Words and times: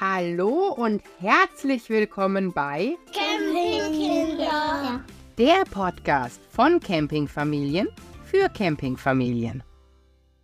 Hallo 0.00 0.68
und 0.68 1.02
herzlich 1.18 1.90
willkommen 1.90 2.52
bei 2.52 2.96
Campingkinder. 3.12 5.04
der 5.36 5.64
Podcast 5.72 6.40
von 6.52 6.78
Campingfamilien 6.78 7.88
für 8.24 8.48
Campingfamilien. 8.48 9.64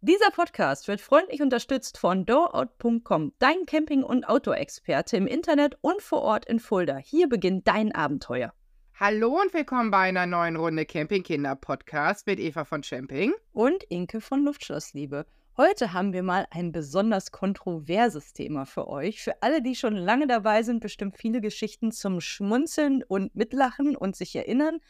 Dieser 0.01 0.33
Podcast 0.33 0.89
wird 0.89 1.01
freundlich 1.01 1.41
unterstützt 1.41 1.99
von 1.99 2.27
doorout.com, 2.27 3.33
dein 3.39 3.65
Camping- 3.65 4.03
und 4.03 4.29
Outdoor-Experte 4.29 5.17
im 5.17 5.29
Internet 5.29 5.79
und 5.83 6.03
vor 6.03 6.23
Ort 6.23 6.47
in 6.47 6.59
Fulda. 6.59 6.97
Hier 6.97 7.29
beginnt 7.29 7.69
dein 7.69 7.95
Abenteuer. 7.95 8.53
Hallo 8.99 9.41
und 9.41 9.55
willkommen 9.55 9.93
bei 9.93 10.09
einer 10.09 10.27
neuen 10.27 10.57
Runde 10.57 10.85
Campingkinder 10.85 11.55
Podcast 11.55 12.27
mit 12.27 12.41
Eva 12.41 12.65
von 12.65 12.81
Camping. 12.81 13.33
Und 13.53 13.85
Inke 13.85 14.21
von 14.21 14.45
Luftschlossliebe. 14.45 15.27
Heute 15.57 15.93
haben 15.93 16.13
wir 16.13 16.25
mal 16.25 16.49
ein 16.51 16.73
besonders 16.73 17.31
kontroverses 17.31 18.33
Thema 18.33 18.67
für 18.67 18.89
euch. 18.89 19.23
Für 19.23 19.41
alle, 19.41 19.63
die 19.63 19.77
schon 19.77 19.95
lange 19.95 20.27
dabei 20.27 20.65
sind, 20.65 20.81
bestimmt 20.81 21.17
viele 21.17 21.41
Geschichten 21.41 21.93
zum 21.93 22.21
Schmunzeln 22.21 23.05
und 23.05 23.37
Mitlachen 23.37 23.95
und 23.95 24.17
sich 24.17 24.35
erinnern. 24.35 24.81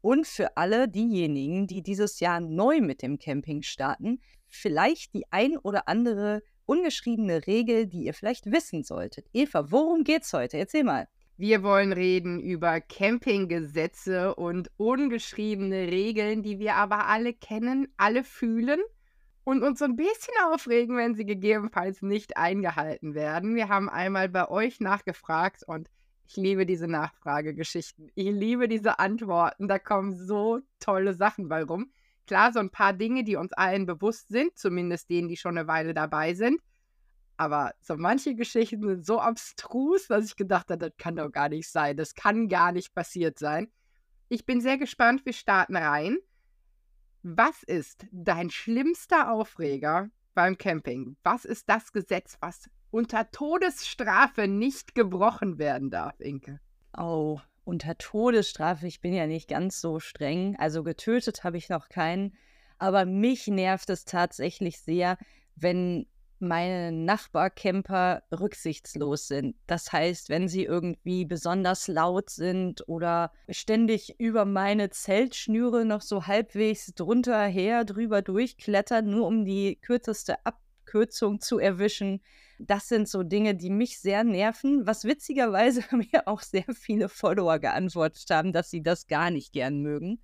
Und 0.00 0.26
für 0.26 0.56
alle 0.56 0.88
diejenigen, 0.88 1.66
die 1.66 1.82
dieses 1.82 2.20
Jahr 2.20 2.40
neu 2.40 2.80
mit 2.80 3.02
dem 3.02 3.18
Camping 3.18 3.60
starten, 3.60 4.18
vielleicht 4.46 5.12
die 5.12 5.30
ein 5.30 5.58
oder 5.58 5.88
andere 5.88 6.42
ungeschriebene 6.64 7.46
Regel, 7.46 7.86
die 7.86 8.04
ihr 8.04 8.14
vielleicht 8.14 8.50
wissen 8.50 8.82
solltet. 8.82 9.26
Eva, 9.34 9.70
worum 9.70 10.04
geht's 10.04 10.32
heute? 10.32 10.56
Erzähl 10.56 10.84
mal. 10.84 11.06
Wir 11.36 11.62
wollen 11.62 11.92
reden 11.92 12.40
über 12.40 12.80
Campinggesetze 12.80 14.34
und 14.34 14.70
ungeschriebene 14.78 15.88
Regeln, 15.88 16.42
die 16.42 16.58
wir 16.58 16.76
aber 16.76 17.08
alle 17.08 17.34
kennen, 17.34 17.88
alle 17.98 18.24
fühlen 18.24 18.80
und 19.44 19.62
uns 19.62 19.78
so 19.78 19.84
ein 19.84 19.96
bisschen 19.96 20.34
aufregen, 20.46 20.96
wenn 20.96 21.14
sie 21.14 21.26
gegebenenfalls 21.26 22.02
nicht 22.02 22.36
eingehalten 22.36 23.14
werden. 23.14 23.54
Wir 23.54 23.68
haben 23.68 23.88
einmal 23.88 24.28
bei 24.28 24.48
euch 24.48 24.80
nachgefragt 24.80 25.62
und 25.66 25.88
ich 26.26 26.36
liebe 26.36 26.64
diese 26.64 26.88
Nachfragegeschichten. 26.88 28.10
Ich 28.14 28.30
liebe 28.30 28.66
diese 28.66 28.98
Antworten. 28.98 29.68
Da 29.68 29.78
kommen 29.78 30.14
so 30.16 30.60
tolle 30.80 31.14
Sachen 31.14 31.48
bei 31.48 31.62
rum. 31.62 31.92
Klar, 32.26 32.52
so 32.52 32.58
ein 32.58 32.70
paar 32.70 32.94
Dinge, 32.94 33.22
die 33.24 33.36
uns 33.36 33.52
allen 33.52 33.84
bewusst 33.84 34.28
sind, 34.28 34.56
zumindest 34.56 35.10
denen, 35.10 35.28
die 35.28 35.36
schon 35.36 35.58
eine 35.58 35.68
Weile 35.68 35.92
dabei 35.92 36.32
sind. 36.32 36.60
Aber 37.36 37.74
so 37.82 37.96
manche 37.96 38.34
Geschichten 38.34 38.82
sind 38.86 39.04
so 39.04 39.20
abstrus, 39.20 40.06
dass 40.06 40.24
ich 40.24 40.36
gedacht 40.36 40.70
habe, 40.70 40.78
das 40.78 40.96
kann 40.96 41.16
doch 41.16 41.30
gar 41.30 41.50
nicht 41.50 41.70
sein. 41.70 41.96
Das 41.96 42.14
kann 42.14 42.48
gar 42.48 42.72
nicht 42.72 42.94
passiert 42.94 43.38
sein. 43.38 43.70
Ich 44.28 44.46
bin 44.46 44.62
sehr 44.62 44.78
gespannt. 44.78 45.26
Wir 45.26 45.34
starten 45.34 45.76
rein. 45.76 46.16
Was 47.26 47.62
ist 47.62 48.06
dein 48.12 48.50
schlimmster 48.50 49.32
Aufreger 49.32 50.10
beim 50.34 50.58
Camping? 50.58 51.16
Was 51.22 51.46
ist 51.46 51.70
das 51.70 51.90
Gesetz, 51.90 52.36
was 52.40 52.68
unter 52.90 53.30
Todesstrafe 53.30 54.46
nicht 54.46 54.94
gebrochen 54.94 55.56
werden 55.56 55.88
darf, 55.88 56.20
Inke? 56.20 56.60
Oh, 56.94 57.40
unter 57.64 57.96
Todesstrafe, 57.96 58.86
ich 58.86 59.00
bin 59.00 59.14
ja 59.14 59.26
nicht 59.26 59.48
ganz 59.48 59.80
so 59.80 60.00
streng. 60.00 60.54
Also 60.58 60.82
getötet 60.82 61.44
habe 61.44 61.56
ich 61.56 61.70
noch 61.70 61.88
keinen. 61.88 62.34
Aber 62.76 63.06
mich 63.06 63.46
nervt 63.46 63.88
es 63.88 64.04
tatsächlich 64.04 64.80
sehr, 64.80 65.16
wenn 65.56 66.06
meine 66.44 66.92
Nachbarcamper 66.92 68.22
rücksichtslos 68.32 69.28
sind. 69.28 69.56
Das 69.66 69.92
heißt, 69.92 70.28
wenn 70.28 70.48
sie 70.48 70.64
irgendwie 70.64 71.24
besonders 71.24 71.88
laut 71.88 72.30
sind 72.30 72.86
oder 72.88 73.32
ständig 73.48 74.14
über 74.18 74.44
meine 74.44 74.90
Zeltschnüre 74.90 75.84
noch 75.84 76.02
so 76.02 76.26
halbwegs 76.26 76.94
drunter 76.94 77.44
her 77.46 77.84
drüber 77.84 78.22
durchklettern, 78.22 79.10
nur 79.10 79.26
um 79.26 79.44
die 79.44 79.76
kürzeste 79.76 80.36
Abkürzung 80.46 81.40
zu 81.40 81.58
erwischen. 81.58 82.20
Das 82.58 82.88
sind 82.88 83.08
so 83.08 83.22
Dinge, 83.22 83.54
die 83.54 83.70
mich 83.70 83.98
sehr 83.98 84.22
nerven, 84.22 84.86
was 84.86 85.04
witzigerweise 85.04 85.82
mir 85.96 86.26
auch 86.26 86.40
sehr 86.40 86.66
viele 86.74 87.08
Follower 87.08 87.58
geantwortet 87.58 88.26
haben, 88.30 88.52
dass 88.52 88.70
sie 88.70 88.82
das 88.82 89.06
gar 89.06 89.30
nicht 89.30 89.52
gern 89.52 89.80
mögen. 89.80 90.20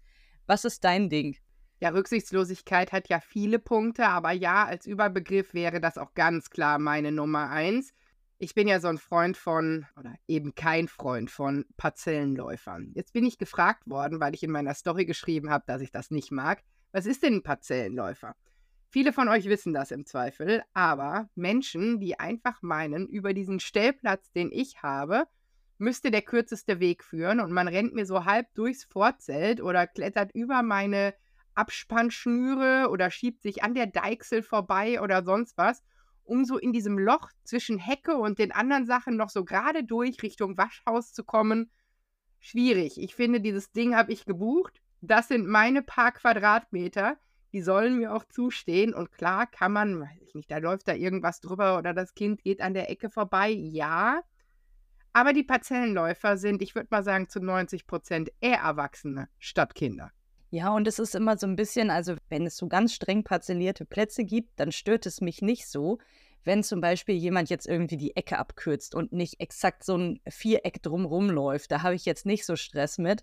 Was 0.47 0.65
ist 0.65 0.85
dein 0.85 1.09
Ding? 1.09 1.37
Ja, 1.81 1.89
Rücksichtslosigkeit 1.91 2.93
hat 2.93 3.09
ja 3.09 3.21
viele 3.21 3.59
Punkte, 3.59 4.07
aber 4.07 4.33
ja, 4.33 4.67
als 4.67 4.87
Überbegriff 4.87 5.55
wäre 5.55 5.81
das 5.81 5.97
auch 5.97 6.13
ganz 6.13 6.51
klar 6.51 6.79
meine 6.79 7.11
Nummer 7.11 7.49
eins. 7.49 7.95
Ich 8.37 8.55
bin 8.55 8.69
ja 8.69 8.81
so 8.81 8.89
ein 8.89 8.99
Freund 8.99 9.39
von, 9.39 9.87
oder 9.99 10.15
eben 10.29 10.55
kein 10.55 10.89
Freund 10.89 11.31
von 11.31 11.65
Parzellenläufern. 11.79 12.93
Jetzt 12.95 13.15
bin 13.15 13.25
ich 13.25 13.39
gefragt 13.39 13.89
worden, 13.89 14.21
weil 14.21 14.35
ich 14.35 14.43
in 14.43 14.51
meiner 14.51 14.75
Story 14.75 15.07
geschrieben 15.07 15.49
habe, 15.49 15.65
dass 15.67 15.81
ich 15.81 15.91
das 15.91 16.11
nicht 16.11 16.31
mag. 16.31 16.63
Was 16.93 17.07
ist 17.07 17.23
denn 17.23 17.37
ein 17.37 17.43
Parzellenläufer? 17.43 18.35
Viele 18.89 19.15
von 19.15 19.29
euch 19.29 19.47
wissen 19.47 19.73
das 19.73 19.91
im 19.91 20.05
Zweifel, 20.05 20.63
aber 20.75 21.31
Menschen, 21.35 21.99
die 21.99 22.19
einfach 22.19 22.61
meinen, 22.61 23.07
über 23.07 23.33
diesen 23.33 23.59
Stellplatz, 23.59 24.31
den 24.33 24.51
ich 24.53 24.83
habe, 24.83 25.25
müsste 25.79 26.11
der 26.11 26.23
kürzeste 26.23 26.79
Weg 26.79 27.05
führen 27.05 27.41
und 27.41 27.53
man 27.53 27.69
rennt 27.69 27.95
mir 27.95 28.05
so 28.05 28.27
halb 28.27 28.53
durchs 28.55 28.85
Vorzelt 28.85 29.63
oder 29.63 29.87
klettert 29.87 30.35
über 30.35 30.63
meine 30.63 31.15
Abspannschnüre 31.61 32.89
oder 32.91 33.11
schiebt 33.11 33.43
sich 33.43 33.63
an 33.63 33.75
der 33.75 33.87
Deichsel 33.87 34.43
vorbei 34.43 35.03
oder 35.03 35.23
sonst 35.23 35.59
was, 35.59 35.83
um 36.25 36.47
so 36.47 36.57
in 36.57 36.73
diesem 36.73 36.99
Loch 36.99 37.31
zwischen 37.45 37.79
Hecke 37.79 38.17
und 38.17 38.39
den 38.39 38.51
anderen 38.51 38.87
Sachen 38.87 39.17
noch 39.17 39.29
so 39.29 39.45
gerade 39.45 39.85
durch 39.85 40.23
Richtung 40.23 40.57
Waschhaus 40.57 41.13
zu 41.13 41.23
kommen. 41.23 41.71
Schwierig. 42.39 42.99
Ich 42.99 43.15
finde, 43.15 43.43
dieses 43.43 43.73
Ding 43.73 43.95
habe 43.95 44.13
ich 44.13 44.25
gebucht. 44.25 44.81
Das 45.03 45.29
sind 45.29 45.47
meine 45.47 45.83
paar 45.83 46.13
Quadratmeter. 46.13 47.19
Die 47.53 47.61
sollen 47.61 47.99
mir 47.99 48.15
auch 48.15 48.25
zustehen. 48.25 48.95
Und 48.95 49.13
klar 49.13 49.47
kann 49.47 49.73
man, 49.73 50.01
weiß 50.01 50.23
ich 50.23 50.35
nicht, 50.35 50.51
da 50.51 50.57
läuft 50.57 50.89
da 50.89 50.95
irgendwas 50.95 51.41
drüber 51.41 51.77
oder 51.77 51.93
das 51.93 52.15
Kind 52.15 52.43
geht 52.43 52.63
an 52.63 52.73
der 52.73 52.89
Ecke 52.89 53.11
vorbei. 53.11 53.51
Ja. 53.51 54.23
Aber 55.13 55.33
die 55.33 55.43
Parzellenläufer 55.43 56.39
sind, 56.39 56.63
ich 56.63 56.75
würde 56.75 56.89
mal 56.91 57.03
sagen, 57.03 57.29
zu 57.29 57.41
90 57.41 57.87
Prozent 57.87 58.31
eher 58.41 58.61
Erwachsene 58.61 59.29
statt 59.39 59.75
Kinder. 59.75 60.13
Ja, 60.53 60.75
und 60.75 60.89
es 60.89 60.99
ist 60.99 61.15
immer 61.15 61.39
so 61.39 61.47
ein 61.47 61.55
bisschen, 61.55 61.91
also 61.91 62.17
wenn 62.29 62.45
es 62.45 62.57
so 62.57 62.67
ganz 62.67 62.93
streng 62.93 63.23
parzellierte 63.23 63.85
Plätze 63.85 64.25
gibt, 64.25 64.59
dann 64.59 64.73
stört 64.73 65.07
es 65.07 65.21
mich 65.21 65.43
nicht 65.43 65.69
so. 65.69 65.99
Wenn 66.43 66.65
zum 66.65 66.81
Beispiel 66.81 67.15
jemand 67.15 67.51
jetzt 67.51 67.69
irgendwie 67.69 67.97
die 67.97 68.17
Ecke 68.17 68.37
abkürzt 68.39 68.95
und 68.97 69.13
nicht 69.13 69.41
exakt 69.41 69.85
so 69.85 69.97
ein 69.97 70.21
Viereck 70.29 70.83
drumrum 70.83 71.31
läuft, 71.31 71.71
da 71.71 71.83
habe 71.83 71.95
ich 71.95 72.05
jetzt 72.05 72.27
nicht 72.27 72.45
so 72.47 72.57
Stress 72.57 72.99
mit. 72.99 73.23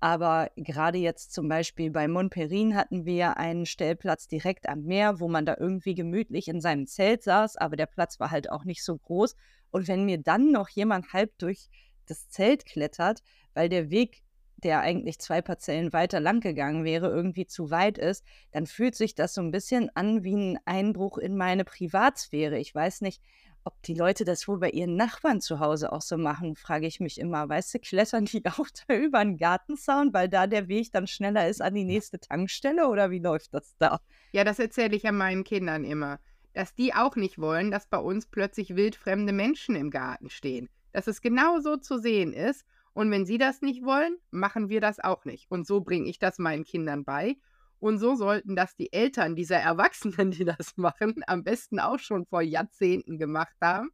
Aber 0.00 0.52
gerade 0.54 0.98
jetzt 0.98 1.32
zum 1.32 1.48
Beispiel 1.48 1.90
bei 1.90 2.06
Montperin 2.06 2.76
hatten 2.76 3.04
wir 3.04 3.36
einen 3.38 3.66
Stellplatz 3.66 4.28
direkt 4.28 4.68
am 4.68 4.84
Meer, 4.84 5.18
wo 5.18 5.28
man 5.28 5.44
da 5.44 5.56
irgendwie 5.58 5.96
gemütlich 5.96 6.46
in 6.46 6.60
seinem 6.60 6.86
Zelt 6.86 7.24
saß, 7.24 7.56
aber 7.56 7.74
der 7.74 7.86
Platz 7.86 8.20
war 8.20 8.30
halt 8.30 8.50
auch 8.50 8.64
nicht 8.64 8.84
so 8.84 8.96
groß. 8.96 9.34
Und 9.70 9.88
wenn 9.88 10.04
mir 10.04 10.18
dann 10.18 10.52
noch 10.52 10.68
jemand 10.68 11.12
halb 11.12 11.36
durch 11.38 11.68
das 12.06 12.28
Zelt 12.28 12.64
klettert, 12.64 13.22
weil 13.54 13.68
der 13.68 13.90
Weg 13.90 14.22
der 14.64 14.80
eigentlich 14.80 15.18
zwei 15.18 15.40
Parzellen 15.40 15.92
weiter 15.92 16.20
lang 16.20 16.40
gegangen 16.40 16.84
wäre, 16.84 17.08
irgendwie 17.08 17.46
zu 17.46 17.70
weit 17.70 17.96
ist, 17.96 18.24
dann 18.50 18.66
fühlt 18.66 18.94
sich 18.94 19.14
das 19.14 19.34
so 19.34 19.40
ein 19.40 19.50
bisschen 19.50 19.90
an 19.94 20.24
wie 20.24 20.34
ein 20.34 20.58
Einbruch 20.64 21.18
in 21.18 21.36
meine 21.36 21.64
Privatsphäre. 21.64 22.58
Ich 22.58 22.74
weiß 22.74 23.02
nicht, 23.02 23.22
ob 23.64 23.80
die 23.82 23.94
Leute 23.94 24.24
das 24.24 24.48
wohl 24.48 24.58
bei 24.58 24.70
ihren 24.70 24.96
Nachbarn 24.96 25.40
zu 25.40 25.60
Hause 25.60 25.92
auch 25.92 26.02
so 26.02 26.16
machen, 26.16 26.56
frage 26.56 26.86
ich 26.86 27.00
mich 27.00 27.20
immer. 27.20 27.48
Weißt 27.48 27.74
du, 27.74 27.78
klettern 27.78 28.24
die 28.24 28.42
auch 28.46 28.66
da 28.86 28.94
über 28.94 29.18
einen 29.18 29.36
Gartenzaun, 29.36 30.12
weil 30.12 30.28
da 30.28 30.46
der 30.46 30.68
Weg 30.68 30.90
dann 30.92 31.06
schneller 31.06 31.48
ist 31.48 31.62
an 31.62 31.74
die 31.74 31.84
nächste 31.84 32.18
Tankstelle 32.18 32.88
oder 32.88 33.10
wie 33.10 33.18
läuft 33.20 33.54
das 33.54 33.76
da? 33.78 34.00
Ja, 34.32 34.44
das 34.44 34.58
erzähle 34.58 34.96
ich 34.96 35.04
ja 35.04 35.12
meinen 35.12 35.44
Kindern 35.44 35.84
immer, 35.84 36.18
dass 36.52 36.74
die 36.74 36.94
auch 36.94 37.14
nicht 37.14 37.38
wollen, 37.38 37.70
dass 37.70 37.86
bei 37.86 37.98
uns 37.98 38.26
plötzlich 38.26 38.74
wildfremde 38.74 39.32
Menschen 39.32 39.76
im 39.76 39.90
Garten 39.90 40.30
stehen. 40.30 40.68
Dass 40.92 41.06
es 41.06 41.20
genau 41.20 41.60
so 41.60 41.76
zu 41.76 41.98
sehen 41.98 42.32
ist 42.32 42.64
und 42.98 43.12
wenn 43.12 43.24
sie 43.24 43.38
das 43.38 43.62
nicht 43.62 43.84
wollen, 43.84 44.16
machen 44.32 44.70
wir 44.70 44.80
das 44.80 44.98
auch 44.98 45.24
nicht. 45.24 45.48
Und 45.52 45.68
so 45.68 45.82
bringe 45.82 46.08
ich 46.10 46.18
das 46.18 46.40
meinen 46.40 46.64
Kindern 46.64 47.04
bei. 47.04 47.36
Und 47.78 48.00
so 48.00 48.16
sollten 48.16 48.56
das 48.56 48.74
die 48.74 48.92
Eltern 48.92 49.36
dieser 49.36 49.58
Erwachsenen, 49.58 50.30
die 50.32 50.44
das 50.44 50.76
machen, 50.76 51.22
am 51.28 51.44
besten 51.44 51.78
auch 51.78 52.00
schon 52.00 52.26
vor 52.26 52.42
Jahrzehnten 52.42 53.16
gemacht 53.16 53.54
haben. 53.62 53.90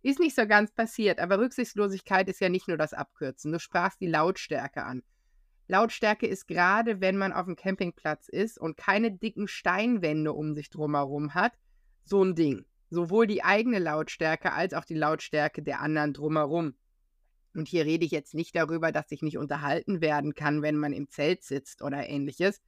Ist 0.00 0.20
nicht 0.20 0.34
so 0.34 0.46
ganz 0.46 0.72
passiert, 0.72 1.20
aber 1.20 1.38
Rücksichtslosigkeit 1.38 2.30
ist 2.30 2.40
ja 2.40 2.48
nicht 2.48 2.66
nur 2.66 2.78
das 2.78 2.94
Abkürzen. 2.94 3.52
Du 3.52 3.60
sprachst 3.60 4.00
die 4.00 4.06
Lautstärke 4.06 4.84
an. 4.84 5.02
Lautstärke 5.68 6.26
ist 6.26 6.48
gerade, 6.48 7.02
wenn 7.02 7.18
man 7.18 7.34
auf 7.34 7.44
dem 7.44 7.56
Campingplatz 7.56 8.30
ist 8.30 8.58
und 8.58 8.78
keine 8.78 9.12
dicken 9.12 9.48
Steinwände 9.48 10.32
um 10.32 10.54
sich 10.54 10.70
drumherum 10.70 11.34
hat, 11.34 11.52
so 12.04 12.24
ein 12.24 12.34
Ding. 12.34 12.64
Sowohl 12.88 13.26
die 13.26 13.44
eigene 13.44 13.80
Lautstärke 13.80 14.54
als 14.54 14.72
auch 14.72 14.86
die 14.86 14.96
Lautstärke 14.96 15.62
der 15.62 15.82
anderen 15.82 16.14
drumherum. 16.14 16.72
Und 17.54 17.68
hier 17.68 17.84
rede 17.84 18.04
ich 18.04 18.12
jetzt 18.12 18.34
nicht 18.34 18.54
darüber, 18.54 18.92
dass 18.92 19.08
sich 19.08 19.22
nicht 19.22 19.38
unterhalten 19.38 20.00
werden 20.00 20.34
kann, 20.34 20.62
wenn 20.62 20.76
man 20.76 20.92
im 20.92 21.08
Zelt 21.08 21.42
sitzt 21.42 21.82
oder 21.82 22.08
ähnliches. 22.08 22.60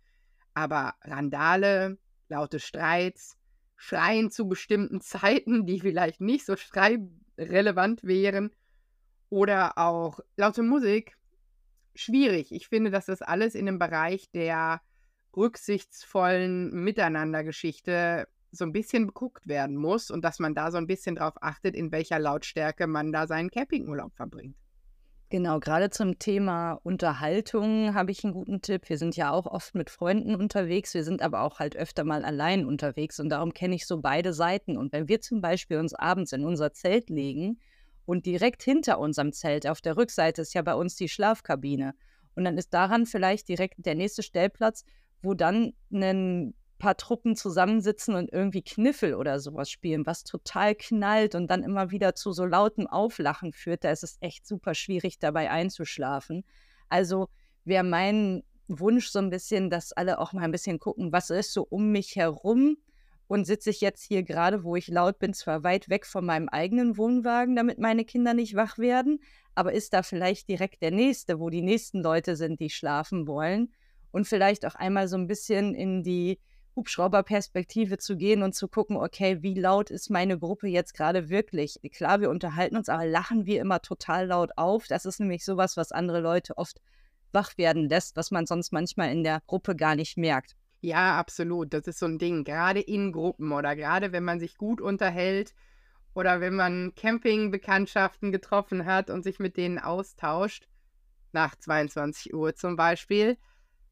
Aber 0.54 0.94
Randale, 1.02 1.98
laute 2.28 2.58
Streits, 2.58 3.36
Schreien 3.76 4.30
zu 4.30 4.48
bestimmten 4.48 5.00
Zeiten, 5.02 5.66
die 5.66 5.80
vielleicht 5.80 6.20
nicht 6.20 6.44
so 6.44 6.56
schreirelevant 6.56 8.04
wären. 8.04 8.50
Oder 9.30 9.78
auch 9.78 10.20
laute 10.36 10.62
Musik. 10.62 11.16
Schwierig. 11.94 12.52
Ich 12.52 12.68
finde, 12.68 12.90
dass 12.90 13.06
das 13.06 13.22
alles 13.22 13.54
in 13.54 13.66
dem 13.66 13.78
Bereich 13.78 14.30
der 14.30 14.82
rücksichtsvollen 15.34 16.70
Miteinandergeschichte 16.72 18.28
so 18.50 18.64
ein 18.64 18.72
bisschen 18.72 19.06
beguckt 19.06 19.46
werden 19.48 19.76
muss 19.76 20.10
und 20.10 20.22
dass 20.22 20.38
man 20.38 20.54
da 20.54 20.70
so 20.70 20.76
ein 20.76 20.86
bisschen 20.86 21.16
drauf 21.16 21.34
achtet, 21.40 21.74
in 21.74 21.90
welcher 21.90 22.18
Lautstärke 22.18 22.86
man 22.86 23.12
da 23.12 23.26
seinen 23.26 23.50
Campingurlaub 23.50 24.14
verbringt. 24.14 24.56
Genau, 25.32 25.60
gerade 25.60 25.88
zum 25.88 26.18
Thema 26.18 26.74
Unterhaltung 26.82 27.94
habe 27.94 28.10
ich 28.10 28.22
einen 28.22 28.34
guten 28.34 28.60
Tipp. 28.60 28.90
Wir 28.90 28.98
sind 28.98 29.16
ja 29.16 29.30
auch 29.30 29.46
oft 29.46 29.74
mit 29.74 29.88
Freunden 29.88 30.34
unterwegs, 30.34 30.92
wir 30.92 31.04
sind 31.04 31.22
aber 31.22 31.40
auch 31.40 31.58
halt 31.58 31.74
öfter 31.74 32.04
mal 32.04 32.22
allein 32.22 32.66
unterwegs 32.66 33.18
und 33.18 33.30
darum 33.30 33.54
kenne 33.54 33.74
ich 33.74 33.86
so 33.86 33.98
beide 34.02 34.34
Seiten. 34.34 34.76
Und 34.76 34.92
wenn 34.92 35.08
wir 35.08 35.22
zum 35.22 35.40
Beispiel 35.40 35.78
uns 35.78 35.94
abends 35.94 36.32
in 36.32 36.44
unser 36.44 36.74
Zelt 36.74 37.08
legen 37.08 37.58
und 38.04 38.26
direkt 38.26 38.62
hinter 38.62 38.98
unserem 38.98 39.32
Zelt 39.32 39.66
auf 39.66 39.80
der 39.80 39.96
Rückseite 39.96 40.42
ist 40.42 40.52
ja 40.52 40.60
bei 40.60 40.74
uns 40.74 40.96
die 40.96 41.08
Schlafkabine 41.08 41.94
und 42.34 42.44
dann 42.44 42.58
ist 42.58 42.74
daran 42.74 43.06
vielleicht 43.06 43.48
direkt 43.48 43.86
der 43.86 43.94
nächste 43.94 44.22
Stellplatz, 44.22 44.84
wo 45.22 45.32
dann 45.32 45.72
ein 45.90 46.52
paar 46.82 46.96
Truppen 46.96 47.36
zusammensitzen 47.36 48.16
und 48.16 48.32
irgendwie 48.32 48.62
Kniffel 48.62 49.14
oder 49.14 49.38
sowas 49.38 49.70
spielen, 49.70 50.04
was 50.04 50.24
total 50.24 50.74
knallt 50.74 51.36
und 51.36 51.48
dann 51.48 51.62
immer 51.62 51.92
wieder 51.92 52.16
zu 52.16 52.32
so 52.32 52.44
lautem 52.44 52.88
Auflachen 52.88 53.52
führt, 53.52 53.84
da 53.84 53.92
ist 53.92 54.02
es 54.02 54.16
echt 54.20 54.48
super 54.48 54.74
schwierig, 54.74 55.20
dabei 55.20 55.48
einzuschlafen. 55.48 56.44
Also 56.88 57.28
wäre 57.64 57.84
mein 57.84 58.42
Wunsch 58.66 59.10
so 59.10 59.20
ein 59.20 59.30
bisschen, 59.30 59.70
dass 59.70 59.92
alle 59.92 60.18
auch 60.18 60.32
mal 60.32 60.42
ein 60.42 60.50
bisschen 60.50 60.80
gucken, 60.80 61.12
was 61.12 61.30
ist 61.30 61.52
so 61.52 61.64
um 61.70 61.92
mich 61.92 62.16
herum 62.16 62.76
und 63.28 63.46
sitze 63.46 63.70
ich 63.70 63.80
jetzt 63.80 64.02
hier 64.02 64.24
gerade, 64.24 64.64
wo 64.64 64.74
ich 64.74 64.88
laut 64.88 65.20
bin, 65.20 65.34
zwar 65.34 65.62
weit 65.62 65.88
weg 65.88 66.04
von 66.04 66.26
meinem 66.26 66.48
eigenen 66.48 66.96
Wohnwagen, 66.96 67.54
damit 67.54 67.78
meine 67.78 68.04
Kinder 68.04 68.34
nicht 68.34 68.56
wach 68.56 68.78
werden, 68.78 69.20
aber 69.54 69.72
ist 69.72 69.92
da 69.92 70.02
vielleicht 70.02 70.48
direkt 70.48 70.82
der 70.82 70.90
nächste, 70.90 71.38
wo 71.38 71.48
die 71.48 71.62
nächsten 71.62 72.02
Leute 72.02 72.34
sind, 72.34 72.58
die 72.58 72.70
schlafen 72.70 73.28
wollen 73.28 73.72
und 74.10 74.26
vielleicht 74.26 74.66
auch 74.66 74.74
einmal 74.74 75.06
so 75.06 75.16
ein 75.16 75.28
bisschen 75.28 75.76
in 75.76 76.02
die 76.02 76.40
Hubschrauberperspektive 76.76 77.98
zu 77.98 78.16
gehen 78.16 78.42
und 78.42 78.54
zu 78.54 78.68
gucken, 78.68 78.96
okay, 78.96 79.42
wie 79.42 79.58
laut 79.58 79.90
ist 79.90 80.10
meine 80.10 80.38
Gruppe 80.38 80.68
jetzt 80.68 80.94
gerade 80.94 81.28
wirklich? 81.28 81.78
Klar, 81.92 82.20
wir 82.20 82.30
unterhalten 82.30 82.76
uns, 82.76 82.88
aber 82.88 83.06
lachen 83.06 83.46
wir 83.46 83.60
immer 83.60 83.82
total 83.82 84.26
laut 84.26 84.50
auf. 84.56 84.86
Das 84.86 85.04
ist 85.04 85.20
nämlich 85.20 85.44
sowas, 85.44 85.76
was 85.76 85.92
andere 85.92 86.20
Leute 86.20 86.56
oft 86.56 86.80
wach 87.32 87.56
werden 87.58 87.88
lässt, 87.88 88.16
was 88.16 88.30
man 88.30 88.46
sonst 88.46 88.72
manchmal 88.72 89.10
in 89.10 89.24
der 89.24 89.42
Gruppe 89.46 89.76
gar 89.76 89.94
nicht 89.94 90.16
merkt. 90.16 90.56
Ja, 90.80 91.18
absolut. 91.18 91.72
Das 91.72 91.86
ist 91.86 91.98
so 91.98 92.06
ein 92.06 92.18
Ding. 92.18 92.44
Gerade 92.44 92.80
in 92.80 93.12
Gruppen 93.12 93.52
oder 93.52 93.76
gerade 93.76 94.12
wenn 94.12 94.24
man 94.24 94.40
sich 94.40 94.56
gut 94.56 94.80
unterhält 94.80 95.54
oder 96.14 96.40
wenn 96.40 96.54
man 96.54 96.94
Campingbekanntschaften 96.94 98.32
getroffen 98.32 98.84
hat 98.84 99.08
und 99.08 99.22
sich 99.22 99.38
mit 99.38 99.56
denen 99.56 99.78
austauscht, 99.78 100.68
nach 101.32 101.56
22 101.56 102.34
Uhr 102.34 102.54
zum 102.54 102.76
Beispiel, 102.76 103.38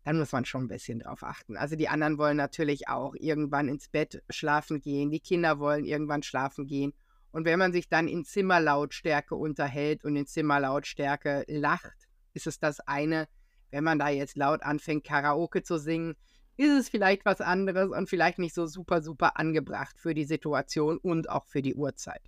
dann 0.04 0.18
muss 0.18 0.32
man 0.32 0.44
schon 0.44 0.64
ein 0.64 0.68
bisschen 0.68 1.00
drauf 1.00 1.22
achten. 1.22 1.56
Also 1.56 1.76
die 1.76 1.88
anderen 1.88 2.18
wollen 2.18 2.36
natürlich 2.36 2.88
auch 2.88 3.14
irgendwann 3.14 3.68
ins 3.68 3.88
Bett 3.88 4.22
schlafen 4.30 4.80
gehen, 4.80 5.10
die 5.10 5.20
Kinder 5.20 5.58
wollen 5.58 5.84
irgendwann 5.84 6.22
schlafen 6.22 6.66
gehen. 6.66 6.94
Und 7.32 7.44
wenn 7.44 7.58
man 7.58 7.72
sich 7.72 7.88
dann 7.88 8.08
in 8.08 8.24
Zimmerlautstärke 8.24 9.36
unterhält 9.36 10.04
und 10.04 10.16
in 10.16 10.26
Zimmerlautstärke 10.26 11.44
lacht, 11.48 12.08
ist 12.32 12.46
es 12.46 12.58
das 12.58 12.80
eine. 12.80 13.28
Wenn 13.70 13.84
man 13.84 13.98
da 13.98 14.08
jetzt 14.08 14.36
laut 14.36 14.62
anfängt, 14.62 15.04
Karaoke 15.04 15.62
zu 15.62 15.78
singen, 15.78 16.16
ist 16.56 16.72
es 16.72 16.88
vielleicht 16.88 17.24
was 17.24 17.40
anderes 17.40 17.90
und 17.90 18.08
vielleicht 18.08 18.38
nicht 18.38 18.54
so 18.54 18.66
super, 18.66 19.00
super 19.00 19.38
angebracht 19.38 19.98
für 19.98 20.12
die 20.12 20.24
Situation 20.24 20.98
und 20.98 21.30
auch 21.30 21.46
für 21.46 21.62
die 21.62 21.74
Uhrzeit. 21.74 22.22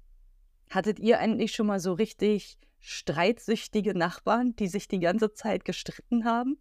Hattet 0.70 1.00
ihr 1.00 1.18
eigentlich 1.18 1.52
schon 1.52 1.66
mal 1.66 1.80
so 1.80 1.92
richtig 1.92 2.58
streitsüchtige 2.78 3.96
Nachbarn, 3.96 4.56
die 4.56 4.68
sich 4.68 4.88
die 4.88 5.00
ganze 5.00 5.34
Zeit 5.34 5.64
gestritten 5.64 6.24
haben? 6.24 6.58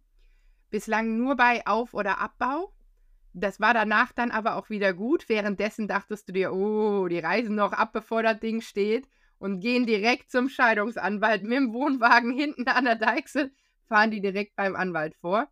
Bislang 0.72 1.18
nur 1.18 1.36
bei 1.36 1.66
Auf- 1.66 1.92
oder 1.92 2.18
Abbau. 2.18 2.72
Das 3.34 3.60
war 3.60 3.74
danach 3.74 4.12
dann 4.12 4.30
aber 4.30 4.56
auch 4.56 4.70
wieder 4.70 4.94
gut. 4.94 5.28
Währenddessen 5.28 5.86
dachtest 5.86 6.26
du 6.28 6.32
dir, 6.32 6.50
oh, 6.54 7.08
die 7.08 7.18
reisen 7.18 7.56
noch 7.56 7.74
ab, 7.74 7.92
bevor 7.92 8.22
das 8.22 8.40
Ding 8.40 8.62
steht 8.62 9.06
und 9.38 9.60
gehen 9.60 9.84
direkt 9.84 10.30
zum 10.30 10.48
Scheidungsanwalt 10.48 11.42
mit 11.42 11.58
dem 11.58 11.74
Wohnwagen 11.74 12.32
hinten 12.32 12.66
an 12.68 12.86
der 12.86 12.96
Deichsel, 12.96 13.52
fahren 13.86 14.10
die 14.10 14.22
direkt 14.22 14.56
beim 14.56 14.74
Anwalt 14.74 15.14
vor. 15.16 15.46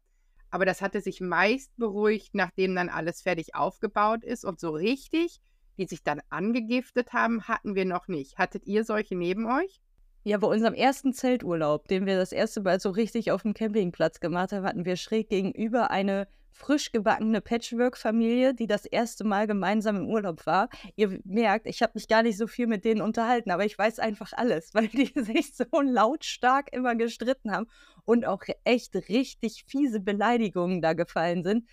Aber 0.51 0.65
das 0.65 0.81
hatte 0.81 1.03
sich 1.03 1.21
meist 1.21 1.77
beruhigt, 1.77 2.35
nachdem 2.35 2.75
dann 2.75 2.89
alles 2.89 3.21
fertig 3.21 3.55
aufgebaut 3.55 4.25
ist 4.25 4.47
und 4.47 4.59
so 4.59 4.71
richtig, 4.71 5.43
die 5.77 5.85
sich 5.87 6.03
dann 6.03 6.23
angegiftet 6.31 7.13
haben, 7.13 7.47
hatten 7.47 7.75
wir 7.75 7.85
noch 7.85 8.09
nicht. 8.09 8.39
Hattet 8.39 8.65
ihr 8.65 8.85
solche 8.85 9.17
neben 9.17 9.45
euch? 9.45 9.83
Ja, 10.23 10.37
bei 10.37 10.49
unserem 10.49 10.75
ersten 10.75 11.15
Zelturlaub, 11.15 11.89
den 11.89 12.05
wir 12.05 12.19
das 12.19 12.33
erste 12.33 12.61
Mal 12.61 12.79
so 12.79 12.91
richtig 12.91 13.33
auf 13.33 13.41
dem 13.41 13.55
Campingplatz 13.55 14.21
gemacht 14.21 14.53
haben, 14.53 14.67
hatten 14.67 14.85
wir 14.85 14.97
schräg 14.97 15.31
gegenüber 15.31 15.91
eine 15.91 16.29
frisch 16.53 16.93
gebackene 16.93 17.41
Patchwork-Familie, 17.41 18.53
die 18.53 18.67
das 18.67 18.85
erste 18.85 19.25
Mal 19.25 19.47
gemeinsam 19.47 19.97
im 19.97 20.11
Urlaub 20.11 20.45
war. 20.45 20.69
Ihr 20.95 21.21
merkt, 21.25 21.67
ich 21.67 21.81
habe 21.81 21.93
mich 21.95 22.07
gar 22.07 22.23
nicht 22.23 22.37
so 22.37 22.47
viel 22.47 22.67
mit 22.67 22.85
denen 22.85 23.01
unterhalten, 23.01 23.51
aber 23.51 23.65
ich 23.65 23.79
weiß 23.79 23.99
einfach 23.99 24.33
alles, 24.35 24.71
weil 24.75 24.89
die 24.89 25.11
sich 25.15 25.57
so 25.57 25.65
lautstark 25.81 26.71
immer 26.73 26.97
gestritten 26.97 27.51
haben 27.51 27.67
und 28.05 28.27
auch 28.27 28.43
echt 28.65 28.95
richtig 29.09 29.65
fiese 29.67 30.01
Beleidigungen 30.01 30.83
da 30.83 30.93
gefallen 30.93 31.45
sind 31.45 31.67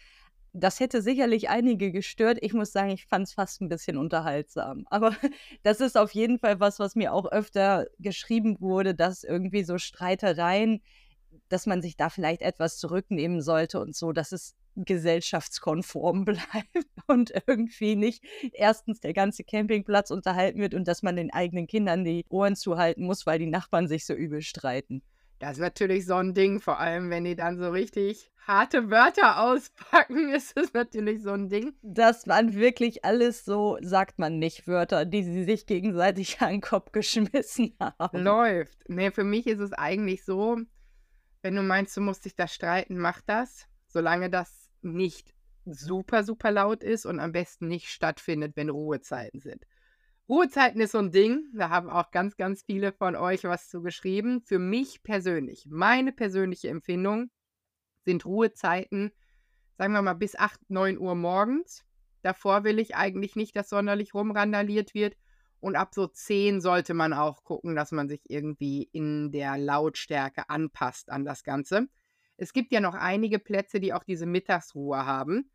das 0.57 0.79
hätte 0.79 1.01
sicherlich 1.01 1.49
einige 1.49 1.91
gestört. 1.91 2.39
Ich 2.41 2.53
muss 2.53 2.71
sagen, 2.71 2.89
ich 2.89 3.05
fand 3.05 3.27
es 3.27 3.33
fast 3.33 3.61
ein 3.61 3.69
bisschen 3.69 3.97
unterhaltsam. 3.97 4.85
Aber 4.89 5.15
das 5.63 5.81
ist 5.81 5.97
auf 5.97 6.11
jeden 6.11 6.39
Fall 6.39 6.59
was, 6.59 6.79
was 6.79 6.95
mir 6.95 7.13
auch 7.13 7.25
öfter 7.31 7.87
geschrieben 7.99 8.57
wurde, 8.59 8.95
dass 8.95 9.23
irgendwie 9.23 9.63
so 9.63 9.77
Streitereien, 9.77 10.81
dass 11.49 11.65
man 11.65 11.81
sich 11.81 11.95
da 11.95 12.09
vielleicht 12.09 12.41
etwas 12.41 12.77
zurücknehmen 12.77 13.41
sollte 13.41 13.79
und 13.79 13.95
so, 13.95 14.11
dass 14.11 14.31
es 14.31 14.55
gesellschaftskonform 14.75 16.25
bleibt 16.25 16.85
und 17.07 17.33
irgendwie 17.47 17.95
nicht 17.95 18.23
erstens 18.53 18.99
der 18.99 19.13
ganze 19.13 19.43
Campingplatz 19.43 20.11
unterhalten 20.11 20.59
wird 20.59 20.73
und 20.73 20.87
dass 20.87 21.03
man 21.03 21.15
den 21.15 21.31
eigenen 21.31 21.67
Kindern 21.67 22.03
die 22.03 22.25
Ohren 22.29 22.55
zuhalten 22.55 23.05
muss, 23.05 23.25
weil 23.25 23.39
die 23.39 23.47
Nachbarn 23.47 23.87
sich 23.87 24.05
so 24.05 24.13
übel 24.13 24.41
streiten. 24.41 25.01
Das 25.39 25.53
ist 25.53 25.59
natürlich 25.59 26.05
so 26.05 26.15
ein 26.15 26.33
Ding, 26.33 26.59
vor 26.59 26.79
allem 26.79 27.09
wenn 27.09 27.23
die 27.23 27.35
dann 27.35 27.57
so 27.57 27.69
richtig 27.69 28.31
harte 28.47 28.89
Wörter 28.89 29.39
auspacken, 29.43 30.33
ist 30.33 30.57
es 30.57 30.73
natürlich 30.73 31.21
so 31.21 31.31
ein 31.31 31.49
Ding. 31.49 31.73
Das 31.81 32.27
waren 32.27 32.55
wirklich 32.55 33.05
alles 33.05 33.45
so, 33.45 33.77
sagt 33.81 34.17
man 34.17 34.39
nicht, 34.39 34.67
Wörter, 34.67 35.05
die 35.05 35.23
sie 35.23 35.43
sich 35.43 35.65
gegenseitig 35.65 36.37
an 36.41 36.49
den 36.51 36.61
Kopf 36.61 36.91
geschmissen 36.91 37.75
haben. 37.79 38.23
Läuft. 38.23 38.89
Nee, 38.89 39.11
für 39.11 39.23
mich 39.23 39.47
ist 39.47 39.59
es 39.59 39.73
eigentlich 39.73 40.23
so, 40.23 40.57
wenn 41.41 41.55
du 41.55 41.61
meinst, 41.61 41.95
du 41.95 42.01
musst 42.01 42.25
dich 42.25 42.35
da 42.35 42.47
streiten, 42.47 42.97
mach 42.97 43.21
das, 43.21 43.67
solange 43.87 44.29
das 44.29 44.69
nicht 44.81 45.33
super, 45.65 46.23
super 46.23 46.51
laut 46.51 46.83
ist 46.83 47.05
und 47.05 47.19
am 47.19 47.31
besten 47.31 47.67
nicht 47.67 47.89
stattfindet, 47.89 48.55
wenn 48.55 48.69
Ruhezeiten 48.69 49.39
sind. 49.39 49.65
Ruhezeiten 50.29 50.81
ist 50.81 50.91
so 50.91 50.97
ein 50.97 51.11
Ding, 51.11 51.45
da 51.53 51.69
haben 51.69 51.89
auch 51.89 52.11
ganz, 52.11 52.35
ganz 52.35 52.61
viele 52.63 52.91
von 52.91 53.15
euch 53.15 53.45
was 53.45 53.69
zu 53.69 53.81
geschrieben. 53.81 54.41
Für 54.41 54.59
mich 54.59 55.01
persönlich, 55.01 55.65
meine 55.69 56.11
persönliche 56.11 56.67
Empfindung 56.67 57.29
sind 58.03 58.25
Ruhezeiten, 58.25 59.11
sagen 59.77 59.93
wir 59.93 60.01
mal, 60.01 60.15
bis 60.15 60.35
8, 60.35 60.69
9 60.69 60.97
Uhr 60.97 61.15
morgens. 61.15 61.85
Davor 62.23 62.65
will 62.65 62.79
ich 62.79 62.95
eigentlich 62.95 63.37
nicht, 63.37 63.55
dass 63.55 63.69
sonderlich 63.69 64.13
rumrandaliert 64.13 64.93
wird. 64.93 65.15
Und 65.61 65.77
ab 65.77 65.93
so 65.93 66.07
10 66.07 66.59
sollte 66.59 66.93
man 66.93 67.13
auch 67.13 67.43
gucken, 67.45 67.75
dass 67.75 67.93
man 67.93 68.09
sich 68.09 68.21
irgendwie 68.29 68.83
in 68.91 69.31
der 69.31 69.57
Lautstärke 69.57 70.49
anpasst 70.49 71.09
an 71.09 71.23
das 71.23 71.43
Ganze. 71.43 71.87
Es 72.35 72.51
gibt 72.51 72.73
ja 72.73 72.81
noch 72.81 72.95
einige 72.95 73.39
Plätze, 73.39 73.79
die 73.79 73.93
auch 73.93 74.03
diese 74.03 74.25
Mittagsruhe 74.25 75.05
haben 75.05 75.49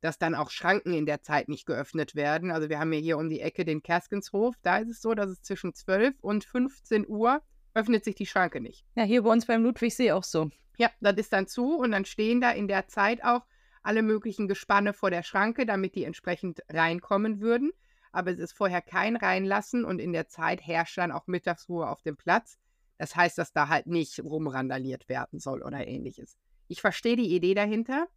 dass 0.00 0.18
dann 0.18 0.34
auch 0.34 0.50
Schranken 0.50 0.94
in 0.94 1.06
der 1.06 1.22
Zeit 1.22 1.48
nicht 1.48 1.66
geöffnet 1.66 2.14
werden. 2.14 2.50
Also 2.50 2.68
wir 2.68 2.78
haben 2.78 2.92
ja 2.92 3.00
hier 3.00 3.18
um 3.18 3.28
die 3.28 3.40
Ecke 3.40 3.64
den 3.64 3.82
Kerskenshof. 3.82 4.54
Da 4.62 4.78
ist 4.78 4.88
es 4.88 5.00
so, 5.00 5.14
dass 5.14 5.30
es 5.30 5.42
zwischen 5.42 5.74
12 5.74 6.14
und 6.20 6.44
15 6.44 7.06
Uhr 7.08 7.42
öffnet 7.74 8.04
sich 8.04 8.14
die 8.14 8.26
Schranke 8.26 8.60
nicht. 8.60 8.84
Ja, 8.94 9.04
hier 9.04 9.22
bei 9.22 9.30
uns 9.30 9.46
beim 9.46 9.62
Ludwigsee 9.62 10.12
auch 10.12 10.24
so. 10.24 10.50
Ja, 10.76 10.90
das 11.00 11.16
ist 11.16 11.32
dann 11.32 11.46
zu 11.46 11.76
und 11.76 11.90
dann 11.90 12.04
stehen 12.04 12.40
da 12.40 12.50
in 12.50 12.68
der 12.68 12.86
Zeit 12.86 13.24
auch 13.24 13.42
alle 13.82 14.02
möglichen 14.02 14.48
Gespanne 14.48 14.92
vor 14.92 15.10
der 15.10 15.22
Schranke, 15.22 15.66
damit 15.66 15.94
die 15.94 16.04
entsprechend 16.04 16.60
reinkommen 16.68 17.40
würden. 17.40 17.72
Aber 18.12 18.30
es 18.30 18.38
ist 18.38 18.52
vorher 18.52 18.82
kein 18.82 19.16
Reinlassen 19.16 19.84
und 19.84 19.98
in 19.98 20.12
der 20.12 20.28
Zeit 20.28 20.60
herrscht 20.66 20.98
dann 20.98 21.12
auch 21.12 21.26
Mittagsruhe 21.26 21.88
auf 21.88 22.02
dem 22.02 22.16
Platz. 22.16 22.58
Das 22.96 23.14
heißt, 23.14 23.38
dass 23.38 23.52
da 23.52 23.68
halt 23.68 23.86
nicht 23.86 24.20
rumrandaliert 24.20 25.08
werden 25.08 25.38
soll 25.38 25.62
oder 25.62 25.86
ähnliches. 25.86 26.36
Ich 26.68 26.80
verstehe 26.80 27.16
die 27.16 27.34
Idee 27.34 27.54
dahinter. 27.54 28.08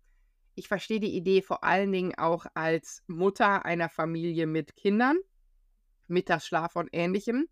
Ich 0.56 0.68
verstehe 0.68 1.00
die 1.00 1.16
Idee 1.16 1.42
vor 1.42 1.64
allen 1.64 1.92
Dingen 1.92 2.14
auch 2.18 2.46
als 2.54 3.04
Mutter 3.08 3.66
einer 3.66 3.90
Familie 3.90 4.48
mit 4.48 4.76
Kindern, 4.76 5.18
Mittagsschlaf 6.08 6.76
und 6.76 6.90
ähnlichem. 6.92 7.48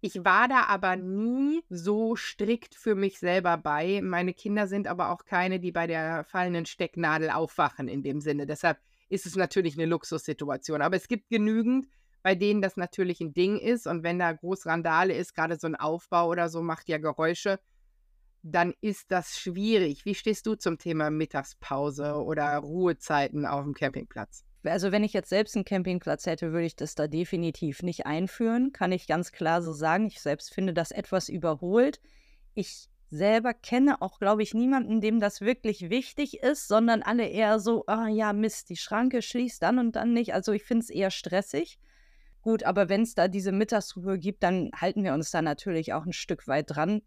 Ich 0.00 0.24
war 0.24 0.46
da 0.46 0.64
aber 0.64 0.94
nie 0.94 1.64
so 1.68 2.14
strikt 2.14 2.76
für 2.76 2.94
mich 2.94 3.18
selber 3.18 3.56
bei. 3.56 4.00
Meine 4.02 4.32
Kinder 4.32 4.68
sind 4.68 4.86
aber 4.86 5.10
auch 5.10 5.24
keine, 5.24 5.58
die 5.58 5.72
bei 5.72 5.88
der 5.88 6.22
fallenden 6.22 6.66
Stecknadel 6.66 7.30
aufwachen 7.30 7.88
in 7.88 8.04
dem 8.04 8.20
Sinne. 8.20 8.46
Deshalb 8.46 8.78
ist 9.08 9.26
es 9.26 9.34
natürlich 9.34 9.76
eine 9.76 9.86
Luxussituation. 9.86 10.82
Aber 10.82 10.94
es 10.94 11.08
gibt 11.08 11.28
genügend, 11.30 11.88
bei 12.22 12.36
denen 12.36 12.62
das 12.62 12.76
natürlich 12.76 13.20
ein 13.20 13.34
Ding 13.34 13.58
ist. 13.58 13.88
Und 13.88 14.04
wenn 14.04 14.20
da 14.20 14.32
groß 14.32 14.66
Randale 14.66 15.14
ist, 15.14 15.34
gerade 15.34 15.58
so 15.58 15.66
ein 15.66 15.74
Aufbau 15.74 16.28
oder 16.28 16.48
so, 16.48 16.62
macht 16.62 16.88
ja 16.88 16.98
Geräusche 16.98 17.58
dann 18.42 18.74
ist 18.80 19.10
das 19.10 19.38
schwierig. 19.38 20.04
Wie 20.04 20.14
stehst 20.14 20.46
du 20.46 20.54
zum 20.54 20.78
Thema 20.78 21.10
Mittagspause 21.10 22.14
oder 22.14 22.56
Ruhezeiten 22.58 23.46
auf 23.46 23.64
dem 23.64 23.74
Campingplatz? 23.74 24.44
Also 24.64 24.92
wenn 24.92 25.04
ich 25.04 25.12
jetzt 25.12 25.30
selbst 25.30 25.56
einen 25.56 25.64
Campingplatz 25.64 26.26
hätte, 26.26 26.52
würde 26.52 26.66
ich 26.66 26.76
das 26.76 26.94
da 26.94 27.06
definitiv 27.06 27.82
nicht 27.82 28.06
einführen, 28.06 28.72
kann 28.72 28.92
ich 28.92 29.06
ganz 29.06 29.32
klar 29.32 29.62
so 29.62 29.72
sagen. 29.72 30.06
Ich 30.06 30.20
selbst 30.20 30.52
finde 30.52 30.74
das 30.74 30.90
etwas 30.90 31.28
überholt. 31.28 32.00
Ich 32.54 32.88
selber 33.10 33.54
kenne 33.54 34.02
auch, 34.02 34.18
glaube 34.18 34.42
ich, 34.42 34.54
niemanden, 34.54 35.00
dem 35.00 35.20
das 35.20 35.40
wirklich 35.40 35.88
wichtig 35.90 36.40
ist, 36.40 36.68
sondern 36.68 37.02
alle 37.02 37.26
eher 37.26 37.58
so, 37.60 37.84
ah 37.86 38.08
ja, 38.08 38.32
Mist, 38.32 38.68
die 38.68 38.76
Schranke 38.76 39.22
schließt 39.22 39.62
dann 39.62 39.78
und 39.78 39.96
dann 39.96 40.12
nicht. 40.12 40.34
Also 40.34 40.52
ich 40.52 40.64
finde 40.64 40.84
es 40.84 40.90
eher 40.90 41.10
stressig. 41.10 41.78
Gut, 42.42 42.64
aber 42.64 42.88
wenn 42.88 43.02
es 43.02 43.14
da 43.14 43.28
diese 43.28 43.52
Mittagsruhe 43.52 44.18
gibt, 44.18 44.42
dann 44.42 44.70
halten 44.74 45.04
wir 45.04 45.14
uns 45.14 45.30
da 45.30 45.42
natürlich 45.42 45.92
auch 45.92 46.04
ein 46.04 46.12
Stück 46.12 46.46
weit 46.46 46.66
dran. 46.68 47.02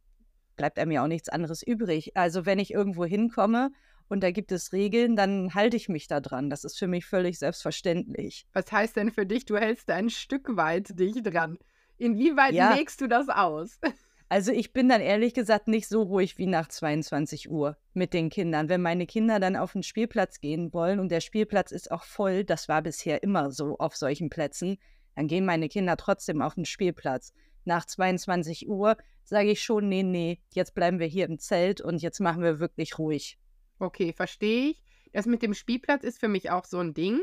Bleibt 0.56 0.80
einem 0.80 0.92
ja 0.92 1.04
auch 1.04 1.08
nichts 1.08 1.30
anderes 1.30 1.64
übrig. 1.64 2.16
Also 2.16 2.46
wenn 2.46 2.60
ich 2.60 2.74
irgendwo 2.74 3.06
hinkomme 3.06 3.72
und 4.08 4.22
da 4.22 4.32
gibt 4.32 4.52
es 4.52 4.74
Regeln, 4.74 5.16
dann 5.16 5.54
halte 5.54 5.78
ich 5.78 5.90
mich 5.90 6.08
da 6.08 6.20
dran. 6.20 6.50
Das 6.50 6.64
ist 6.64 6.78
für 6.78 6.88
mich 6.88 7.06
völlig 7.06 7.40
selbstverständlich. 7.40 8.46
Was 8.54 8.72
heißt 8.72 8.96
denn 8.96 9.12
für 9.12 9.26
dich, 9.26 9.46
du 9.46 9.58
hältst 9.58 9.90
ein 9.90 10.10
Stück 10.10 10.56
weit 10.58 11.00
dich 11.00 11.24
dran? 11.24 11.58
Inwieweit 11.98 12.54
ja. 12.54 12.74
legst 12.74 13.00
du 13.02 13.08
das 13.08 13.30
aus? 13.30 13.80
Also 14.32 14.54
ich 14.54 14.72
bin 14.72 14.88
dann 14.88 15.02
ehrlich 15.02 15.34
gesagt 15.34 15.68
nicht 15.68 15.90
so 15.90 16.04
ruhig 16.04 16.38
wie 16.38 16.48
nach 16.48 16.70
22 16.70 17.52
Uhr 17.52 17.76
mit 17.94 18.14
den 18.14 18.30
Kindern. 18.30 18.70
Wenn 18.70 18.82
meine 18.82 19.06
Kinder 19.06 19.42
dann 19.42 19.58
auf 19.58 19.74
den 19.74 19.84
Spielplatz 19.84 20.40
gehen 20.40 20.74
wollen 20.74 21.02
und 21.02 21.10
der 21.10 21.20
Spielplatz 21.20 21.74
ist 21.74 21.92
auch 21.92 22.06
voll, 22.06 22.46
das 22.46 22.70
war 22.70 22.82
bisher 22.82 23.24
immer 23.24 23.52
so 23.52 23.78
auf 23.78 23.94
solchen 23.98 24.30
Plätzen, 24.30 24.78
dann 25.18 25.28
gehen 25.28 25.44
meine 25.44 25.68
Kinder 25.68 25.98
trotzdem 25.98 26.42
auf 26.42 26.56
den 26.56 26.64
Spielplatz. 26.64 27.34
Nach 27.66 27.86
22 27.86 28.68
Uhr 28.68 28.98
sage 29.24 29.52
ich 29.52 29.62
schon, 29.62 29.88
nee, 29.88 30.04
nee, 30.04 30.42
jetzt 30.54 30.74
bleiben 30.74 31.00
wir 31.00 31.08
hier 31.08 31.26
im 31.26 31.40
Zelt 31.40 31.82
und 31.82 32.02
jetzt 32.02 32.20
machen 32.20 32.44
wir 32.44 32.60
wirklich 32.60 32.98
ruhig. 32.98 33.40
Okay, 33.80 34.14
verstehe 34.14 34.72
ich. 34.72 34.84
Das 35.14 35.26
mit 35.26 35.42
dem 35.42 35.54
Spielplatz 35.54 36.04
ist 36.04 36.20
für 36.20 36.28
mich 36.28 36.52
auch 36.52 36.66
so 36.66 36.80
ein 36.80 36.94
Ding. 36.94 37.22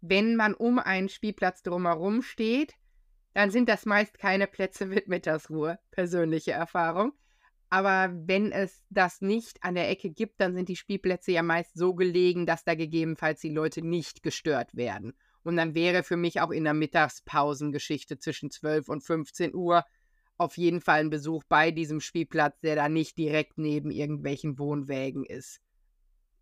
Wenn 0.00 0.36
man 0.36 0.54
um 0.54 0.78
einen 0.78 1.08
Spielplatz 1.08 1.62
drumherum 1.62 2.22
steht, 2.22 2.74
dann 3.34 3.50
sind 3.50 3.68
das 3.68 3.86
meist 3.86 4.18
keine 4.18 4.46
Plätze 4.46 4.86
mit 4.86 5.08
Mittagsruhe, 5.08 5.78
persönliche 5.90 6.52
Erfahrung. 6.52 7.12
Aber 7.70 8.10
wenn 8.12 8.50
es 8.50 8.82
das 8.88 9.20
nicht 9.20 9.62
an 9.62 9.74
der 9.74 9.90
Ecke 9.90 10.10
gibt, 10.10 10.40
dann 10.40 10.54
sind 10.54 10.68
die 10.68 10.76
Spielplätze 10.76 11.32
ja 11.32 11.42
meist 11.42 11.76
so 11.76 11.94
gelegen, 11.94 12.46
dass 12.46 12.64
da 12.64 12.74
gegebenenfalls 12.74 13.40
die 13.40 13.50
Leute 13.50 13.82
nicht 13.82 14.22
gestört 14.22 14.74
werden. 14.74 15.14
Und 15.44 15.56
dann 15.56 15.74
wäre 15.74 16.02
für 16.02 16.16
mich 16.16 16.40
auch 16.40 16.50
in 16.50 16.64
der 16.64 16.74
Mittagspausengeschichte 16.74 18.18
zwischen 18.18 18.50
12 18.50 18.88
und 18.88 19.02
15 19.02 19.54
Uhr 19.54 19.84
auf 20.36 20.56
jeden 20.56 20.80
Fall 20.80 21.00
ein 21.00 21.10
Besuch 21.10 21.42
bei 21.48 21.70
diesem 21.70 22.00
Spielplatz, 22.00 22.60
der 22.60 22.76
da 22.76 22.88
nicht 22.88 23.18
direkt 23.18 23.58
neben 23.58 23.90
irgendwelchen 23.90 24.58
Wohnwägen 24.58 25.24
ist. 25.24 25.60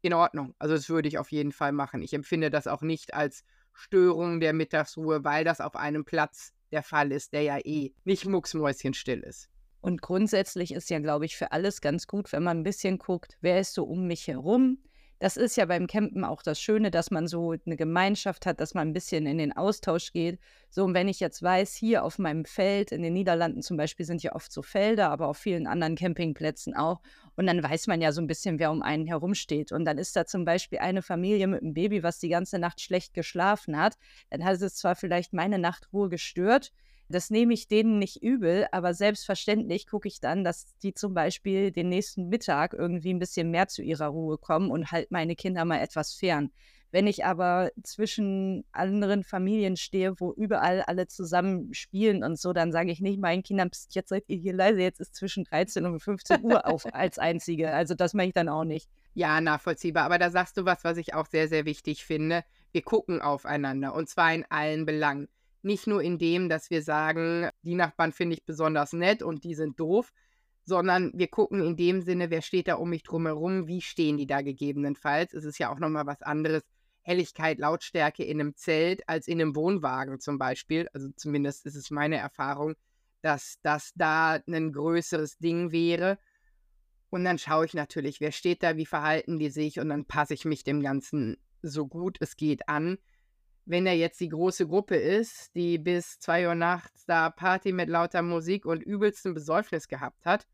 In 0.02 0.12
Ordnung. 0.12 0.54
Also 0.58 0.74
das 0.74 0.88
würde 0.88 1.08
ich 1.08 1.18
auf 1.18 1.32
jeden 1.32 1.52
Fall 1.52 1.72
machen. 1.72 2.02
Ich 2.02 2.12
empfinde 2.12 2.50
das 2.50 2.66
auch 2.66 2.82
nicht 2.82 3.14
als 3.14 3.44
Störung 3.72 4.40
der 4.40 4.52
Mittagsruhe, 4.52 5.24
weil 5.24 5.44
das 5.44 5.60
auf 5.60 5.76
einem 5.76 6.04
Platz 6.04 6.52
der 6.72 6.82
Fall 6.82 7.12
ist, 7.12 7.32
der 7.32 7.42
ja 7.42 7.58
eh 7.58 7.94
nicht 8.04 8.26
mucksmäuschenstill 8.26 9.20
ist. 9.20 9.48
Und 9.80 10.02
grundsätzlich 10.02 10.72
ist 10.72 10.90
ja, 10.90 10.98
glaube 10.98 11.26
ich, 11.26 11.36
für 11.36 11.52
alles 11.52 11.80
ganz 11.80 12.06
gut, 12.06 12.32
wenn 12.32 12.42
man 12.42 12.58
ein 12.58 12.64
bisschen 12.64 12.98
guckt, 12.98 13.36
wer 13.40 13.60
ist 13.60 13.74
so 13.74 13.84
um 13.84 14.06
mich 14.06 14.26
herum. 14.26 14.78
Das 15.18 15.38
ist 15.38 15.56
ja 15.56 15.64
beim 15.64 15.86
Campen 15.86 16.24
auch 16.24 16.42
das 16.42 16.60
Schöne, 16.60 16.90
dass 16.90 17.10
man 17.10 17.26
so 17.26 17.54
eine 17.64 17.76
Gemeinschaft 17.76 18.44
hat, 18.44 18.60
dass 18.60 18.74
man 18.74 18.88
ein 18.88 18.92
bisschen 18.92 19.24
in 19.26 19.38
den 19.38 19.56
Austausch 19.56 20.12
geht. 20.12 20.38
So, 20.68 20.84
und 20.84 20.92
wenn 20.92 21.08
ich 21.08 21.20
jetzt 21.20 21.42
weiß, 21.42 21.74
hier 21.74 22.04
auf 22.04 22.18
meinem 22.18 22.44
Feld, 22.44 22.92
in 22.92 23.02
den 23.02 23.14
Niederlanden 23.14 23.62
zum 23.62 23.78
Beispiel 23.78 24.04
sind 24.04 24.22
ja 24.22 24.34
oft 24.34 24.52
so 24.52 24.60
Felder, 24.60 25.10
aber 25.10 25.28
auf 25.28 25.38
vielen 25.38 25.66
anderen 25.66 25.96
Campingplätzen 25.96 26.74
auch. 26.74 27.00
Und 27.34 27.46
dann 27.46 27.62
weiß 27.62 27.86
man 27.86 28.02
ja 28.02 28.12
so 28.12 28.20
ein 28.20 28.26
bisschen, 28.26 28.58
wer 28.58 28.70
um 28.70 28.82
einen 28.82 29.06
herumsteht. 29.06 29.72
Und 29.72 29.86
dann 29.86 29.96
ist 29.96 30.14
da 30.16 30.26
zum 30.26 30.44
Beispiel 30.44 30.80
eine 30.80 31.00
Familie 31.00 31.46
mit 31.46 31.62
einem 31.62 31.72
Baby, 31.72 32.02
was 32.02 32.18
die 32.18 32.28
ganze 32.28 32.58
Nacht 32.58 32.82
schlecht 32.82 33.14
geschlafen 33.14 33.78
hat. 33.78 33.96
Dann 34.28 34.44
hat 34.44 34.60
es 34.60 34.74
zwar 34.74 34.96
vielleicht 34.96 35.32
meine 35.32 35.58
Nachtruhe 35.58 36.10
gestört, 36.10 36.72
das 37.08 37.30
nehme 37.30 37.54
ich 37.54 37.68
denen 37.68 37.98
nicht 37.98 38.22
übel, 38.22 38.66
aber 38.72 38.94
selbstverständlich 38.94 39.86
gucke 39.86 40.08
ich 40.08 40.20
dann, 40.20 40.44
dass 40.44 40.76
die 40.78 40.94
zum 40.94 41.14
Beispiel 41.14 41.70
den 41.70 41.88
nächsten 41.88 42.28
Mittag 42.28 42.74
irgendwie 42.74 43.14
ein 43.14 43.18
bisschen 43.18 43.50
mehr 43.50 43.68
zu 43.68 43.82
ihrer 43.82 44.06
Ruhe 44.06 44.38
kommen 44.38 44.70
und 44.70 44.90
halt 44.90 45.10
meine 45.10 45.36
Kinder 45.36 45.64
mal 45.64 45.80
etwas 45.80 46.14
fern. 46.14 46.50
Wenn 46.92 47.06
ich 47.06 47.24
aber 47.24 47.70
zwischen 47.82 48.64
anderen 48.72 49.24
Familien 49.24 49.76
stehe, 49.76 50.18
wo 50.18 50.32
überall 50.32 50.82
alle 50.82 51.08
zusammen 51.08 51.74
spielen 51.74 52.22
und 52.22 52.38
so, 52.38 52.52
dann 52.52 52.72
sage 52.72 52.90
ich 52.90 53.00
nicht 53.00 53.20
meinen 53.20 53.42
Kindern, 53.42 53.70
jetzt 53.90 54.08
seid 54.08 54.24
ihr 54.28 54.38
hier 54.38 54.54
leise, 54.54 54.80
jetzt 54.80 55.00
ist 55.00 55.14
zwischen 55.14 55.44
13 55.44 55.84
und 55.84 56.00
15 56.00 56.44
Uhr 56.44 56.66
auf 56.66 56.86
als 56.94 57.18
Einzige. 57.18 57.72
Also 57.72 57.94
das 57.94 58.14
mache 58.14 58.28
ich 58.28 58.32
dann 58.32 58.48
auch 58.48 58.64
nicht. 58.64 58.88
Ja, 59.14 59.40
nachvollziehbar. 59.40 60.04
Aber 60.04 60.18
da 60.18 60.30
sagst 60.30 60.56
du 60.56 60.64
was, 60.64 60.84
was 60.84 60.96
ich 60.96 61.14
auch 61.14 61.26
sehr, 61.26 61.48
sehr 61.48 61.64
wichtig 61.64 62.04
finde. 62.04 62.44
Wir 62.72 62.82
gucken 62.82 63.20
aufeinander 63.20 63.94
und 63.94 64.08
zwar 64.08 64.32
in 64.32 64.44
allen 64.48 64.86
Belangen. 64.86 65.28
Nicht 65.66 65.88
nur 65.88 66.00
in 66.00 66.16
dem, 66.16 66.48
dass 66.48 66.70
wir 66.70 66.80
sagen, 66.80 67.50
die 67.62 67.74
Nachbarn 67.74 68.12
finde 68.12 68.36
ich 68.36 68.44
besonders 68.44 68.92
nett 68.92 69.20
und 69.20 69.42
die 69.42 69.56
sind 69.56 69.80
doof, 69.80 70.12
sondern 70.62 71.10
wir 71.12 71.26
gucken 71.26 71.60
in 71.60 71.76
dem 71.76 72.02
Sinne, 72.02 72.30
wer 72.30 72.40
steht 72.40 72.68
da 72.68 72.76
um 72.76 72.90
mich 72.90 73.02
drumherum, 73.02 73.66
wie 73.66 73.80
stehen 73.80 74.16
die 74.16 74.28
da 74.28 74.42
gegebenenfalls. 74.42 75.34
Es 75.34 75.42
ist 75.42 75.58
ja 75.58 75.72
auch 75.72 75.80
nochmal 75.80 76.06
was 76.06 76.22
anderes, 76.22 76.62
Helligkeit, 77.02 77.58
Lautstärke 77.58 78.22
in 78.22 78.40
einem 78.40 78.54
Zelt 78.54 79.08
als 79.08 79.26
in 79.26 79.40
einem 79.40 79.56
Wohnwagen 79.56 80.20
zum 80.20 80.38
Beispiel. 80.38 80.88
Also 80.92 81.08
zumindest 81.16 81.66
ist 81.66 81.74
es 81.74 81.90
meine 81.90 82.18
Erfahrung, 82.18 82.76
dass 83.22 83.58
das 83.62 83.90
da 83.96 84.38
ein 84.46 84.72
größeres 84.72 85.38
Ding 85.38 85.72
wäre. 85.72 86.20
Und 87.10 87.24
dann 87.24 87.38
schaue 87.38 87.66
ich 87.66 87.74
natürlich, 87.74 88.20
wer 88.20 88.30
steht 88.30 88.62
da, 88.62 88.76
wie 88.76 88.86
verhalten 88.86 89.40
die 89.40 89.50
sich 89.50 89.80
und 89.80 89.88
dann 89.88 90.04
passe 90.04 90.34
ich 90.34 90.44
mich 90.44 90.62
dem 90.62 90.80
Ganzen 90.80 91.38
so 91.60 91.88
gut 91.88 92.18
es 92.20 92.36
geht 92.36 92.68
an 92.68 92.98
wenn 93.66 93.86
er 93.86 93.96
jetzt 93.96 94.20
die 94.20 94.28
große 94.28 94.66
Gruppe 94.66 94.96
ist, 94.96 95.54
die 95.54 95.76
bis 95.76 96.18
2 96.20 96.48
Uhr 96.48 96.54
nachts 96.54 97.04
da 97.04 97.30
Party 97.30 97.72
mit 97.72 97.88
lauter 97.88 98.22
Musik 98.22 98.64
und 98.64 98.80
übelsten 98.82 99.34
Besäufnis 99.34 99.88
gehabt 99.88 100.24
hat, 100.24 100.46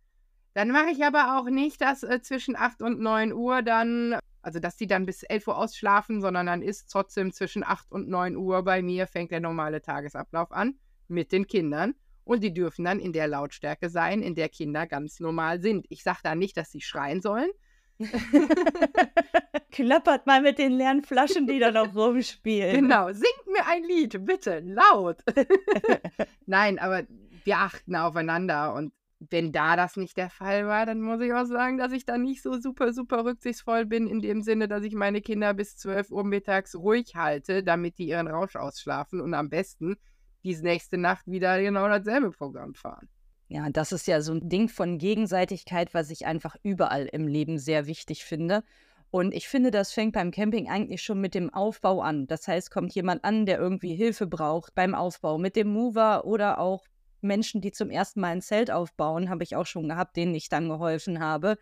dann 0.55 0.71
mache 0.71 0.91
ich 0.91 1.05
aber 1.05 1.39
auch 1.39 1.49
nicht, 1.49 1.81
dass 1.81 2.03
äh, 2.03 2.21
zwischen 2.21 2.57
8 2.57 2.83
und 2.83 3.01
9 3.01 3.33
Uhr 3.33 3.63
dann, 3.63 4.19
also 4.41 4.59
dass 4.59 4.77
die 4.77 4.87
dann 4.87 5.07
bis 5.07 5.23
11 5.23 5.49
Uhr 5.49 5.57
ausschlafen, 5.57 6.21
sondern 6.21 6.47
dann 6.47 6.63
ist 6.63 6.91
trotzdem 6.91 7.33
zwischen 7.33 7.65
8 7.65 7.93
und 7.93 8.09
9 8.09 8.37
Uhr 8.37 8.63
bei 8.63 8.83
mir 8.83 9.07
fängt 9.07 9.31
der 9.31 9.41
normale 9.41 9.83
Tagesablauf 9.83 10.51
an 10.51 10.79
mit 11.09 11.33
den 11.33 11.47
Kindern. 11.47 11.95
Und 12.25 12.43
die 12.43 12.55
dürfen 12.55 12.85
dann 12.85 13.01
in 13.01 13.13
der 13.13 13.27
Lautstärke 13.27 13.91
sein, 13.91 14.23
in 14.23 14.35
der 14.35 14.49
Kinder 14.49 14.87
ganz 14.87 15.21
normal 15.21 15.61
sind. 15.61 15.87
Ich 15.89 16.03
sage 16.03 16.21
da 16.23 16.35
nicht, 16.35 16.57
dass 16.57 16.71
sie 16.71 16.81
schreien 16.81 17.21
sollen, 17.21 17.51
Klappert 19.71 20.27
mal 20.27 20.43
mit 20.43 20.59
den 20.59 20.73
leeren 20.73 21.03
Flaschen, 21.03 21.47
die 21.47 21.59
da 21.59 21.71
noch 21.71 21.95
rumspielen. 21.95 22.75
Genau, 22.75 23.13
singt 23.13 23.47
mir 23.47 23.67
ein 23.67 23.85
Lied, 23.85 24.25
bitte, 24.25 24.61
laut. 24.61 25.19
Nein, 26.47 26.79
aber 26.79 27.05
wir 27.45 27.59
achten 27.59 27.97
aufeinander 27.97 28.75
und 28.75 28.93
wenn 29.31 29.53
da 29.53 29.77
das 29.77 29.97
nicht 29.97 30.17
der 30.17 30.31
Fall 30.31 30.67
war, 30.67 30.87
dann 30.87 31.01
muss 31.01 31.21
ich 31.21 31.33
auch 31.33 31.45
sagen, 31.45 31.79
dass 31.79 31.93
ich 31.93 32.05
da 32.05 32.19
nicht 32.19 32.43
so 32.43 32.59
super, 32.61 32.93
super 32.93 33.25
rücksichtsvoll 33.25 33.87
bin, 33.87 34.09
in 34.09 34.21
dem 34.21 34.43
Sinne, 34.43 34.69
dass 34.69 34.83
ich 34.83 34.95
meine 34.95 35.21
Kinder 35.21 35.55
bis 35.55 35.77
12 35.77 36.11
Uhr 36.11 36.25
mittags 36.25 36.75
ruhig 36.75 37.15
halte, 37.15 37.63
damit 37.63 37.99
die 37.99 38.09
ihren 38.09 38.27
Rausch 38.27 38.57
ausschlafen 38.57 39.21
und 39.21 39.35
am 39.35 39.49
besten 39.49 39.97
diese 40.43 40.65
nächste 40.65 40.99
Nacht 40.99 41.27
wieder 41.27 41.61
genau 41.63 41.87
dasselbe 41.89 42.31
Programm 42.33 42.75
fahren. 42.75 43.09
Ja, 43.49 43.69
das 43.71 43.93
ist 43.93 44.07
ja 44.07 44.21
so 44.21 44.33
ein 44.33 44.49
Ding 44.49 44.69
von 44.69 44.99
Gegenseitigkeit, 44.99 45.93
was 45.95 46.11
ich 46.11 46.27
einfach 46.27 46.57
überall 46.63 47.07
im 47.07 47.29
Leben 47.29 47.59
sehr 47.59 47.87
wichtig 47.87 48.25
finde. 48.25 48.65
Und 49.11 49.35
ich 49.35 49.47
finde, 49.47 49.71
das 49.71 49.93
fängt 49.93 50.15
beim 50.15 50.31
Camping 50.31 50.71
eigentlich 50.71 51.03
schon 51.03 51.21
mit 51.21 51.35
dem 51.35 51.53
Aufbau 51.53 52.01
an. 52.01 52.27
Das 52.27 52.49
heißt, 52.49 52.71
kommt 52.71 52.95
jemand 52.95 53.25
an, 53.25 53.45
der 53.45 53.59
irgendwie 53.59 53.95
Hilfe 53.95 54.27
braucht 54.27 54.75
beim 54.75 54.95
Aufbau 54.95 55.37
mit 55.37 55.55
dem 55.55 55.69
Mover 55.69 56.25
oder 56.25 56.59
auch 56.59 56.87
Menschen, 57.21 57.61
die 57.61 57.73
zum 57.73 57.91
ersten 57.91 58.21
Mal 58.21 58.29
ein 58.29 58.41
Zelt 58.41 58.71
aufbauen, 58.71 59.29
habe 59.29 59.45
ich 59.45 59.55
auch 59.55 59.67
schon 59.67 59.89
gehabt, 59.89 60.17
denen 60.17 60.35
ich 60.35 60.49
dann 60.49 60.69
geholfen 60.69 61.21
habe. 61.21 61.59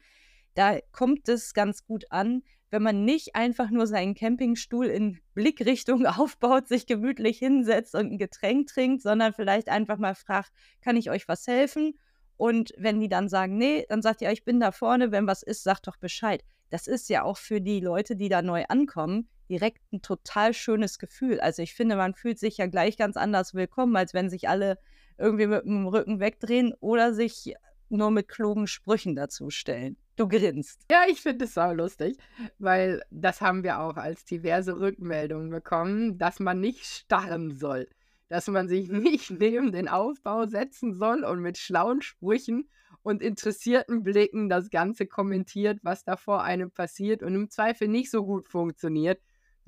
Da 0.55 0.79
kommt 0.93 1.29
es 1.29 1.55
ganz 1.55 1.85
gut 1.85 2.05
an, 2.11 2.43
wenn 2.71 2.83
man 2.83 3.05
nicht 3.05 3.35
einfach 3.35 3.71
nur 3.71 3.87
seinen 3.87 4.15
Campingstuhl 4.15 4.87
in 4.87 5.19
Blickrichtung 5.35 6.07
aufbaut, 6.07 6.69
sich 6.69 6.87
gemütlich 6.87 7.39
hinsetzt 7.39 7.95
und 7.95 8.13
ein 8.13 8.19
Getränk 8.19 8.69
trinkt, 8.69 9.03
sondern 9.03 9.33
vielleicht 9.33 9.69
einfach 9.69 9.99
mal 9.99 10.15
fragt, 10.15 10.53
kann 10.81 10.97
ich 10.97 11.11
euch 11.11 11.29
was 11.29 11.47
helfen? 11.47 11.99
Und 12.37 12.73
wenn 12.79 13.01
die 13.01 13.09
dann 13.09 13.29
sagen, 13.29 13.59
nee, 13.59 13.85
dann 13.89 14.01
sagt 14.01 14.23
ihr, 14.23 14.31
ich 14.31 14.45
bin 14.45 14.61
da 14.61 14.73
vorne, 14.73 15.13
wenn 15.13 15.27
was 15.27 15.43
ist, 15.43 15.63
sagt 15.63 15.87
doch 15.87 15.97
Bescheid. 15.97 16.43
Das 16.71 16.87
ist 16.87 17.11
ja 17.11 17.23
auch 17.25 17.37
für 17.37 17.61
die 17.61 17.81
Leute, 17.81 18.17
die 18.17 18.29
da 18.29 18.41
neu 18.41 18.65
ankommen, 18.69 19.29
direkt 19.51 19.83
ein 19.93 20.01
total 20.01 20.55
schönes 20.55 20.99
Gefühl. 20.99 21.41
Also 21.41 21.61
ich 21.61 21.75
finde, 21.75 21.97
man 21.97 22.15
fühlt 22.15 22.39
sich 22.39 22.57
ja 22.57 22.67
gleich 22.67 22.97
ganz 22.97 23.17
anders 23.17 23.53
willkommen, 23.53 23.97
als 23.97 24.15
wenn 24.15 24.31
sich 24.31 24.49
alle 24.49 24.79
irgendwie 25.19 25.49
mit 25.49 25.65
dem 25.65 25.87
Rücken 25.87 26.21
wegdrehen 26.21 26.73
oder 26.81 27.13
sich 27.13 27.55
nur 27.91 28.11
mit 28.11 28.29
klugen 28.29 28.69
Sprüchen 28.69 29.17
dazustellen. 29.17 29.97
Du 30.21 30.29
grinst. 30.29 30.85
Ja, 30.91 31.05
ich 31.09 31.23
finde 31.23 31.47
es 31.47 31.57
auch 31.57 31.73
lustig, 31.73 32.19
weil 32.59 33.01
das 33.11 33.41
haben 33.41 33.63
wir 33.63 33.81
auch 33.81 33.97
als 33.97 34.27
diverse 34.27 34.79
Rückmeldungen 34.79 35.49
bekommen, 35.49 36.19
dass 36.19 36.41
man 36.41 36.61
nicht 36.61 36.85
starren 36.85 37.57
soll, 37.57 37.89
dass 38.29 38.47
man 38.47 38.69
sich 38.69 38.89
nicht 38.91 39.31
neben 39.31 39.73
den 39.73 39.89
Aufbau 39.89 40.45
setzen 40.45 40.93
soll 40.93 41.25
und 41.25 41.41
mit 41.41 41.57
schlauen 41.57 42.03
Sprüchen 42.03 42.69
und 43.03 43.23
interessierten 43.23 44.03
Blicken 44.03 44.51
das 44.51 44.69
Ganze 44.69 45.07
kommentiert, 45.07 45.79
was 45.85 46.05
da 46.05 46.19
vor 46.19 46.43
einem 46.43 46.71
passiert 46.71 47.23
und 47.23 47.35
im 47.35 47.49
Zweifel 47.49 47.89
nicht 47.89 48.11
so 48.11 48.23
gut 48.23 48.47
funktioniert. 48.47 49.23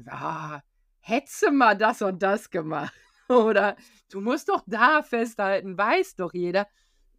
Ah, 0.07 0.61
hättest 1.01 1.51
mal 1.51 1.79
das 1.79 2.03
und 2.03 2.23
das 2.23 2.51
gemacht. 2.51 2.93
Oder 3.31 3.75
du 4.11 4.21
musst 4.21 4.51
doch 4.51 4.63
da 4.67 5.03
festhalten, 5.03 5.79
weiß 5.79 6.17
doch 6.17 6.35
jeder. 6.35 6.69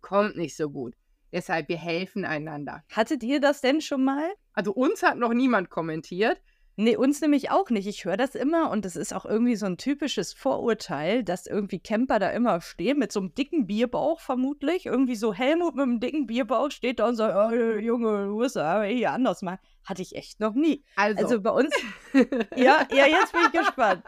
Kommt 0.02 0.38
nicht 0.38 0.56
so 0.56 0.70
gut. 0.70 0.94
Deshalb, 1.34 1.68
wir 1.68 1.78
helfen 1.78 2.25
einander. 2.25 2.84
Hattet 2.92 3.24
ihr 3.24 3.42
das 3.42 3.60
denn 3.60 3.82
schon 3.82 4.04
mal? 4.04 4.30
Also 4.54 4.72
uns 4.72 5.02
hat 5.02 5.18
noch 5.18 5.34
niemand 5.34 5.72
kommentiert. 5.72 6.40
Nee, 6.75 6.96
uns 6.96 7.22
nämlich 7.22 7.52
auch 7.52 7.70
nicht. 7.70 7.88
Ich 7.88 8.06
höre 8.06 8.18
das 8.18 8.36
immer 8.36 8.72
und 8.72 8.86
es 8.86 8.96
ist 8.96 9.13
auch 9.13 9.25
irgendwie 9.25 9.56
so 9.56 9.66
ein 9.66 9.78
typisches 9.78 10.34
Vorurteil, 10.34 11.24
dass 11.24 11.46
irgendwie 11.46 11.80
Camper 11.80 12.18
da 12.20 12.30
immer 12.30 12.62
stehen 12.62 12.98
mit 13.00 13.12
so 13.12 13.20
einem 13.20 13.34
dicken 13.34 13.68
Bierbauch 13.68 14.20
vermutlich. 14.20 14.86
Irgendwie 14.88 15.16
so 15.16 15.34
Helmut 15.34 15.75
mit 15.75 15.84
einem 15.84 16.00
dicken 16.00 16.25
Bierbauch 16.28 16.72
steht 16.72 17.00
da 17.00 17.10
und 17.10 17.16
sagt, 17.16 17.36
oh, 17.36 17.56
Junge, 17.78 18.25
du 18.25 18.34
musst 18.34 18.58
aber 18.58 18.86
hier 18.86 19.12
anders 19.12 19.42
machen. 19.42 19.60
Hatte 19.84 20.02
ich 20.04 20.16
echt 20.16 20.40
noch 20.40 20.54
nie. 20.54 20.84
Also, 20.96 21.24
Also 21.24 21.42
bei 21.42 21.52
uns, 21.52 21.75
ja, 22.56 22.88
ja, 22.92 23.06
jetzt 23.08 23.34
bin 23.34 23.42
ich 23.46 23.60
gespannt. 23.60 24.04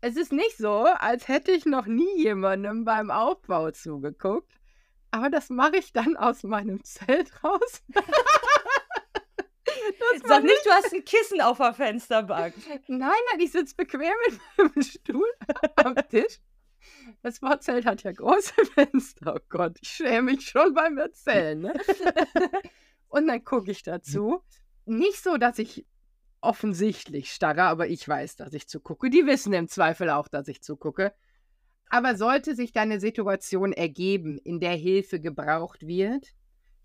es 0.00 0.16
ist 0.16 0.32
nicht 0.32 0.56
so, 0.56 0.86
als 0.98 1.26
hätte 1.28 1.52
ich 1.52 1.66
noch 1.66 1.86
nie 1.86 2.22
jemandem 2.22 2.84
beim 2.84 3.10
Aufbau 3.10 3.70
zugeguckt. 3.72 4.52
Aber 5.16 5.30
das 5.30 5.48
mache 5.48 5.78
ich 5.78 5.94
dann 5.94 6.14
aus 6.18 6.42
meinem 6.42 6.84
Zelt 6.84 7.42
raus. 7.42 7.82
Sag 10.26 10.42
nicht, 10.42 10.66
du 10.66 10.70
hast 10.70 10.92
ein 10.92 11.06
Kissen 11.06 11.40
auf 11.40 11.56
der 11.56 11.72
Fensterbank. 11.72 12.52
Nein, 12.86 12.98
nein, 12.98 13.40
ich 13.40 13.50
sitze 13.50 13.74
bequem 13.76 14.12
in 14.28 14.38
meinem 14.58 14.82
Stuhl 14.82 15.32
am 15.76 15.94
Tisch. 16.10 16.38
Das 17.22 17.36
Sportzelt 17.36 17.86
hat 17.86 18.02
ja 18.02 18.12
große 18.12 18.52
Fenster. 18.74 19.36
Oh 19.36 19.40
Gott, 19.48 19.78
ich 19.80 19.88
schäme 19.88 20.32
mich 20.32 20.50
schon 20.50 20.74
beim 20.74 20.98
Erzählen. 20.98 21.60
Ne? 21.60 21.72
Und 23.08 23.26
dann 23.26 23.42
gucke 23.42 23.70
ich 23.70 23.82
dazu. 23.82 24.42
Nicht 24.84 25.22
so, 25.22 25.38
dass 25.38 25.58
ich 25.58 25.86
offensichtlich 26.42 27.32
starre, 27.32 27.62
aber 27.62 27.88
ich 27.88 28.06
weiß, 28.06 28.36
dass 28.36 28.52
ich 28.52 28.68
zugucke. 28.68 29.08
Die 29.08 29.24
wissen 29.24 29.54
im 29.54 29.68
Zweifel 29.68 30.10
auch, 30.10 30.28
dass 30.28 30.46
ich 30.48 30.62
zugucke. 30.62 31.14
Aber 31.88 32.16
sollte 32.16 32.54
sich 32.54 32.72
da 32.72 32.82
eine 32.82 33.00
Situation 33.00 33.72
ergeben, 33.72 34.38
in 34.38 34.60
der 34.60 34.74
Hilfe 34.74 35.20
gebraucht 35.20 35.86
wird, 35.86 36.34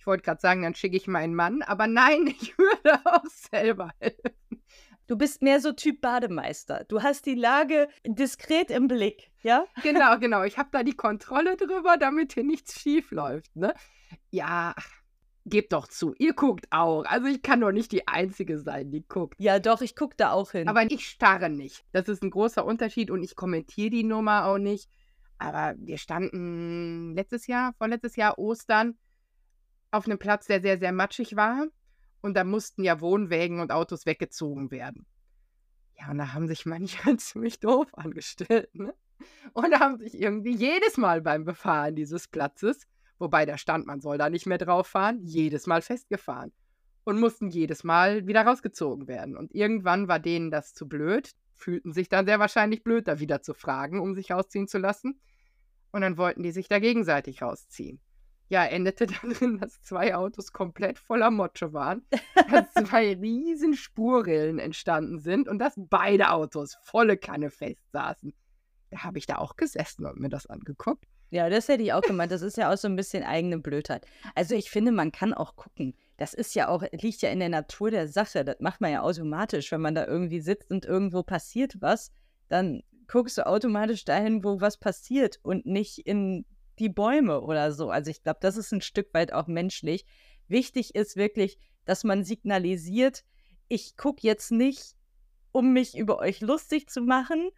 ich 0.01 0.07
wollte 0.07 0.23
gerade 0.23 0.41
sagen, 0.41 0.63
dann 0.63 0.73
schicke 0.73 0.97
ich 0.97 1.05
meinen 1.05 1.35
Mann, 1.35 1.61
aber 1.61 1.85
nein, 1.85 2.25
ich 2.41 2.57
würde 2.57 2.99
auch 3.05 3.25
selber 3.25 3.91
helfen. 3.99 4.63
Du 5.05 5.15
bist 5.15 5.43
mehr 5.43 5.59
so 5.59 5.73
Typ 5.73 6.01
Bademeister. 6.01 6.85
Du 6.87 7.03
hast 7.03 7.25
die 7.25 7.35
Lage 7.35 7.87
diskret 8.03 8.71
im 8.71 8.87
Blick, 8.87 9.29
ja? 9.43 9.65
Genau, 9.83 10.17
genau. 10.17 10.43
Ich 10.43 10.57
habe 10.57 10.69
da 10.71 10.81
die 10.81 10.95
Kontrolle 10.95 11.55
drüber, 11.55 11.97
damit 11.99 12.33
hier 12.33 12.43
nichts 12.43 12.79
schief 12.79 13.11
läuft. 13.11 13.55
Ne? 13.55 13.75
Ja, 14.31 14.73
ach, 14.75 15.00
gebt 15.45 15.73
doch 15.73 15.87
zu, 15.87 16.13
ihr 16.17 16.33
guckt 16.33 16.67
auch. 16.71 17.03
Also 17.05 17.27
ich 17.27 17.41
kann 17.41 17.61
doch 17.61 17.71
nicht 17.71 17.91
die 17.91 18.07
Einzige 18.07 18.59
sein, 18.59 18.91
die 18.91 19.07
guckt. 19.07 19.35
Ja, 19.39 19.59
doch, 19.59 19.81
ich 19.81 19.95
gucke 19.95 20.15
da 20.15 20.31
auch 20.31 20.51
hin. 20.51 20.67
Aber 20.67 20.89
ich 20.89 21.07
starre 21.07 21.49
nicht. 21.49 21.83
Das 21.91 22.07
ist 22.07 22.23
ein 22.23 22.29
großer 22.29 22.65
Unterschied 22.65 23.09
und 23.11 23.23
ich 23.23 23.35
kommentiere 23.35 23.89
die 23.89 24.03
Nummer 24.03 24.45
auch 24.45 24.57
nicht. 24.57 24.89
Aber 25.37 25.75
wir 25.79 25.97
standen 25.97 27.15
letztes 27.15 27.47
Jahr, 27.47 27.73
vorletztes 27.73 28.15
Jahr 28.15 28.37
Ostern, 28.37 28.97
auf 29.89 30.05
einem 30.05 30.19
Platz, 30.19 30.45
der 30.45 30.61
sehr, 30.61 30.77
sehr 30.77 30.91
matschig 30.91 31.35
war. 31.35 31.67
Und 32.21 32.35
da 32.35 32.43
mussten 32.43 32.83
ja 32.83 33.01
Wohnwägen 33.01 33.59
und 33.59 33.71
Autos 33.71 34.05
weggezogen 34.05 34.69
werden. 34.69 35.07
Ja, 35.99 36.11
und 36.11 36.19
da 36.19 36.33
haben 36.33 36.47
sich 36.47 36.65
manche 36.65 36.97
ziemlich 37.17 37.59
doof 37.59 37.87
angestellt. 37.93 38.73
Ne? 38.75 38.93
Und 39.53 39.79
haben 39.79 39.97
sich 39.97 40.19
irgendwie 40.19 40.55
jedes 40.55 40.97
Mal 40.97 41.21
beim 41.21 41.45
Befahren 41.45 41.95
dieses 41.95 42.27
Platzes, 42.27 42.87
wobei 43.21 43.45
da 43.45 43.57
stand, 43.57 43.87
man 43.87 44.01
soll 44.01 44.17
da 44.17 44.29
nicht 44.29 44.45
mehr 44.45 44.57
drauf 44.57 44.87
fahren, 44.87 45.19
jedes 45.23 45.67
Mal 45.67 45.81
festgefahren. 45.81 46.51
Und 47.03 47.19
mussten 47.19 47.49
jedes 47.49 47.83
Mal 47.83 48.27
wieder 48.27 48.43
rausgezogen 48.45 49.07
werden. 49.07 49.35
Und 49.35 49.55
irgendwann 49.55 50.07
war 50.07 50.19
denen 50.19 50.51
das 50.51 50.73
zu 50.73 50.87
blöd, 50.87 51.31
fühlten 51.55 51.93
sich 51.93 52.09
dann 52.09 52.27
sehr 52.27 52.37
wahrscheinlich 52.39 52.83
blöd, 52.83 53.07
da 53.07 53.19
wieder 53.19 53.41
zu 53.41 53.55
fragen, 53.55 53.99
um 53.99 54.13
sich 54.13 54.31
rausziehen 54.31 54.67
zu 54.67 54.77
lassen. 54.77 55.19
Und 55.91 56.01
dann 56.01 56.17
wollten 56.17 56.43
die 56.43 56.51
sich 56.51 56.67
da 56.67 56.79
gegenseitig 56.79 57.41
rausziehen 57.41 57.99
ja, 58.51 58.65
endete 58.65 59.07
darin, 59.23 59.59
dass 59.59 59.81
zwei 59.81 60.13
Autos 60.13 60.51
komplett 60.51 60.99
voller 60.99 61.31
Motsche 61.31 61.71
waren, 61.71 62.05
dass 62.51 62.71
zwei 62.89 63.13
riesen 63.13 63.75
Spurrillen 63.75 64.59
entstanden 64.59 65.19
sind 65.19 65.47
und 65.47 65.57
dass 65.57 65.73
beide 65.77 66.31
Autos 66.31 66.77
volle 66.83 67.17
Kanne 67.17 67.49
fest 67.49 67.89
saßen. 67.93 68.33
Da 68.89 69.03
habe 69.05 69.17
ich 69.17 69.25
da 69.25 69.37
auch 69.37 69.55
gesessen 69.55 70.05
und 70.05 70.19
mir 70.19 70.27
das 70.27 70.47
angeguckt. 70.47 71.05
Ja, 71.31 71.49
das 71.49 71.69
hätte 71.69 71.81
ich 71.81 71.93
auch 71.93 72.01
gemeint. 72.01 72.31
Das 72.31 72.41
ist 72.41 72.57
ja 72.57 72.71
auch 72.71 72.77
so 72.77 72.89
ein 72.89 72.97
bisschen 72.97 73.23
eigene 73.23 73.57
Blödheit. 73.57 74.05
Also 74.35 74.53
ich 74.53 74.69
finde, 74.69 74.91
man 74.91 75.13
kann 75.13 75.33
auch 75.33 75.55
gucken. 75.55 75.95
Das 76.17 76.33
ist 76.33 76.53
ja 76.55 76.67
auch, 76.67 76.83
liegt 76.91 77.21
ja 77.21 77.29
in 77.29 77.39
der 77.39 77.49
Natur 77.49 77.89
der 77.89 78.09
Sache. 78.09 78.43
Das 78.43 78.57
macht 78.59 78.81
man 78.81 78.91
ja 78.91 79.01
automatisch. 79.01 79.71
Wenn 79.71 79.79
man 79.79 79.95
da 79.95 80.05
irgendwie 80.05 80.41
sitzt 80.41 80.69
und 80.69 80.85
irgendwo 80.85 81.23
passiert 81.23 81.77
was, 81.79 82.11
dann 82.49 82.83
guckst 83.07 83.37
du 83.37 83.47
automatisch 83.47 84.03
dahin, 84.03 84.43
wo 84.43 84.59
was 84.59 84.77
passiert 84.77 85.39
und 85.41 85.65
nicht 85.65 85.99
in 85.99 86.45
die 86.79 86.89
Bäume 86.89 87.41
oder 87.41 87.71
so. 87.71 87.89
Also 87.89 88.11
ich 88.11 88.23
glaube, 88.23 88.39
das 88.41 88.57
ist 88.57 88.73
ein 88.73 88.81
Stück 88.81 89.13
weit 89.13 89.31
auch 89.31 89.47
menschlich. 89.47 90.05
Wichtig 90.49 90.95
ist 90.95 91.15
wirklich, 91.15 91.57
dass 91.85 92.03
man 92.03 92.25
signalisiert, 92.25 93.23
ich 93.69 93.95
gucke 93.95 94.19
jetzt 94.23 94.51
nicht, 94.51 94.95
um 95.53 95.71
mich 95.71 95.97
über 95.97 96.19
euch 96.19 96.41
lustig 96.41 96.89
zu 96.89 97.01
machen 97.01 97.51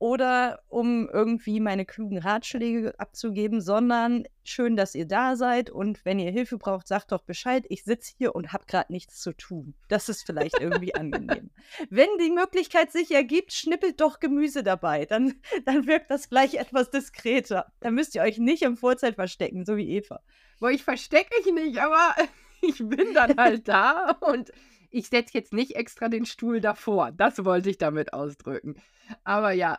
oder 0.00 0.62
um 0.68 1.10
irgendwie 1.12 1.60
meine 1.60 1.84
klugen 1.84 2.16
Ratschläge 2.16 2.98
abzugeben, 2.98 3.60
sondern 3.60 4.24
schön, 4.44 4.74
dass 4.74 4.94
ihr 4.94 5.06
da 5.06 5.36
seid 5.36 5.68
und 5.68 6.06
wenn 6.06 6.18
ihr 6.18 6.30
Hilfe 6.30 6.56
braucht, 6.56 6.88
sagt 6.88 7.12
doch 7.12 7.20
Bescheid. 7.20 7.66
Ich 7.68 7.84
sitze 7.84 8.14
hier 8.16 8.34
und 8.34 8.54
habe 8.54 8.64
gerade 8.66 8.90
nichts 8.90 9.20
zu 9.20 9.36
tun. 9.36 9.74
Das 9.88 10.08
ist 10.08 10.24
vielleicht 10.24 10.58
irgendwie 10.58 10.94
angenehm. 10.94 11.50
Wenn 11.90 12.08
die 12.18 12.30
Möglichkeit 12.30 12.90
sich 12.90 13.10
ergibt, 13.10 13.52
schnippelt 13.52 14.00
doch 14.00 14.20
Gemüse 14.20 14.62
dabei. 14.62 15.04
Dann, 15.04 15.34
dann 15.66 15.86
wirkt 15.86 16.10
das 16.10 16.30
gleich 16.30 16.54
etwas 16.54 16.90
diskreter. 16.90 17.70
Dann 17.80 17.94
müsst 17.94 18.14
ihr 18.14 18.22
euch 18.22 18.38
nicht 18.38 18.62
im 18.62 18.78
Vorzelt 18.78 19.16
verstecken, 19.16 19.66
so 19.66 19.76
wie 19.76 19.90
Eva. 19.90 20.22
Wo 20.60 20.68
ich 20.68 20.82
verstecke 20.82 21.30
mich 21.44 21.52
nicht, 21.52 21.78
aber 21.78 22.14
ich 22.62 22.78
bin 22.78 23.12
dann 23.12 23.36
halt 23.36 23.68
da 23.68 24.16
und 24.20 24.50
ich 24.90 25.08
setze 25.08 25.34
jetzt 25.34 25.52
nicht 25.52 25.76
extra 25.76 26.08
den 26.08 26.26
Stuhl 26.26 26.60
davor. 26.60 27.12
Das 27.12 27.44
wollte 27.44 27.70
ich 27.70 27.78
damit 27.78 28.12
ausdrücken. 28.12 28.76
Aber 29.24 29.52
ja. 29.52 29.78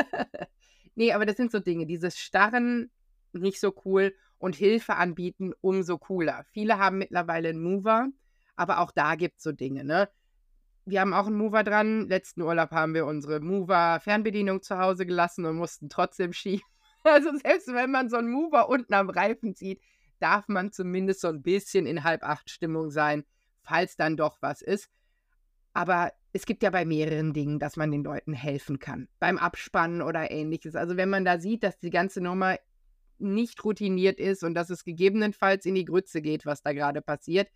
nee, 0.94 1.12
aber 1.12 1.26
das 1.26 1.36
sind 1.36 1.52
so 1.52 1.60
Dinge. 1.60 1.86
Dieses 1.86 2.18
Starren, 2.18 2.90
nicht 3.32 3.60
so 3.60 3.74
cool. 3.84 4.14
Und 4.38 4.56
Hilfe 4.56 4.96
anbieten, 4.96 5.52
umso 5.60 5.98
cooler. 5.98 6.44
Viele 6.50 6.78
haben 6.78 6.98
mittlerweile 6.98 7.50
einen 7.50 7.62
Mover, 7.62 8.08
aber 8.56 8.80
auch 8.80 8.90
da 8.90 9.14
gibt 9.14 9.38
es 9.38 9.44
so 9.44 9.52
Dinge, 9.52 9.84
ne? 9.84 10.08
Wir 10.84 11.00
haben 11.00 11.14
auch 11.14 11.28
einen 11.28 11.36
Mover 11.36 11.62
dran. 11.62 12.08
Letzten 12.08 12.42
Urlaub 12.42 12.72
haben 12.72 12.92
wir 12.92 13.06
unsere 13.06 13.38
Mover-Fernbedienung 13.38 14.62
zu 14.62 14.78
Hause 14.78 15.06
gelassen 15.06 15.44
und 15.44 15.56
mussten 15.56 15.88
trotzdem 15.88 16.32
schieben. 16.32 16.64
Also 17.04 17.36
selbst 17.36 17.66
wenn 17.66 17.90
man 17.90 18.08
so 18.08 18.16
einen 18.16 18.30
Mover 18.30 18.68
unten 18.68 18.94
am 18.94 19.10
Reifen 19.10 19.56
zieht, 19.56 19.82
darf 20.20 20.46
man 20.46 20.70
zumindest 20.70 21.20
so 21.20 21.26
ein 21.26 21.42
bisschen 21.42 21.84
in 21.84 22.04
Halb-Acht-Stimmung 22.04 22.92
sein, 22.92 23.24
falls 23.62 23.96
dann 23.96 24.16
doch 24.16 24.38
was 24.40 24.62
ist. 24.62 24.90
Aber 25.74 26.12
es 26.32 26.46
gibt 26.46 26.62
ja 26.62 26.70
bei 26.70 26.84
mehreren 26.84 27.32
Dingen, 27.32 27.58
dass 27.58 27.76
man 27.76 27.90
den 27.90 28.04
Leuten 28.04 28.32
helfen 28.32 28.78
kann. 28.78 29.08
Beim 29.18 29.38
Abspannen 29.38 30.02
oder 30.02 30.30
ähnliches. 30.30 30.76
Also 30.76 30.96
wenn 30.96 31.08
man 31.08 31.24
da 31.24 31.38
sieht, 31.38 31.62
dass 31.62 31.78
die 31.78 31.90
ganze 31.90 32.20
Nummer 32.20 32.56
nicht 33.18 33.64
routiniert 33.64 34.18
ist 34.18 34.42
und 34.42 34.54
dass 34.54 34.70
es 34.70 34.84
gegebenenfalls 34.84 35.64
in 35.64 35.74
die 35.74 35.84
Grütze 35.84 36.22
geht, 36.22 36.44
was 36.44 36.62
da 36.62 36.72
gerade 36.72 37.00
passiert, 37.00 37.48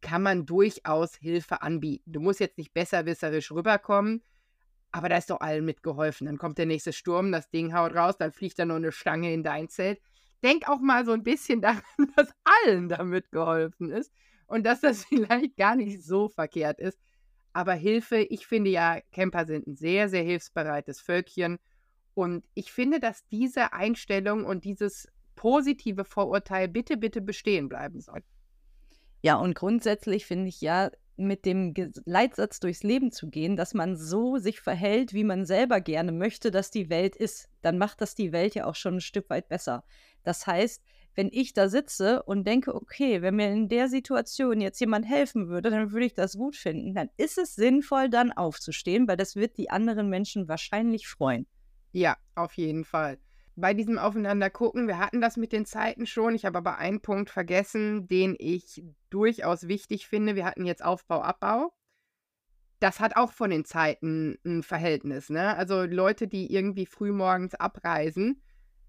kann 0.00 0.22
man 0.22 0.46
durchaus 0.46 1.16
Hilfe 1.16 1.62
anbieten. 1.62 2.12
Du 2.12 2.20
musst 2.20 2.40
jetzt 2.40 2.58
nicht 2.58 2.72
besserwisserisch 2.72 3.50
rüberkommen, 3.50 4.22
aber 4.92 5.08
da 5.08 5.16
ist 5.16 5.30
doch 5.30 5.40
allen 5.40 5.64
mitgeholfen. 5.64 6.26
Dann 6.26 6.38
kommt 6.38 6.58
der 6.58 6.66
nächste 6.66 6.92
Sturm, 6.92 7.32
das 7.32 7.50
Ding 7.50 7.74
haut 7.74 7.94
raus, 7.94 8.16
dann 8.16 8.32
fliegt 8.32 8.58
da 8.58 8.64
noch 8.64 8.76
eine 8.76 8.92
Schlange 8.92 9.32
in 9.32 9.42
dein 9.42 9.68
Zelt. 9.68 10.00
Denk 10.42 10.68
auch 10.68 10.80
mal 10.80 11.04
so 11.04 11.12
ein 11.12 11.22
bisschen 11.22 11.60
daran, 11.60 11.82
dass 12.16 12.32
allen 12.44 12.88
damit 12.88 13.30
geholfen 13.30 13.90
ist 13.90 14.12
und 14.50 14.64
dass 14.64 14.80
das 14.80 15.04
vielleicht 15.08 15.56
gar 15.56 15.76
nicht 15.76 16.02
so 16.02 16.28
verkehrt 16.28 16.80
ist. 16.80 16.98
Aber 17.52 17.74
Hilfe, 17.74 18.18
ich 18.18 18.46
finde 18.46 18.70
ja, 18.70 19.00
Camper 19.12 19.46
sind 19.46 19.66
ein 19.66 19.76
sehr, 19.76 20.08
sehr 20.08 20.22
hilfsbereites 20.22 21.00
Völkchen. 21.00 21.58
Und 22.14 22.44
ich 22.54 22.72
finde, 22.72 23.00
dass 23.00 23.26
diese 23.28 23.72
Einstellung 23.72 24.44
und 24.44 24.64
dieses 24.64 25.08
positive 25.36 26.04
Vorurteil 26.04 26.68
bitte, 26.68 26.96
bitte 26.96 27.20
bestehen 27.20 27.68
bleiben 27.68 28.00
soll. 28.00 28.22
Ja, 29.22 29.36
und 29.36 29.54
grundsätzlich 29.54 30.26
finde 30.26 30.48
ich 30.48 30.60
ja, 30.60 30.90
mit 31.16 31.44
dem 31.44 31.74
Leitsatz 32.04 32.60
durchs 32.60 32.82
Leben 32.82 33.12
zu 33.12 33.28
gehen, 33.28 33.56
dass 33.56 33.74
man 33.74 33.96
so 33.96 34.38
sich 34.38 34.60
verhält, 34.60 35.12
wie 35.12 35.24
man 35.24 35.44
selber 35.44 35.80
gerne 35.80 36.12
möchte, 36.12 36.50
dass 36.50 36.70
die 36.70 36.88
Welt 36.88 37.14
ist, 37.14 37.48
dann 37.62 37.78
macht 37.78 38.00
das 38.00 38.14
die 38.14 38.32
Welt 38.32 38.54
ja 38.54 38.64
auch 38.64 38.74
schon 38.74 38.96
ein 38.96 39.00
Stück 39.00 39.28
weit 39.28 39.48
besser. 39.48 39.84
Das 40.22 40.46
heißt, 40.46 40.82
wenn 41.14 41.28
ich 41.32 41.52
da 41.52 41.68
sitze 41.68 42.22
und 42.22 42.46
denke, 42.46 42.74
okay, 42.74 43.22
wenn 43.22 43.36
mir 43.36 43.50
in 43.50 43.68
der 43.68 43.88
Situation 43.88 44.60
jetzt 44.60 44.80
jemand 44.80 45.06
helfen 45.06 45.48
würde, 45.48 45.70
dann 45.70 45.92
würde 45.92 46.06
ich 46.06 46.14
das 46.14 46.34
gut 46.36 46.56
finden, 46.56 46.94
dann 46.94 47.10
ist 47.16 47.38
es 47.38 47.54
sinnvoll, 47.54 48.08
dann 48.08 48.32
aufzustehen, 48.32 49.08
weil 49.08 49.16
das 49.16 49.36
wird 49.36 49.58
die 49.58 49.70
anderen 49.70 50.08
Menschen 50.08 50.48
wahrscheinlich 50.48 51.08
freuen. 51.08 51.46
Ja, 51.92 52.16
auf 52.34 52.54
jeden 52.54 52.84
Fall. 52.84 53.18
Bei 53.56 53.74
diesem 53.74 53.98
Aufeinander 53.98 54.48
gucken, 54.48 54.86
wir 54.86 54.98
hatten 54.98 55.20
das 55.20 55.36
mit 55.36 55.52
den 55.52 55.66
Zeiten 55.66 56.06
schon. 56.06 56.34
Ich 56.34 56.44
habe 56.44 56.58
aber 56.58 56.78
einen 56.78 57.02
Punkt 57.02 57.28
vergessen, 57.28 58.06
den 58.06 58.36
ich 58.38 58.82
durchaus 59.10 59.68
wichtig 59.68 60.06
finde. 60.06 60.36
Wir 60.36 60.44
hatten 60.46 60.64
jetzt 60.64 60.84
Aufbau, 60.84 61.20
Abbau. 61.20 61.72
das 62.78 63.00
hat 63.00 63.16
auch 63.16 63.32
von 63.32 63.50
den 63.50 63.64
Zeiten 63.64 64.38
ein 64.44 64.62
Verhältnis, 64.62 65.28
ne? 65.28 65.56
Also 65.56 65.82
Leute, 65.82 66.28
die 66.28 66.52
irgendwie 66.52 66.86
frühmorgens 66.86 67.54
abreisen, 67.54 68.42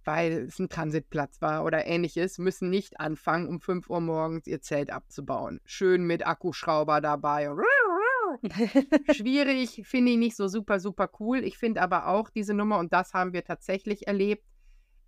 weil 0.05 0.45
es 0.47 0.59
ein 0.59 0.69
Transitplatz 0.69 1.41
war 1.41 1.65
oder 1.65 1.85
ähnliches, 1.85 2.37
müssen 2.37 2.69
nicht 2.69 2.99
anfangen, 2.99 3.47
um 3.47 3.59
5 3.59 3.89
Uhr 3.89 4.01
morgens 4.01 4.47
ihr 4.47 4.61
Zelt 4.61 4.91
abzubauen. 4.91 5.59
Schön 5.65 6.05
mit 6.05 6.25
Akkuschrauber 6.25 7.01
dabei. 7.01 7.49
Schwierig, 9.11 9.81
finde 9.85 10.11
ich 10.11 10.17
nicht 10.17 10.35
so 10.35 10.47
super, 10.47 10.79
super 10.79 11.09
cool. 11.19 11.43
Ich 11.43 11.57
finde 11.57 11.81
aber 11.81 12.07
auch 12.07 12.29
diese 12.29 12.53
Nummer, 12.53 12.79
und 12.79 12.93
das 12.93 13.13
haben 13.13 13.33
wir 13.33 13.43
tatsächlich 13.43 14.07
erlebt, 14.07 14.43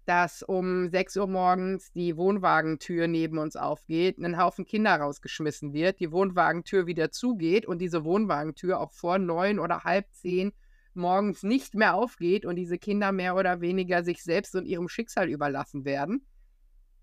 dass 0.06 0.44
um 0.44 0.90
6 0.90 1.18
Uhr 1.18 1.28
morgens 1.28 1.92
die 1.94 2.18
Wohnwagentür 2.18 3.08
neben 3.08 3.38
uns 3.38 3.56
aufgeht, 3.56 4.18
ein 4.18 4.38
Haufen 4.38 4.66
Kinder 4.66 4.96
rausgeschmissen 4.96 5.74
wird, 5.74 6.00
die 6.00 6.12
Wohnwagentür 6.12 6.88
wieder 6.88 7.12
zugeht 7.12 7.66
und 7.66 7.80
diese 7.80 8.04
Wohnwagentür 8.04 8.80
auch 8.80 8.92
vor 8.92 9.18
neun 9.18 9.60
oder 9.60 9.84
halb 9.84 10.12
zehn 10.12 10.52
morgens 10.96 11.44
nicht 11.44 11.76
mehr 11.76 11.96
aufgeht 11.96 12.46
und 12.46 12.56
diese 12.56 12.78
Kinder 12.78 13.12
mehr 13.12 13.36
oder 13.36 13.62
weniger 13.62 14.04
sich 14.04 14.24
selbst 14.24 14.56
und 14.56 14.66
ihrem 14.66 14.88
Schicksal 14.88 15.30
überlassen 15.30 15.86
werden. 15.86 16.26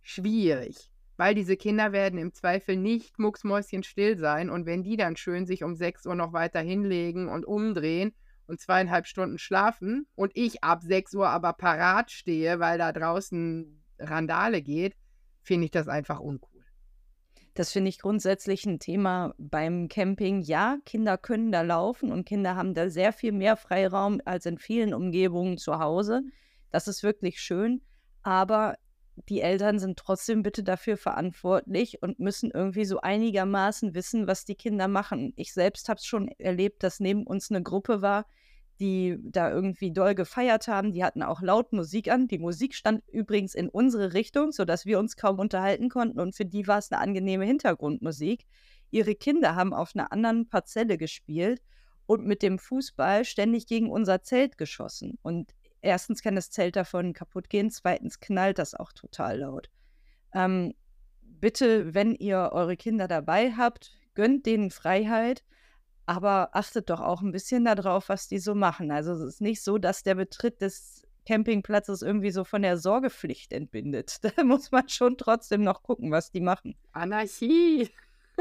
Schwierig, 0.02 0.90
weil 1.16 1.34
diese 1.34 1.56
Kinder 1.56 1.92
werden 1.92 2.18
im 2.18 2.32
Zweifel 2.32 2.76
nicht 2.76 3.18
mucksmäuschenstill 3.18 4.16
sein 4.18 4.50
und 4.50 4.66
wenn 4.66 4.82
die 4.82 4.96
dann 4.96 5.16
schön 5.16 5.46
sich 5.46 5.62
um 5.64 5.74
6 5.74 6.06
Uhr 6.06 6.14
noch 6.14 6.32
weiter 6.32 6.60
hinlegen 6.60 7.28
und 7.28 7.44
umdrehen 7.44 8.14
und 8.46 8.60
zweieinhalb 8.60 9.06
Stunden 9.06 9.38
schlafen 9.38 10.06
und 10.14 10.32
ich 10.34 10.64
ab 10.64 10.82
6 10.82 11.14
Uhr 11.14 11.28
aber 11.28 11.52
parat 11.52 12.10
stehe, 12.10 12.58
weil 12.58 12.78
da 12.78 12.92
draußen 12.92 13.84
Randale 13.98 14.62
geht, 14.62 14.96
finde 15.42 15.66
ich 15.66 15.70
das 15.70 15.88
einfach 15.88 16.20
uncool. 16.20 16.59
Das 17.54 17.72
finde 17.72 17.88
ich 17.88 17.98
grundsätzlich 17.98 18.64
ein 18.64 18.78
Thema 18.78 19.34
beim 19.38 19.88
Camping. 19.88 20.40
Ja, 20.40 20.78
Kinder 20.84 21.18
können 21.18 21.50
da 21.50 21.62
laufen 21.62 22.12
und 22.12 22.24
Kinder 22.24 22.54
haben 22.54 22.74
da 22.74 22.88
sehr 22.90 23.12
viel 23.12 23.32
mehr 23.32 23.56
Freiraum 23.56 24.20
als 24.24 24.46
in 24.46 24.58
vielen 24.58 24.94
Umgebungen 24.94 25.58
zu 25.58 25.78
Hause. 25.78 26.22
Das 26.70 26.86
ist 26.86 27.02
wirklich 27.02 27.40
schön. 27.40 27.82
Aber 28.22 28.76
die 29.28 29.40
Eltern 29.40 29.78
sind 29.78 29.98
trotzdem 29.98 30.42
bitte 30.42 30.62
dafür 30.62 30.96
verantwortlich 30.96 32.02
und 32.02 32.20
müssen 32.20 32.50
irgendwie 32.50 32.84
so 32.84 33.00
einigermaßen 33.00 33.94
wissen, 33.94 34.26
was 34.26 34.44
die 34.44 34.54
Kinder 34.54 34.88
machen. 34.88 35.32
Ich 35.36 35.52
selbst 35.52 35.88
habe 35.88 35.98
es 35.98 36.06
schon 36.06 36.28
erlebt, 36.38 36.82
dass 36.82 37.00
neben 37.00 37.26
uns 37.26 37.50
eine 37.50 37.62
Gruppe 37.62 38.02
war, 38.02 38.26
die 38.80 39.18
da 39.22 39.50
irgendwie 39.50 39.92
doll 39.92 40.14
gefeiert 40.14 40.66
haben. 40.66 40.92
Die 40.92 41.04
hatten 41.04 41.22
auch 41.22 41.42
laut 41.42 41.72
Musik 41.72 42.10
an. 42.10 42.26
Die 42.26 42.38
Musik 42.38 42.74
stand 42.74 43.06
übrigens 43.08 43.54
in 43.54 43.68
unsere 43.68 44.14
Richtung, 44.14 44.52
sodass 44.52 44.86
wir 44.86 44.98
uns 44.98 45.16
kaum 45.16 45.38
unterhalten 45.38 45.90
konnten 45.90 46.18
und 46.18 46.34
für 46.34 46.46
die 46.46 46.66
war 46.66 46.78
es 46.78 46.90
eine 46.90 47.00
angenehme 47.00 47.44
Hintergrundmusik. 47.44 48.46
Ihre 48.90 49.14
Kinder 49.14 49.54
haben 49.54 49.74
auf 49.74 49.94
einer 49.94 50.10
anderen 50.12 50.48
Parzelle 50.48 50.98
gespielt 50.98 51.62
und 52.06 52.26
mit 52.26 52.42
dem 52.42 52.58
Fußball 52.58 53.24
ständig 53.24 53.66
gegen 53.66 53.90
unser 53.90 54.22
Zelt 54.22 54.58
geschossen. 54.58 55.18
Und 55.22 55.54
erstens 55.80 56.22
kann 56.22 56.34
das 56.34 56.50
Zelt 56.50 56.74
davon 56.74 57.12
kaputt 57.12 57.48
gehen, 57.48 57.70
zweitens 57.70 58.18
knallt 58.18 58.58
das 58.58 58.74
auch 58.74 58.92
total 58.92 59.40
laut. 59.40 59.70
Ähm, 60.34 60.74
bitte, 61.20 61.94
wenn 61.94 62.14
ihr 62.14 62.50
eure 62.52 62.76
Kinder 62.76 63.06
dabei 63.06 63.52
habt, 63.52 63.92
gönnt 64.14 64.46
denen 64.46 64.70
Freiheit 64.70 65.44
aber 66.10 66.56
achtet 66.56 66.90
doch 66.90 67.00
auch 67.00 67.22
ein 67.22 67.30
bisschen 67.30 67.64
darauf, 67.64 68.08
was 68.08 68.26
die 68.26 68.40
so 68.40 68.56
machen. 68.56 68.90
Also 68.90 69.12
es 69.12 69.20
ist 69.20 69.40
nicht 69.40 69.62
so, 69.62 69.78
dass 69.78 70.02
der 70.02 70.16
Betritt 70.16 70.60
des 70.60 71.06
Campingplatzes 71.24 72.02
irgendwie 72.02 72.32
so 72.32 72.42
von 72.42 72.62
der 72.62 72.78
Sorgepflicht 72.78 73.52
entbindet. 73.52 74.16
Da 74.36 74.42
muss 74.42 74.72
man 74.72 74.88
schon 74.88 75.16
trotzdem 75.16 75.62
noch 75.62 75.84
gucken, 75.84 76.10
was 76.10 76.32
die 76.32 76.40
machen. 76.40 76.74
Anarchie. 76.90 77.90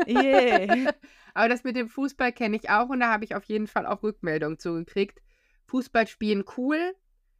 Yeah. 0.07 0.93
Aber 1.35 1.47
das 1.47 1.63
mit 1.63 1.75
dem 1.75 1.89
Fußball 1.89 2.31
kenne 2.31 2.57
ich 2.57 2.71
auch 2.71 2.89
und 2.89 3.01
da 3.01 3.11
habe 3.11 3.23
ich 3.23 3.35
auf 3.35 3.43
jeden 3.43 3.67
Fall 3.67 3.85
auch 3.85 4.01
Rückmeldungen 4.01 4.57
zugekriegt. 4.57 5.19
Fußball 5.67 6.07
spielen 6.07 6.45
cool, 6.57 6.95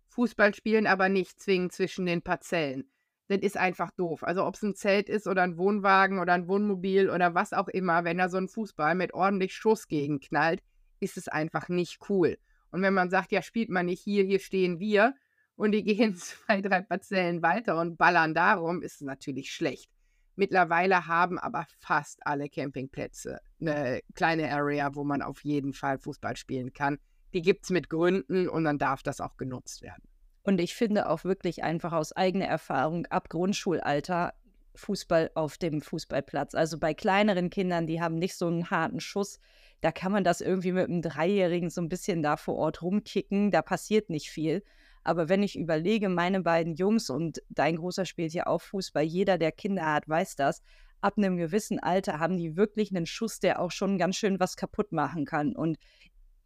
Fußball 0.10 0.54
spielen 0.54 0.86
aber 0.86 1.10
nicht 1.10 1.42
zwingend 1.42 1.72
zwischen 1.72 2.06
den 2.06 2.22
Parzellen 2.22 2.88
das 3.30 3.40
ist 3.40 3.58
einfach 3.58 3.92
doof. 3.92 4.24
Also 4.24 4.44
ob 4.44 4.56
es 4.56 4.64
ein 4.64 4.76
Zelt 4.76 5.08
ist 5.08 5.28
oder 5.28 5.44
ein 5.44 5.58
Wohnwagen 5.58 6.20
oder 6.20 6.34
ein 6.34 6.48
Wohnmobil 6.48 7.10
oder 7.10 7.36
was 7.36 7.54
auch 7.54 7.68
immer, 7.68 8.04
wenn 8.04 8.18
da 8.18 8.28
so 8.28 8.38
ein 8.38 8.48
Fußball 8.48 8.96
mit 8.96 9.14
ordentlich 9.14 9.54
Schuss 9.54 9.88
gegen 9.88 10.20
knallt, 10.20 10.64
ist 11.00 11.16
es 11.16 11.28
einfach 11.28 11.70
nicht 11.70 12.10
cool. 12.10 12.38
Und 12.72 12.82
wenn 12.82 12.94
man 12.94 13.10
sagt, 13.10 13.32
ja, 13.32 13.42
spielt 13.42 13.70
man 13.70 13.86
nicht 13.86 14.02
hier, 14.02 14.24
hier 14.24 14.40
stehen 14.40 14.80
wir 14.80 15.14
und 15.56 15.72
die 15.72 15.84
gehen 15.84 16.16
zwei, 16.16 16.62
drei 16.62 16.82
Parzellen 16.82 17.44
weiter 17.44 17.80
und 17.80 17.98
ballern 17.98 18.34
darum, 18.34 18.82
ist 18.82 18.96
es 18.96 19.02
natürlich 19.02 19.52
schlecht. 19.52 19.92
Mittlerweile 20.36 21.06
haben 21.06 21.38
aber 21.38 21.68
fast 21.80 22.26
alle 22.26 22.50
Campingplätze 22.50 23.42
eine 23.60 24.02
kleine 24.16 24.52
Area, 24.52 24.96
wo 24.96 25.04
man 25.04 25.22
auf 25.22 25.44
jeden 25.44 25.74
Fall 25.74 26.00
Fußball 26.00 26.36
spielen 26.36 26.74
kann. 26.74 26.98
Die 27.34 27.42
gibt 27.42 27.66
es 27.66 27.70
mit 27.70 27.90
Gründen 27.90 28.50
und 28.50 28.64
dann 28.64 28.80
darf 28.80 29.04
das 29.04 29.22
auch 29.22 29.38
genutzt 29.38 29.84
werden. 29.84 30.09
Und 30.44 30.62
ich 30.62 30.76
finde 30.76 31.10
auch 31.10 31.24
wirklich 31.24 31.64
einfach 31.64 31.94
aus 31.94 32.12
eigener 32.14 32.46
Erfahrung 32.46 33.06
ab 33.08 33.30
Grundschulalter 33.30 34.34
Fußball 34.76 35.32
auf 35.36 35.58
dem 35.58 35.82
Fußballplatz. 35.82 36.56
Also 36.56 36.80
bei 36.80 36.94
kleineren 36.94 37.50
Kindern, 37.50 37.88
die 37.88 38.02
haben 38.02 38.16
nicht 38.16 38.36
so 38.36 38.48
einen 38.48 38.70
harten 38.70 39.00
Schuss. 39.00 39.40
Da 39.82 39.92
kann 39.92 40.12
man 40.12 40.24
das 40.24 40.42
irgendwie 40.42 40.72
mit 40.72 40.90
einem 40.90 41.02
Dreijährigen 41.02 41.70
so 41.70 41.82
ein 41.82 41.90
bisschen 41.90 42.24
da 42.24 42.38
vor 42.38 42.56
Ort 42.56 42.82
rumkicken. 42.82 43.52
Da 43.52 43.62
passiert 43.62 44.10
nicht 44.10 44.30
viel. 44.30 44.64
Aber 45.04 45.30
wenn 45.30 45.44
ich 45.44 45.58
überlege, 45.58 46.10
meine 46.10 46.42
beiden 46.42 46.76
Jungs 46.76 47.10
und 47.10 47.42
dein 47.50 47.78
Großer 47.78 48.06
spielt 48.06 48.34
ja 48.34 48.48
auch 48.48 48.62
Fußball, 48.62 49.04
jeder, 49.04 49.38
der 49.38 49.52
Kinder 49.52 49.86
hat, 49.86 50.08
weiß 50.08 50.36
das. 50.36 50.62
Ab 51.02 51.14
einem 51.18 51.38
gewissen 51.38 51.80
Alter 51.80 52.20
haben 52.20 52.38
die 52.38 52.58
wirklich 52.58 52.94
einen 52.94 53.06
Schuss, 53.06 53.40
der 53.40 53.62
auch 53.62 53.72
schon 53.72 53.98
ganz 53.98 54.18
schön 54.18 54.40
was 54.40 54.58
kaputt 54.58 54.92
machen 54.92 55.26
kann. 55.26 55.56
Und 55.56 55.78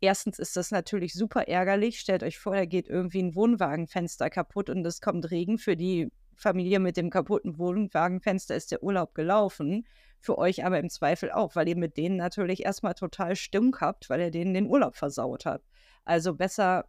Erstens 0.04 0.38
ist 0.38 0.58
das 0.58 0.72
natürlich 0.72 1.14
super 1.14 1.48
ärgerlich. 1.48 1.98
Stellt 1.98 2.24
euch 2.24 2.38
vor, 2.38 2.58
da 2.58 2.66
geht 2.66 2.90
irgendwie 2.90 3.24
ein 3.24 3.36
Wohnwagenfenster 3.36 4.30
kaputt 4.30 4.70
und 4.70 4.86
es 4.86 5.00
kommt 5.00 5.32
Regen. 5.32 5.58
Für 5.58 5.78
die 5.78 6.12
Familie 6.36 6.82
mit 6.82 6.98
dem 6.98 7.10
kaputten 7.10 7.58
Wohnwagenfenster 7.58 8.54
ist 8.54 8.74
der 8.74 8.84
Urlaub 8.84 9.16
gelaufen. 9.16 9.88
Für 10.20 10.38
euch 10.38 10.66
aber 10.66 10.78
im 10.78 10.90
Zweifel 10.90 11.32
auch, 11.32 11.56
weil 11.56 11.70
ihr 11.70 11.78
mit 11.78 11.96
denen 11.96 12.18
natürlich 12.18 12.66
erstmal 12.66 12.96
total 12.96 13.38
Stunk 13.38 13.80
habt, 13.80 14.10
weil 14.10 14.20
er 14.20 14.30
denen 14.30 14.54
den 14.54 14.68
Urlaub 14.68 14.98
versaut 14.98 15.46
hat. 15.46 15.64
Also 16.04 16.36
besser 16.36 16.84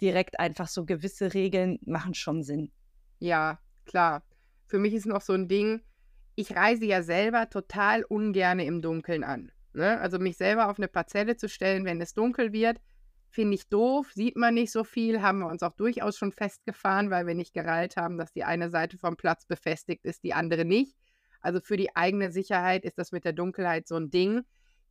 direkt 0.00 0.40
einfach 0.40 0.68
so 0.68 0.86
gewisse 0.86 1.34
Regeln 1.34 1.78
machen 1.82 2.14
schon 2.14 2.42
Sinn. 2.42 2.72
Ja, 3.18 3.58
klar. 3.84 4.22
Für 4.68 4.78
mich 4.78 4.94
ist 4.94 5.04
noch 5.04 5.20
so 5.20 5.34
ein 5.34 5.48
Ding, 5.48 5.82
ich 6.34 6.56
reise 6.56 6.86
ja 6.86 7.02
selber 7.02 7.50
total 7.50 8.04
ungerne 8.04 8.64
im 8.64 8.80
Dunkeln 8.80 9.22
an. 9.22 9.52
Ne? 9.72 10.00
Also 10.00 10.18
mich 10.18 10.36
selber 10.36 10.68
auf 10.70 10.78
eine 10.78 10.88
Parzelle 10.88 11.36
zu 11.36 11.48
stellen, 11.48 11.84
wenn 11.84 12.00
es 12.00 12.14
dunkel 12.14 12.52
wird, 12.52 12.78
finde 13.30 13.54
ich 13.54 13.68
doof, 13.68 14.10
sieht 14.12 14.36
man 14.36 14.54
nicht 14.54 14.72
so 14.72 14.84
viel, 14.84 15.22
haben 15.22 15.40
wir 15.40 15.48
uns 15.48 15.62
auch 15.62 15.74
durchaus 15.74 16.16
schon 16.16 16.32
festgefahren, 16.32 17.10
weil 17.10 17.26
wir 17.26 17.34
nicht 17.34 17.52
gereilt 17.52 17.96
haben, 17.96 18.16
dass 18.16 18.32
die 18.32 18.44
eine 18.44 18.70
Seite 18.70 18.98
vom 18.98 19.16
Platz 19.16 19.44
befestigt 19.44 20.04
ist, 20.04 20.24
die 20.24 20.34
andere 20.34 20.64
nicht. 20.64 20.96
Also 21.40 21.60
für 21.60 21.76
die 21.76 21.94
eigene 21.94 22.32
Sicherheit 22.32 22.84
ist 22.84 22.98
das 22.98 23.12
mit 23.12 23.24
der 23.24 23.32
Dunkelheit 23.32 23.86
so 23.86 23.96
ein 23.96 24.10
Ding. 24.10 24.42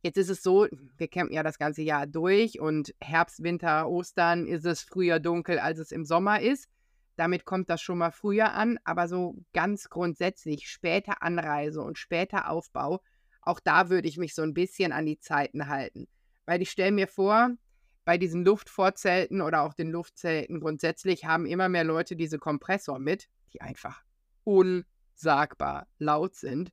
Jetzt 0.02 0.16
ist 0.16 0.30
es 0.30 0.42
so, 0.42 0.68
wir 0.96 1.08
campen 1.08 1.34
ja 1.34 1.42
das 1.42 1.58
ganze 1.58 1.82
Jahr 1.82 2.06
durch 2.06 2.60
und 2.60 2.94
Herbst, 3.00 3.42
Winter, 3.42 3.88
Ostern 3.88 4.46
ist 4.46 4.64
es 4.64 4.82
früher 4.82 5.18
dunkel, 5.18 5.58
als 5.58 5.78
es 5.78 5.90
im 5.90 6.04
Sommer 6.04 6.40
ist. 6.40 6.68
Damit 7.16 7.44
kommt 7.44 7.68
das 7.68 7.82
schon 7.82 7.98
mal 7.98 8.12
früher 8.12 8.52
an, 8.54 8.78
aber 8.84 9.08
so 9.08 9.34
ganz 9.52 9.88
grundsätzlich 9.88 10.70
später 10.70 11.20
Anreise 11.22 11.82
und 11.82 11.98
später 11.98 12.48
Aufbau 12.48 13.00
auch 13.48 13.60
da 13.60 13.88
würde 13.88 14.08
ich 14.08 14.18
mich 14.18 14.34
so 14.34 14.42
ein 14.42 14.54
bisschen 14.54 14.92
an 14.92 15.06
die 15.06 15.18
Zeiten 15.18 15.68
halten. 15.68 16.06
Weil 16.46 16.62
ich 16.62 16.70
stelle 16.70 16.92
mir 16.92 17.08
vor, 17.08 17.50
bei 18.04 18.18
diesen 18.18 18.44
Luftvorzelten 18.44 19.40
oder 19.42 19.62
auch 19.62 19.74
den 19.74 19.90
Luftzelten 19.90 20.60
grundsätzlich 20.60 21.24
haben 21.24 21.46
immer 21.46 21.68
mehr 21.68 21.84
Leute 21.84 22.16
diese 22.16 22.38
Kompressor 22.38 22.98
mit, 22.98 23.28
die 23.52 23.60
einfach 23.60 24.02
unsagbar 24.44 25.86
laut 25.98 26.34
sind. 26.34 26.72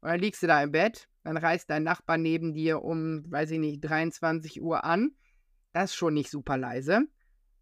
Und 0.00 0.10
dann 0.10 0.20
liegst 0.20 0.42
du 0.42 0.46
da 0.46 0.62
im 0.62 0.72
Bett, 0.72 1.08
dann 1.24 1.36
reißt 1.36 1.68
dein 1.70 1.82
Nachbar 1.82 2.18
neben 2.18 2.54
dir 2.54 2.82
um, 2.82 3.24
weiß 3.30 3.52
ich 3.52 3.58
nicht, 3.58 3.80
23 3.80 4.62
Uhr 4.62 4.84
an. 4.84 5.16
Das 5.72 5.90
ist 5.90 5.96
schon 5.96 6.14
nicht 6.14 6.30
super 6.30 6.56
leise. 6.56 7.02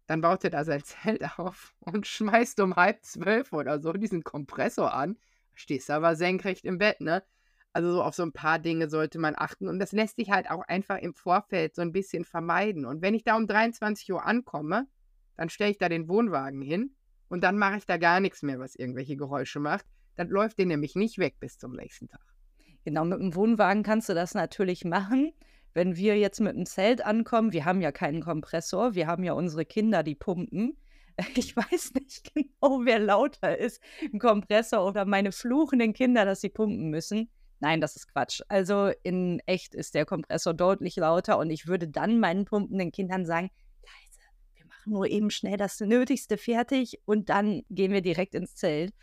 Dann 0.07 0.21
baut 0.21 0.43
er 0.43 0.51
da 0.51 0.63
sein 0.63 0.83
Zelt 0.83 1.23
auf 1.39 1.73
und 1.79 2.05
schmeißt 2.05 2.59
um 2.59 2.75
halb 2.75 3.03
zwölf 3.03 3.53
oder 3.53 3.79
so 3.79 3.91
diesen 3.93 4.23
Kompressor 4.23 4.93
an. 4.93 5.17
Stehst 5.53 5.89
aber 5.89 6.15
senkrecht 6.15 6.65
im 6.65 6.77
Bett, 6.77 7.01
ne? 7.01 7.23
Also 7.75 7.91
so 7.91 8.03
auf 8.03 8.15
so 8.15 8.23
ein 8.23 8.31
paar 8.31 8.57
Dinge 8.57 8.89
sollte 8.89 9.19
man 9.19 9.33
achten. 9.35 9.67
Und 9.67 9.79
das 9.79 9.91
lässt 9.91 10.15
sich 10.15 10.31
halt 10.31 10.49
auch 10.49 10.61
einfach 10.61 10.97
im 10.97 11.13
Vorfeld 11.13 11.75
so 11.75 11.81
ein 11.81 11.91
bisschen 11.91 12.23
vermeiden. 12.23 12.85
Und 12.85 13.01
wenn 13.01 13.13
ich 13.13 13.25
da 13.25 13.35
um 13.35 13.47
23 13.47 14.13
Uhr 14.13 14.25
ankomme, 14.25 14.87
dann 15.35 15.49
stelle 15.49 15.71
ich 15.71 15.77
da 15.77 15.89
den 15.89 16.07
Wohnwagen 16.07 16.61
hin 16.61 16.95
und 17.27 17.43
dann 17.43 17.57
mache 17.57 17.75
ich 17.75 17.85
da 17.85 17.97
gar 17.97 18.21
nichts 18.21 18.43
mehr, 18.43 18.59
was 18.59 18.77
irgendwelche 18.77 19.17
Geräusche 19.17 19.59
macht. 19.59 19.85
Dann 20.15 20.29
läuft 20.29 20.57
der 20.57 20.67
nämlich 20.67 20.95
nicht 20.95 21.17
weg 21.17 21.35
bis 21.41 21.57
zum 21.57 21.73
nächsten 21.73 22.07
Tag. 22.07 22.21
Genau, 22.85 23.03
mit 23.03 23.19
dem 23.19 23.35
Wohnwagen 23.35 23.83
kannst 23.83 24.07
du 24.07 24.13
das 24.13 24.35
natürlich 24.35 24.85
machen. 24.85 25.33
Wenn 25.73 25.97
wir 25.97 26.17
jetzt 26.17 26.39
mit 26.39 26.55
dem 26.55 26.65
Zelt 26.65 27.05
ankommen, 27.05 27.51
wir 27.51 27.65
haben 27.65 27.81
ja 27.81 27.91
keinen 27.91 28.21
Kompressor, 28.21 28.95
wir 28.95 29.05
haben 29.07 29.25
ja 29.25 29.33
unsere 29.33 29.65
Kinder, 29.65 30.01
die 30.01 30.15
pumpen. 30.15 30.77
Ich 31.35 31.57
weiß 31.57 31.93
nicht 31.95 32.33
genau, 32.33 32.81
wer 32.85 32.99
lauter 32.99 33.57
ist, 33.57 33.81
ein 34.13 34.19
Kompressor 34.19 34.85
oder 34.85 35.03
meine 35.05 35.33
fluchenden 35.33 35.91
Kinder, 35.91 36.23
dass 36.23 36.39
sie 36.39 36.49
pumpen 36.49 36.89
müssen 36.89 37.29
Nein, 37.59 37.81
das 37.81 37.95
ist 37.95 38.11
Quatsch. 38.11 38.41
Also 38.47 38.91
in 39.03 39.41
echt 39.45 39.75
ist 39.75 39.95
der 39.95 40.05
Kompressor 40.05 40.53
deutlich 40.53 40.95
lauter 40.97 41.37
und 41.37 41.49
ich 41.49 41.67
würde 41.67 41.87
dann 41.87 42.19
meinen 42.19 42.45
pumpenden 42.45 42.91
Kindern 42.91 43.25
sagen, 43.25 43.49
leise, 43.81 44.19
wir 44.55 44.65
machen 44.65 44.91
nur 44.91 45.07
eben 45.07 45.29
schnell 45.29 45.57
das 45.57 45.79
Nötigste 45.79 46.37
fertig 46.37 46.99
und 47.05 47.29
dann 47.29 47.63
gehen 47.69 47.91
wir 47.91 48.01
direkt 48.01 48.35
ins 48.35 48.55
Zelt. 48.55 48.93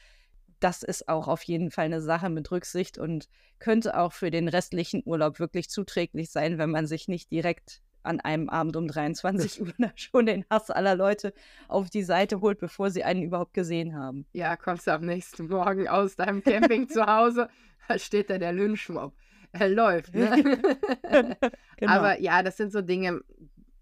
Das 0.61 0.83
ist 0.83 1.09
auch 1.09 1.27
auf 1.29 1.43
jeden 1.43 1.71
Fall 1.71 1.87
eine 1.87 2.03
Sache 2.03 2.29
mit 2.31 2.51
Rücksicht 2.51 2.99
und 2.99 3.29
könnte 3.59 3.99
auch 3.99 4.13
für 4.13 4.31
den 4.31 4.49
restlichen 4.49 5.03
Urlaub 5.05 5.39
wirklich 5.41 5.69
zuträglich 5.69 6.31
sein, 6.31 6.59
wenn 6.59 6.71
man 6.71 6.87
sich 6.87 7.09
nicht 7.09 7.31
direkt 7.31 7.83
an 8.03 8.21
einem 8.21 8.49
Abend 8.49 8.77
um 8.77 8.89
23 8.89 9.61
Uhr 9.63 9.73
schon 9.95 10.27
den 10.27 10.45
Hass 10.51 10.71
aller 10.71 10.95
Leute 10.95 11.33
auf 11.69 11.91
die 11.91 12.03
Seite 12.03 12.41
holt, 12.41 12.59
bevor 12.59 12.91
sie 12.91 13.05
einen 13.05 13.23
überhaupt 13.23 13.55
gesehen 13.55 13.97
haben. 13.97 14.27
Ja, 14.33 14.57
kommst 14.57 14.87
du 14.87 14.93
am 14.93 15.05
nächsten 15.05 15.49
Morgen 15.49 15.89
aus 15.89 16.17
deinem 16.17 16.43
Camping 16.43 16.89
zu 16.89 17.07
Hause, 17.07 17.49
da 17.89 17.99
steht 17.99 18.31
da 18.31 18.39
der 18.39 18.53
Lynchmob. 18.53 19.15
Er 19.53 19.69
läuft, 19.69 20.15
ne? 20.15 20.31
genau. 21.77 21.93
Aber 21.93 22.21
ja, 22.21 22.43
das 22.43 22.57
sind 22.57 22.73
so 22.73 22.81
Dinge, 22.81 23.21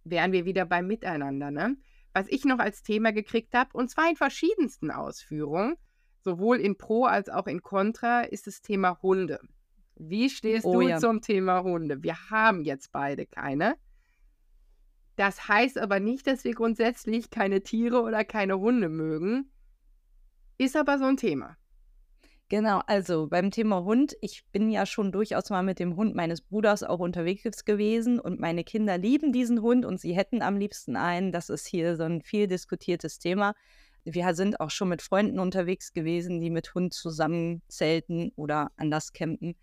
wären 0.04 0.33
wir 0.33 0.44
wieder 0.44 0.64
beim 0.64 0.87
Miteinander, 0.87 1.50
ne? 1.50 1.76
Was 2.12 2.26
ich 2.28 2.44
noch 2.44 2.59
als 2.59 2.83
Thema 2.83 3.12
gekriegt 3.12 3.54
habe, 3.54 3.70
und 3.72 3.88
zwar 3.88 4.11
in 4.11 4.16
verschiedensten 4.16 4.90
Ausführungen, 4.90 5.76
sowohl 6.22 6.59
in 6.59 6.76
Pro 6.76 7.04
als 7.04 7.28
auch 7.28 7.46
in 7.46 7.62
Contra, 7.62 8.22
ist 8.22 8.48
das 8.48 8.62
Thema 8.62 9.00
Hunde. 9.00 9.38
Wie 9.94 10.28
stehst 10.30 10.64
oh, 10.64 10.80
du 10.80 10.88
ja. 10.88 10.98
zum 10.98 11.20
Thema 11.20 11.62
Hunde? 11.62 12.02
Wir 12.02 12.16
haben 12.30 12.62
jetzt 12.62 12.90
beide 12.90 13.26
keine. 13.26 13.76
Das 15.20 15.48
heißt 15.48 15.76
aber 15.76 16.00
nicht, 16.00 16.26
dass 16.26 16.44
wir 16.44 16.54
grundsätzlich 16.54 17.28
keine 17.28 17.61
Tiere 17.61 18.00
oder 18.00 18.24
keine 18.24 18.59
Hunde 18.59 18.88
mögen. 18.88 19.50
Ist 20.56 20.78
aber 20.78 20.98
so 20.98 21.04
ein 21.04 21.18
Thema. 21.18 21.59
Genau, 22.48 22.80
also 22.87 23.26
beim 23.26 23.50
Thema 23.50 23.85
Hund, 23.85 24.16
ich 24.22 24.46
bin 24.50 24.70
ja 24.70 24.87
schon 24.87 25.12
durchaus 25.12 25.50
mal 25.50 25.62
mit 25.62 25.78
dem 25.78 25.94
Hund 25.96 26.14
meines 26.14 26.40
Bruders 26.40 26.83
auch 26.83 27.00
unterwegs 27.00 27.66
gewesen 27.66 28.18
und 28.18 28.40
meine 28.40 28.64
Kinder 28.64 28.96
lieben 28.96 29.30
diesen 29.30 29.61
Hund 29.61 29.85
und 29.85 30.00
sie 30.00 30.14
hätten 30.14 30.40
am 30.40 30.56
liebsten 30.56 30.96
einen. 30.96 31.33
Das 31.33 31.50
ist 31.50 31.66
hier 31.66 31.96
so 31.96 32.04
ein 32.04 32.22
viel 32.22 32.46
diskutiertes 32.46 33.18
Thema. 33.18 33.54
Wir 34.04 34.35
sind 34.35 34.59
auch 34.59 34.70
schon 34.70 34.88
mit 34.88 35.02
Freunden 35.02 35.38
unterwegs 35.38 35.92
gewesen, 35.92 36.40
die 36.40 36.48
mit 36.48 36.74
Hund 36.74 36.94
zusammen 36.94 37.61
zelten 37.68 38.33
oder 38.37 38.70
anders 38.78 39.12
campen. 39.12 39.54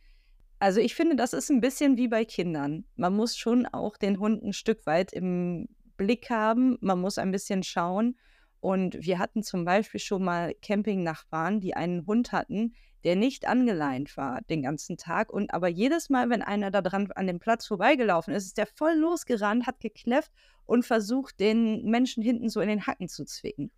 Also 0.59 0.79
ich 0.79 0.95
finde, 0.95 1.15
das 1.15 1.33
ist 1.33 1.51
ein 1.51 1.61
bisschen 1.61 1.97
wie 1.97 2.07
bei 2.07 2.25
Kindern. 2.25 2.85
Man 2.95 3.15
muss 3.15 3.37
schon 3.37 3.67
auch 3.67 3.95
den 3.97 4.19
Hund 4.19 4.43
ein 4.43 4.53
Stück 4.53 4.85
weit 4.87 5.13
im 5.13 5.67
Blick 5.97 6.29
haben. 6.29 6.77
Man 6.81 6.99
muss 6.99 7.19
ein 7.19 7.31
bisschen 7.31 7.61
schauen. 7.61 8.17
Und 8.59 8.97
wir 9.05 9.19
hatten 9.19 9.43
zum 9.43 9.65
Beispiel 9.65 9.99
schon 9.99 10.23
mal 10.23 10.55
Campingnachbarn, 10.61 11.59
die 11.59 11.75
einen 11.75 12.07
Hund 12.07 12.31
hatten, 12.31 12.73
der 13.03 13.15
nicht 13.15 13.47
angeleint 13.47 14.17
war 14.17 14.41
den 14.49 14.63
ganzen 14.63 14.97
Tag. 14.97 15.31
Und 15.31 15.53
aber 15.53 15.67
jedes 15.67 16.09
Mal, 16.09 16.31
wenn 16.31 16.41
einer 16.41 16.71
da 16.71 16.81
dran 16.81 17.11
an 17.11 17.27
dem 17.27 17.39
Platz 17.39 17.67
vorbeigelaufen 17.67 18.33
ist, 18.33 18.45
ist 18.45 18.57
der 18.57 18.65
voll 18.65 18.95
losgerannt, 18.95 19.67
hat 19.67 19.79
gekläfft 19.79 20.31
und 20.65 20.85
versucht, 20.85 21.39
den 21.39 21.85
Menschen 21.85 22.23
hinten 22.23 22.49
so 22.49 22.61
in 22.61 22.67
den 22.67 22.87
Hacken 22.87 23.07
zu 23.07 23.25
zwicken 23.25 23.71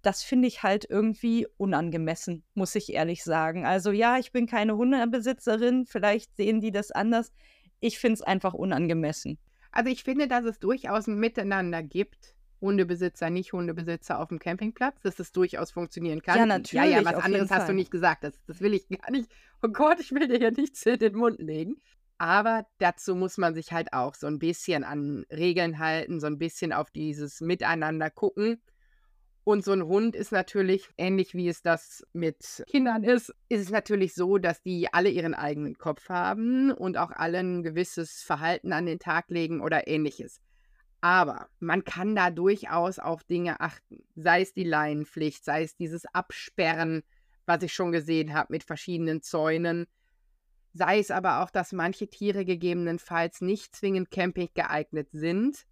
das 0.00 0.22
finde 0.22 0.48
ich 0.48 0.62
halt 0.62 0.86
irgendwie 0.88 1.46
unangemessen, 1.58 2.42
muss 2.54 2.74
ich 2.74 2.92
ehrlich 2.92 3.22
sagen. 3.24 3.66
Also 3.66 3.90
ja, 3.90 4.18
ich 4.18 4.32
bin 4.32 4.46
keine 4.46 4.76
Hundebesitzerin, 4.76 5.86
vielleicht 5.86 6.34
sehen 6.36 6.60
die 6.60 6.72
das 6.72 6.90
anders. 6.90 7.32
Ich 7.80 7.98
finde 7.98 8.14
es 8.14 8.22
einfach 8.22 8.54
unangemessen. 8.54 9.38
Also 9.70 9.90
ich 9.90 10.04
finde, 10.04 10.28
dass 10.28 10.44
es 10.44 10.58
durchaus 10.58 11.06
ein 11.06 11.18
Miteinander 11.18 11.82
gibt. 11.82 12.34
Hundebesitzer, 12.60 13.28
nicht 13.28 13.52
Hundebesitzer 13.52 14.20
auf 14.20 14.28
dem 14.28 14.38
Campingplatz, 14.38 15.00
dass 15.02 15.18
es 15.18 15.32
durchaus 15.32 15.72
funktionieren 15.72 16.22
kann. 16.22 16.38
Ja, 16.38 16.46
natürlich. 16.46 16.92
Ja, 16.92 17.00
ja, 17.00 17.04
was 17.04 17.16
anderes 17.16 17.50
hast 17.50 17.68
du 17.68 17.72
nicht 17.72 17.90
gesagt. 17.90 18.22
Das, 18.22 18.40
das 18.46 18.60
will 18.60 18.72
ich 18.72 18.88
gar 18.88 19.10
nicht. 19.10 19.28
Oh 19.62 19.68
Gott, 19.68 19.98
ich 19.98 20.12
will 20.12 20.28
dir 20.28 20.40
ja 20.40 20.50
nichts 20.52 20.86
in 20.86 20.98
den 20.98 21.16
Mund 21.16 21.40
legen. 21.40 21.76
Aber 22.18 22.66
dazu 22.78 23.16
muss 23.16 23.36
man 23.36 23.52
sich 23.52 23.72
halt 23.72 23.92
auch 23.92 24.14
so 24.14 24.28
ein 24.28 24.38
bisschen 24.38 24.84
an 24.84 25.26
Regeln 25.28 25.80
halten, 25.80 26.20
so 26.20 26.28
ein 26.28 26.38
bisschen 26.38 26.72
auf 26.72 26.92
dieses 26.92 27.40
Miteinander 27.40 28.10
gucken. 28.10 28.62
Und 29.44 29.64
so 29.64 29.72
ein 29.72 29.82
Hund 29.84 30.14
ist 30.14 30.30
natürlich, 30.30 30.88
ähnlich 30.96 31.34
wie 31.34 31.48
es 31.48 31.62
das 31.62 32.06
mit 32.12 32.62
Kindern 32.68 33.02
ist, 33.02 33.34
ist 33.48 33.62
es 33.62 33.70
natürlich 33.70 34.14
so, 34.14 34.38
dass 34.38 34.62
die 34.62 34.92
alle 34.92 35.08
ihren 35.08 35.34
eigenen 35.34 35.76
Kopf 35.76 36.08
haben 36.08 36.70
und 36.70 36.96
auch 36.96 37.10
alle 37.10 37.38
ein 37.38 37.62
gewisses 37.64 38.22
Verhalten 38.22 38.72
an 38.72 38.86
den 38.86 39.00
Tag 39.00 39.30
legen 39.30 39.60
oder 39.60 39.88
ähnliches. 39.88 40.40
Aber 41.00 41.48
man 41.58 41.82
kann 41.82 42.14
da 42.14 42.30
durchaus 42.30 43.00
auf 43.00 43.24
Dinge 43.24 43.60
achten. 43.60 44.04
Sei 44.14 44.42
es 44.42 44.54
die 44.54 44.62
Leinenpflicht, 44.62 45.44
sei 45.44 45.64
es 45.64 45.74
dieses 45.74 46.06
Absperren, 46.06 47.02
was 47.44 47.64
ich 47.64 47.72
schon 47.72 47.90
gesehen 47.90 48.34
habe 48.34 48.52
mit 48.52 48.62
verschiedenen 48.62 49.22
Zäunen. 49.22 49.86
Sei 50.72 51.00
es 51.00 51.10
aber 51.10 51.42
auch, 51.42 51.50
dass 51.50 51.72
manche 51.72 52.08
Tiere 52.08 52.44
gegebenenfalls 52.44 53.40
nicht 53.40 53.74
zwingend 53.74 54.12
camping 54.12 54.50
geeignet 54.54 55.08
sind 55.10 55.66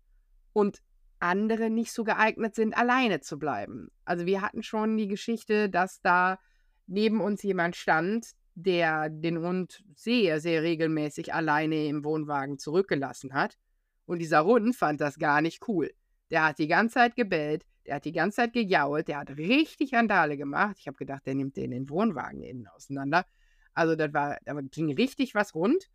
und 0.52 0.82
andere 1.20 1.70
nicht 1.70 1.92
so 1.92 2.04
geeignet 2.04 2.54
sind, 2.54 2.76
alleine 2.76 3.20
zu 3.20 3.38
bleiben. 3.38 3.90
Also 4.04 4.26
wir 4.26 4.40
hatten 4.40 4.62
schon 4.62 4.96
die 4.96 5.08
Geschichte, 5.08 5.68
dass 5.68 6.00
da 6.00 6.38
neben 6.86 7.20
uns 7.20 7.42
jemand 7.42 7.76
stand, 7.76 8.26
der 8.54 9.08
den 9.08 9.38
Hund 9.38 9.84
sehr, 9.94 10.40
sehr 10.40 10.62
regelmäßig 10.62 11.32
alleine 11.32 11.86
im 11.86 12.04
Wohnwagen 12.04 12.58
zurückgelassen 12.58 13.32
hat. 13.32 13.56
Und 14.06 14.18
dieser 14.18 14.44
Hund 14.44 14.74
fand 14.74 15.00
das 15.00 15.18
gar 15.18 15.40
nicht 15.40 15.68
cool. 15.68 15.90
Der 16.30 16.44
hat 16.44 16.58
die 16.58 16.68
ganze 16.68 16.94
Zeit 16.94 17.16
gebellt, 17.16 17.64
der 17.86 17.96
hat 17.96 18.04
die 18.04 18.12
ganze 18.12 18.36
Zeit 18.36 18.52
gejault, 18.52 19.08
der 19.08 19.18
hat 19.18 19.30
richtig 19.30 19.94
Randale 19.94 20.36
gemacht. 20.36 20.76
Ich 20.78 20.86
habe 20.86 20.96
gedacht, 20.96 21.26
der 21.26 21.34
nimmt 21.34 21.56
den, 21.56 21.70
den 21.70 21.88
Wohnwagen 21.88 22.42
innen 22.42 22.66
auseinander. 22.68 23.24
Also 23.72 23.94
das 23.96 24.12
war, 24.12 24.38
da 24.44 24.60
ging 24.60 24.92
richtig 24.94 25.34
was 25.34 25.54
rund. 25.54 25.88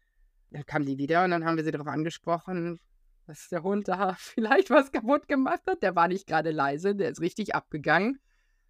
Dann 0.51 0.65
kam 0.65 0.85
die 0.85 0.97
wieder 0.97 1.23
und 1.23 1.31
dann 1.31 1.45
haben 1.45 1.57
wir 1.57 1.63
sie 1.63 1.71
darauf 1.71 1.87
angesprochen, 1.87 2.79
dass 3.25 3.49
der 3.49 3.63
Hund 3.63 3.87
da 3.87 4.13
vielleicht 4.17 4.69
was 4.69 4.91
kaputt 4.91 5.27
gemacht 5.27 5.63
hat. 5.67 5.81
Der 5.83 5.95
war 5.95 6.07
nicht 6.07 6.27
gerade 6.27 6.51
leise, 6.51 6.95
der 6.95 7.09
ist 7.09 7.21
richtig 7.21 7.55
abgegangen. 7.55 8.19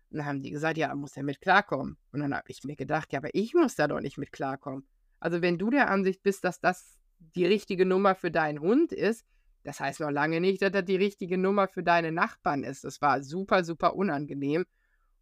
Und 0.10 0.20
dann 0.20 0.26
haben 0.26 0.42
die 0.42 0.52
gesagt, 0.52 0.78
ja, 0.78 0.94
muss 0.96 1.18
er 1.18 1.24
mit 1.24 1.42
klarkommen. 1.42 1.98
Und 2.12 2.22
dann 2.22 2.34
habe 2.34 2.50
ich 2.50 2.64
mir 2.64 2.76
gedacht, 2.76 3.12
ja, 3.12 3.20
aber 3.20 3.30
ich 3.34 3.54
muss 3.54 3.76
da 3.76 3.88
doch 3.88 4.00
nicht 4.00 4.18
mit 4.18 4.32
klarkommen. 4.32 4.88
Also 5.20 5.42
wenn 5.42 5.58
du 5.58 5.70
der 5.70 5.90
Ansicht 5.90 6.24
bist, 6.24 6.44
dass 6.44 6.60
das 6.60 6.98
die 7.20 7.46
richtige 7.46 7.86
Nummer 7.86 8.16
für 8.16 8.32
deinen 8.32 8.60
Hund 8.60 8.92
ist, 8.92 9.26
das 9.64 9.80
heißt 9.80 10.00
noch 10.00 10.12
lange 10.12 10.40
nicht, 10.42 10.62
dass 10.62 10.72
das 10.72 10.86
die 10.86 10.96
richtige 10.96 11.38
Nummer 11.38 11.68
für 11.68 11.82
deine 11.82 12.12
Nachbarn 12.12 12.64
ist. 12.64 12.84
Das 12.84 13.02
war 13.02 13.24
super, 13.24 13.64
super 13.64 13.96
unangenehm. 13.96 14.66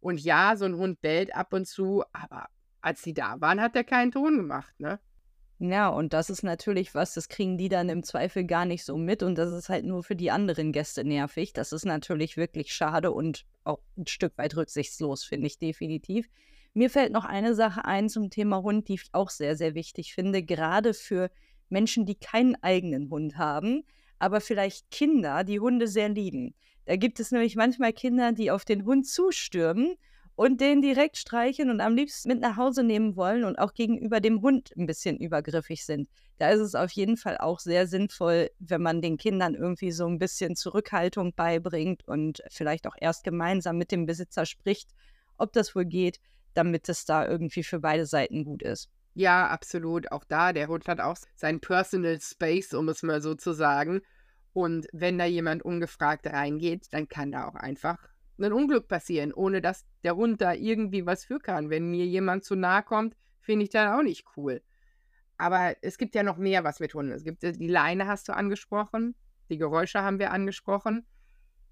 Und 0.00 0.20
ja, 0.20 0.54
so 0.56 0.66
ein 0.66 0.76
Hund 0.76 1.00
bellt 1.00 1.34
ab 1.34 1.54
und 1.54 1.66
zu, 1.66 2.04
aber 2.12 2.48
als 2.82 3.02
sie 3.02 3.14
da 3.14 3.40
waren, 3.40 3.60
hat 3.60 3.74
er 3.74 3.84
keinen 3.84 4.12
Ton 4.12 4.36
gemacht, 4.36 4.78
ne? 4.78 5.00
Ja, 5.58 5.88
und 5.88 6.12
das 6.12 6.30
ist 6.30 6.42
natürlich 6.42 6.94
was, 6.94 7.14
das 7.14 7.28
kriegen 7.28 7.56
die 7.56 7.68
dann 7.68 7.88
im 7.88 8.02
Zweifel 8.02 8.44
gar 8.44 8.64
nicht 8.64 8.84
so 8.84 8.96
mit 8.96 9.22
und 9.22 9.36
das 9.36 9.52
ist 9.52 9.68
halt 9.68 9.84
nur 9.84 10.02
für 10.02 10.16
die 10.16 10.32
anderen 10.32 10.72
Gäste 10.72 11.04
nervig. 11.04 11.52
Das 11.52 11.72
ist 11.72 11.86
natürlich 11.86 12.36
wirklich 12.36 12.74
schade 12.74 13.12
und 13.12 13.44
auch 13.62 13.78
ein 13.96 14.06
Stück 14.06 14.36
weit 14.36 14.56
rücksichtslos, 14.56 15.22
finde 15.22 15.46
ich 15.46 15.58
definitiv. 15.58 16.28
Mir 16.74 16.90
fällt 16.90 17.12
noch 17.12 17.24
eine 17.24 17.54
Sache 17.54 17.84
ein 17.84 18.08
zum 18.08 18.30
Thema 18.30 18.62
Hund, 18.62 18.88
die 18.88 18.94
ich 18.94 19.04
auch 19.12 19.30
sehr, 19.30 19.56
sehr 19.56 19.76
wichtig 19.76 20.12
finde, 20.12 20.42
gerade 20.42 20.92
für 20.92 21.30
Menschen, 21.68 22.04
die 22.04 22.16
keinen 22.16 22.56
eigenen 22.56 23.08
Hund 23.10 23.38
haben, 23.38 23.84
aber 24.18 24.40
vielleicht 24.40 24.90
Kinder, 24.90 25.44
die 25.44 25.60
Hunde 25.60 25.86
sehr 25.86 26.08
lieben. 26.08 26.54
Da 26.84 26.96
gibt 26.96 27.20
es 27.20 27.30
nämlich 27.30 27.54
manchmal 27.54 27.92
Kinder, 27.92 28.32
die 28.32 28.50
auf 28.50 28.64
den 28.64 28.84
Hund 28.84 29.06
zustürmen 29.06 29.94
und 30.36 30.60
den 30.60 30.82
direkt 30.82 31.16
streicheln 31.16 31.70
und 31.70 31.80
am 31.80 31.94
liebsten 31.94 32.28
mit 32.28 32.40
nach 32.40 32.56
Hause 32.56 32.82
nehmen 32.82 33.16
wollen 33.16 33.44
und 33.44 33.58
auch 33.58 33.74
gegenüber 33.74 34.20
dem 34.20 34.42
Hund 34.42 34.72
ein 34.76 34.86
bisschen 34.86 35.16
übergriffig 35.18 35.84
sind. 35.84 36.08
Da 36.38 36.50
ist 36.50 36.60
es 36.60 36.74
auf 36.74 36.90
jeden 36.90 37.16
Fall 37.16 37.38
auch 37.38 37.60
sehr 37.60 37.86
sinnvoll, 37.86 38.50
wenn 38.58 38.82
man 38.82 39.00
den 39.00 39.16
Kindern 39.16 39.54
irgendwie 39.54 39.92
so 39.92 40.06
ein 40.06 40.18
bisschen 40.18 40.56
Zurückhaltung 40.56 41.34
beibringt 41.34 42.06
und 42.08 42.42
vielleicht 42.50 42.86
auch 42.86 42.96
erst 43.00 43.22
gemeinsam 43.22 43.78
mit 43.78 43.92
dem 43.92 44.06
Besitzer 44.06 44.44
spricht, 44.44 44.90
ob 45.38 45.52
das 45.52 45.76
wohl 45.76 45.84
geht, 45.84 46.18
damit 46.54 46.88
es 46.88 47.04
da 47.04 47.26
irgendwie 47.26 47.62
für 47.62 47.78
beide 47.78 48.06
Seiten 48.06 48.44
gut 48.44 48.62
ist. 48.62 48.90
Ja, 49.14 49.46
absolut. 49.46 50.10
Auch 50.10 50.24
da, 50.24 50.52
der 50.52 50.66
Hund 50.66 50.88
hat 50.88 51.00
auch 51.00 51.16
sein 51.36 51.60
Personal 51.60 52.20
Space, 52.20 52.74
um 52.74 52.88
es 52.88 53.04
mal 53.04 53.22
so 53.22 53.36
zu 53.36 53.52
sagen. 53.52 54.00
Und 54.52 54.86
wenn 54.92 55.18
da 55.18 55.24
jemand 55.24 55.64
ungefragt 55.64 56.26
reingeht, 56.26 56.86
dann 56.90 57.08
kann 57.08 57.30
da 57.30 57.46
auch 57.46 57.54
einfach 57.54 57.98
ein 58.38 58.52
Unglück 58.52 58.88
passieren, 58.88 59.32
ohne 59.32 59.60
dass 59.60 59.86
der 60.02 60.16
Hund 60.16 60.40
da 60.40 60.52
irgendwie 60.52 61.06
was 61.06 61.24
für 61.24 61.38
kann. 61.38 61.70
Wenn 61.70 61.90
mir 61.90 62.06
jemand 62.06 62.44
zu 62.44 62.54
nahe 62.54 62.82
kommt, 62.82 63.16
finde 63.40 63.64
ich 63.64 63.70
das 63.70 63.92
auch 63.92 64.02
nicht 64.02 64.24
cool. 64.36 64.62
Aber 65.36 65.74
es 65.82 65.98
gibt 65.98 66.14
ja 66.14 66.22
noch 66.22 66.36
mehr, 66.36 66.64
was 66.64 66.80
mit 66.80 66.94
Hunden. 66.94 67.12
Es 67.12 67.24
gibt 67.24 67.42
die 67.42 67.68
Leine, 67.68 68.06
hast 68.06 68.28
du 68.28 68.34
angesprochen. 68.34 69.14
Die 69.50 69.58
Geräusche 69.58 70.02
haben 70.02 70.18
wir 70.18 70.32
angesprochen. 70.32 71.06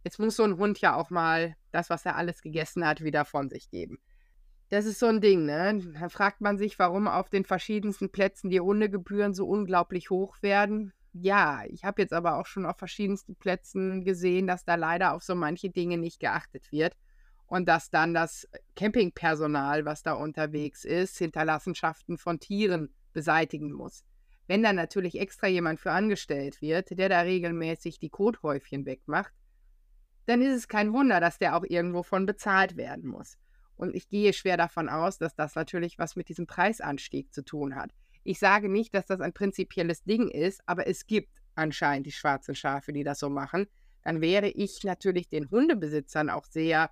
Jetzt 0.04 0.18
muss 0.18 0.36
so 0.36 0.42
ein 0.42 0.58
Hund 0.58 0.80
ja 0.80 0.96
auch 0.96 1.10
mal 1.10 1.56
das, 1.70 1.88
was 1.88 2.04
er 2.04 2.16
alles 2.16 2.42
gegessen 2.42 2.84
hat, 2.86 3.02
wieder 3.02 3.24
von 3.24 3.48
sich 3.48 3.70
geben. 3.70 3.98
Das 4.68 4.86
ist 4.86 4.98
so 4.98 5.06
ein 5.06 5.20
Ding, 5.20 5.44
ne? 5.44 5.80
Da 6.00 6.08
fragt 6.08 6.40
man 6.40 6.58
sich, 6.58 6.78
warum 6.78 7.06
auf 7.06 7.28
den 7.28 7.44
verschiedensten 7.44 8.10
Plätzen 8.10 8.50
die 8.50 8.60
Hundegebühren 8.60 9.34
so 9.34 9.46
unglaublich 9.46 10.10
hoch 10.10 10.42
werden. 10.42 10.92
Ja, 11.12 11.62
ich 11.68 11.84
habe 11.84 12.00
jetzt 12.00 12.14
aber 12.14 12.38
auch 12.38 12.46
schon 12.46 12.64
auf 12.64 12.78
verschiedensten 12.78 13.36
Plätzen 13.36 14.04
gesehen, 14.04 14.46
dass 14.46 14.64
da 14.64 14.76
leider 14.76 15.12
auf 15.12 15.22
so 15.22 15.34
manche 15.34 15.68
Dinge 15.68 15.98
nicht 15.98 16.20
geachtet 16.20 16.72
wird 16.72 16.96
und 17.46 17.68
dass 17.68 17.90
dann 17.90 18.14
das 18.14 18.48
Campingpersonal, 18.76 19.84
was 19.84 20.02
da 20.02 20.14
unterwegs 20.14 20.86
ist, 20.86 21.18
Hinterlassenschaften 21.18 22.16
von 22.16 22.40
Tieren 22.40 22.94
beseitigen 23.12 23.72
muss. 23.72 24.04
Wenn 24.46 24.62
dann 24.62 24.76
natürlich 24.76 25.20
extra 25.20 25.48
jemand 25.48 25.80
für 25.80 25.92
angestellt 25.92 26.62
wird, 26.62 26.98
der 26.98 27.10
da 27.10 27.20
regelmäßig 27.20 27.98
die 27.98 28.08
Kothäufchen 28.08 28.86
wegmacht, 28.86 29.34
dann 30.24 30.40
ist 30.40 30.56
es 30.56 30.68
kein 30.68 30.94
Wunder, 30.94 31.20
dass 31.20 31.38
der 31.38 31.56
auch 31.56 31.64
irgendwo 31.64 32.02
von 32.02 32.24
bezahlt 32.24 32.76
werden 32.76 33.08
muss. 33.08 33.36
Und 33.76 33.94
ich 33.94 34.08
gehe 34.08 34.32
schwer 34.32 34.56
davon 34.56 34.88
aus, 34.88 35.18
dass 35.18 35.34
das 35.34 35.54
natürlich 35.54 35.98
was 35.98 36.16
mit 36.16 36.28
diesem 36.28 36.46
Preisanstieg 36.46 37.34
zu 37.34 37.44
tun 37.44 37.76
hat. 37.76 37.90
Ich 38.24 38.38
sage 38.38 38.68
nicht, 38.68 38.94
dass 38.94 39.06
das 39.06 39.20
ein 39.20 39.32
prinzipielles 39.32 40.04
Ding 40.04 40.28
ist, 40.28 40.62
aber 40.66 40.86
es 40.86 41.06
gibt 41.06 41.30
anscheinend 41.54 42.06
die 42.06 42.12
schwarzen 42.12 42.54
Schafe, 42.54 42.92
die 42.92 43.04
das 43.04 43.18
so 43.18 43.28
machen. 43.28 43.66
Dann 44.04 44.20
wäre 44.20 44.48
ich 44.48 44.82
natürlich 44.84 45.28
den 45.28 45.50
Hundebesitzern 45.50 46.30
auch 46.30 46.46
sehr 46.46 46.90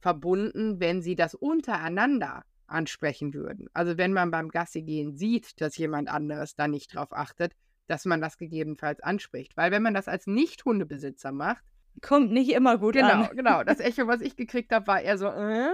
verbunden, 0.00 0.80
wenn 0.80 1.02
sie 1.02 1.16
das 1.16 1.34
untereinander 1.34 2.44
ansprechen 2.66 3.34
würden. 3.34 3.68
Also 3.72 3.96
wenn 3.98 4.12
man 4.12 4.30
beim 4.30 4.48
Gassi 4.48 4.82
gehen 4.82 5.16
sieht, 5.16 5.60
dass 5.60 5.76
jemand 5.76 6.08
anderes 6.08 6.56
da 6.56 6.68
nicht 6.68 6.94
drauf 6.94 7.12
achtet, 7.12 7.54
dass 7.86 8.04
man 8.04 8.20
das 8.20 8.38
gegebenenfalls 8.38 9.00
anspricht. 9.00 9.56
Weil 9.56 9.70
wenn 9.70 9.82
man 9.82 9.94
das 9.94 10.08
als 10.08 10.26
Nicht-Hundebesitzer 10.26 11.32
macht, 11.32 11.64
kommt 12.00 12.32
nicht 12.32 12.50
immer 12.52 12.78
gut 12.78 12.94
genau, 12.94 13.08
an. 13.08 13.20
Genau, 13.22 13.34
genau. 13.34 13.64
Das 13.64 13.80
Echo, 13.80 14.06
was 14.06 14.20
ich 14.20 14.36
gekriegt 14.36 14.72
habe, 14.72 14.86
war 14.86 15.00
eher 15.00 15.18
so, 15.18 15.26
äh? 15.26 15.70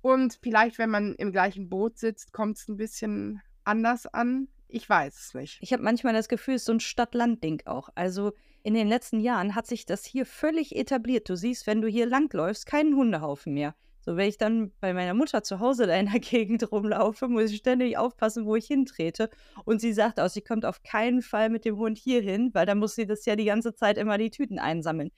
und 0.00 0.38
vielleicht, 0.42 0.78
wenn 0.78 0.90
man 0.90 1.14
im 1.14 1.32
gleichen 1.32 1.68
Boot 1.68 1.98
sitzt, 1.98 2.32
kommt 2.32 2.58
es 2.58 2.68
ein 2.68 2.76
bisschen 2.76 3.40
anders 3.64 4.06
an. 4.06 4.48
Ich 4.68 4.88
weiß 4.88 5.14
es 5.18 5.34
nicht. 5.34 5.58
Ich 5.60 5.72
habe 5.72 5.82
manchmal 5.82 6.14
das 6.14 6.28
Gefühl, 6.28 6.54
es 6.54 6.62
ist 6.62 6.66
so 6.66 6.72
ein 6.72 6.80
Stadt-Land-Ding 6.80 7.62
auch. 7.66 7.90
Also 7.94 8.32
in 8.62 8.74
den 8.74 8.88
letzten 8.88 9.20
Jahren 9.20 9.54
hat 9.54 9.66
sich 9.66 9.86
das 9.86 10.04
hier 10.04 10.26
völlig 10.26 10.74
etabliert. 10.74 11.28
Du 11.28 11.36
siehst, 11.36 11.66
wenn 11.66 11.80
du 11.80 11.88
hier 11.88 12.06
langläufst, 12.06 12.66
keinen 12.66 12.96
Hundehaufen 12.96 13.54
mehr. 13.54 13.74
So, 14.00 14.16
wenn 14.16 14.28
ich 14.28 14.36
dann 14.36 14.70
bei 14.80 14.92
meiner 14.92 15.14
Mutter 15.14 15.42
zu 15.42 15.60
Hause 15.60 15.86
da 15.86 15.94
in 15.94 16.10
der 16.10 16.20
Gegend 16.20 16.70
rumlaufe, 16.70 17.28
muss 17.28 17.50
ich 17.50 17.58
ständig 17.58 17.96
aufpassen, 17.96 18.44
wo 18.44 18.56
ich 18.56 18.66
hintrete. 18.66 19.30
Und 19.64 19.80
sie 19.80 19.92
sagt 19.92 20.20
auch, 20.20 20.28
sie 20.28 20.42
kommt 20.42 20.66
auf 20.66 20.82
keinen 20.82 21.22
Fall 21.22 21.48
mit 21.48 21.64
dem 21.64 21.76
Hund 21.76 21.96
hier 21.96 22.20
hin, 22.20 22.50
weil 22.52 22.66
dann 22.66 22.78
muss 22.78 22.94
sie 22.94 23.06
das 23.06 23.24
ja 23.24 23.36
die 23.36 23.46
ganze 23.46 23.74
Zeit 23.74 23.96
immer 23.96 24.18
die 24.18 24.30
Tüten 24.30 24.58
einsammeln. 24.58 25.10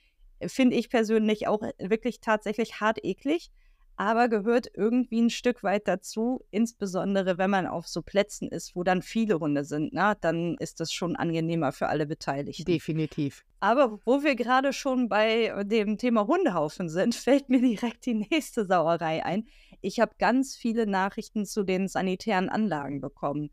Finde 0.46 0.76
ich 0.76 0.90
persönlich 0.90 1.48
auch 1.48 1.62
wirklich 1.78 2.20
tatsächlich 2.20 2.80
hart 2.80 3.02
eklig 3.02 3.50
aber 3.96 4.28
gehört 4.28 4.68
irgendwie 4.74 5.22
ein 5.22 5.30
Stück 5.30 5.62
weit 5.62 5.88
dazu, 5.88 6.44
insbesondere 6.50 7.38
wenn 7.38 7.50
man 7.50 7.66
auf 7.66 7.88
so 7.88 8.02
Plätzen 8.02 8.48
ist, 8.48 8.76
wo 8.76 8.82
dann 8.82 9.02
viele 9.02 9.40
Hunde 9.40 9.64
sind, 9.64 9.92
na, 9.92 10.10
ne? 10.10 10.18
dann 10.20 10.56
ist 10.58 10.80
das 10.80 10.92
schon 10.92 11.16
angenehmer 11.16 11.72
für 11.72 11.88
alle 11.88 12.06
Beteiligten. 12.06 12.64
Definitiv. 12.64 13.44
Aber 13.60 13.98
wo 14.04 14.22
wir 14.22 14.36
gerade 14.36 14.72
schon 14.72 15.08
bei 15.08 15.52
dem 15.64 15.98
Thema 15.98 16.26
Hundehaufen 16.26 16.88
sind, 16.88 17.14
fällt 17.14 17.48
mir 17.48 17.60
direkt 17.60 18.06
die 18.06 18.14
nächste 18.14 18.66
Sauerei 18.66 19.24
ein. 19.24 19.46
Ich 19.80 20.00
habe 20.00 20.12
ganz 20.18 20.56
viele 20.56 20.86
Nachrichten 20.86 21.46
zu 21.46 21.64
den 21.64 21.88
sanitären 21.88 22.48
Anlagen 22.48 23.00
bekommen 23.00 23.50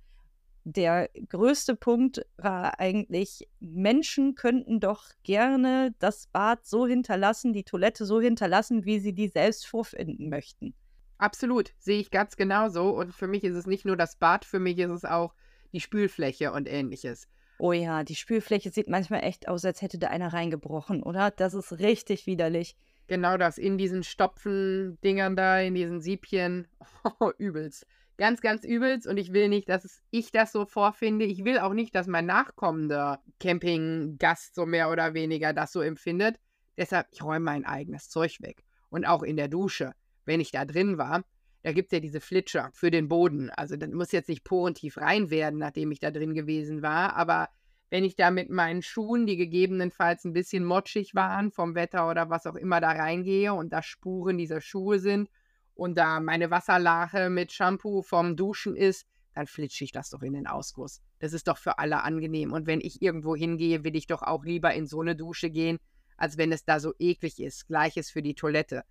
der 0.64 1.10
größte 1.30 1.76
Punkt 1.76 2.26
war 2.38 2.80
eigentlich, 2.80 3.48
Menschen 3.60 4.36
könnten 4.36 4.80
doch 4.80 5.06
gerne 5.24 5.94
das 6.00 6.28
Bad 6.28 6.66
so 6.66 6.88
hinterlassen, 6.88 7.54
die 7.54 7.64
Toilette 7.64 8.06
so 8.06 8.22
hinterlassen, 8.22 8.86
wie 8.86 9.00
sie 9.00 9.14
die 9.14 9.28
selbst 9.28 9.68
vorfinden 9.68 10.30
möchten. 10.30 10.74
Absolut, 11.18 11.74
sehe 11.80 12.00
ich 12.00 12.12
ganz 12.12 12.36
genauso. 12.36 12.90
Und 12.90 13.14
für 13.14 13.28
mich 13.28 13.44
ist 13.44 13.56
es 13.56 13.66
nicht 13.66 13.86
nur 13.86 13.98
das 13.98 14.16
Bad, 14.18 14.46
für 14.46 14.60
mich 14.60 14.78
ist 14.80 14.92
es 14.92 15.06
auch 15.06 15.34
die 15.74 15.82
Spülfläche 15.82 16.52
und 16.52 16.68
ähnliches. 16.68 17.28
Oh 17.60 17.72
ja, 17.72 18.04
die 18.04 18.16
Spülfläche 18.16 18.72
sieht 18.72 18.90
manchmal 18.90 19.24
echt 19.24 19.48
aus, 19.48 19.64
als 19.64 19.82
hätte 19.82 19.98
da 19.98 20.08
einer 20.08 20.34
reingebrochen, 20.34 21.04
oder? 21.04 21.32
Das 21.32 21.54
ist 21.54 21.80
richtig 21.80 22.26
widerlich. 22.26 22.76
Genau 23.08 23.38
das, 23.38 23.58
in 23.58 23.78
diesen 23.78 24.04
Stopfen-Dingern 24.04 25.36
da, 25.36 25.60
in 25.60 25.76
diesen 25.76 26.02
Siebchen. 26.02 26.68
Oh, 27.20 27.32
übelst. 27.38 27.86
Ganz, 28.18 28.42
ganz 28.42 28.64
übelst 28.64 29.08
und 29.08 29.18
ich 29.18 29.34
will 29.34 29.50
nicht, 29.50 29.68
dass 29.70 30.02
ich 30.12 30.32
das 30.32 30.52
so 30.52 30.66
vorfinde. 30.66 31.26
Ich 31.26 31.44
will 31.46 31.58
auch 31.58 31.74
nicht, 31.74 31.96
dass 31.96 32.06
mein 32.06 32.28
nachkommender 32.28 33.24
Campinggast 33.40 34.54
so 34.54 34.68
mehr 34.68 34.92
oder 34.92 35.16
weniger 35.16 35.52
das 35.52 35.72
so 35.72 35.82
empfindet. 35.82 36.40
Deshalb, 36.78 37.08
ich 37.12 37.24
räume 37.24 37.46
mein 37.46 37.66
eigenes 37.66 38.10
Zeug 38.10 38.40
weg. 38.42 38.64
Und 38.90 39.06
auch 39.06 39.24
in 39.24 39.36
der 39.36 39.48
Dusche, 39.48 39.94
wenn 40.26 40.40
ich 40.40 40.52
da 40.52 40.66
drin 40.66 41.00
war, 41.00 41.24
da 41.64 41.72
gibt 41.72 41.88
es 41.88 41.96
ja 41.96 42.00
diese 42.00 42.20
Flitscher 42.20 42.70
für 42.74 42.92
den 42.92 43.08
Boden. 43.08 43.50
Also 43.50 43.78
das 43.78 43.90
muss 43.90 44.12
jetzt 44.12 44.30
nicht 44.30 44.44
porentief 44.44 44.98
rein 44.98 45.30
werden, 45.30 45.58
nachdem 45.60 45.92
ich 45.92 46.00
da 46.00 46.12
drin 46.12 46.36
gewesen 46.36 46.84
war. 46.84 47.16
Aber 47.16 47.50
wenn 47.90 48.04
ich 48.04 48.16
da 48.16 48.32
mit 48.32 48.50
meinen 48.50 48.82
Schuhen, 48.82 49.26
die 49.26 49.38
gegebenenfalls 49.38 50.26
ein 50.26 50.34
bisschen 50.34 50.66
motschig 50.66 51.16
waren 51.16 51.52
vom 51.52 51.74
Wetter 51.74 52.10
oder 52.10 52.30
was 52.30 52.46
auch 52.46 52.56
immer, 52.56 52.82
da 52.82 52.92
reingehe 52.92 53.54
und 53.54 53.72
da 53.72 53.82
Spuren 53.82 54.38
dieser 54.38 54.62
Schuhe 54.62 55.00
sind 55.00 55.30
und 55.76 55.96
da 55.98 56.20
meine 56.20 56.52
Wasserlache 56.52 57.30
mit 57.30 57.52
Shampoo 57.52 58.02
vom 58.02 58.36
Duschen 58.36 58.76
ist, 58.76 59.06
dann 59.34 59.48
flitsche 59.48 59.84
ich 59.84 59.92
das 59.92 60.10
doch 60.10 60.22
in 60.22 60.34
den 60.34 60.48
Ausguss. 60.48 61.02
Das 61.20 61.34
ist 61.34 61.48
doch 61.48 61.58
für 61.58 61.80
alle 61.80 62.04
angenehm. 62.04 62.54
Und 62.54 62.68
wenn 62.68 62.82
ich 62.82 63.02
irgendwo 63.02 63.36
hingehe, 63.36 63.84
will 63.84 63.96
ich 63.96 64.08
doch 64.08 64.22
auch 64.22 64.44
lieber 64.44 64.74
in 64.74 64.86
so 64.86 65.02
eine 65.02 65.16
Dusche 65.16 65.50
gehen, 65.50 65.80
als 66.18 66.38
wenn 66.38 66.52
es 66.52 66.66
da 66.66 66.80
so 66.80 66.94
eklig 67.00 67.42
ist. 67.42 67.68
Gleiches 67.68 68.12
für 68.12 68.22
die 68.22 68.36
Toilette. 68.36 68.84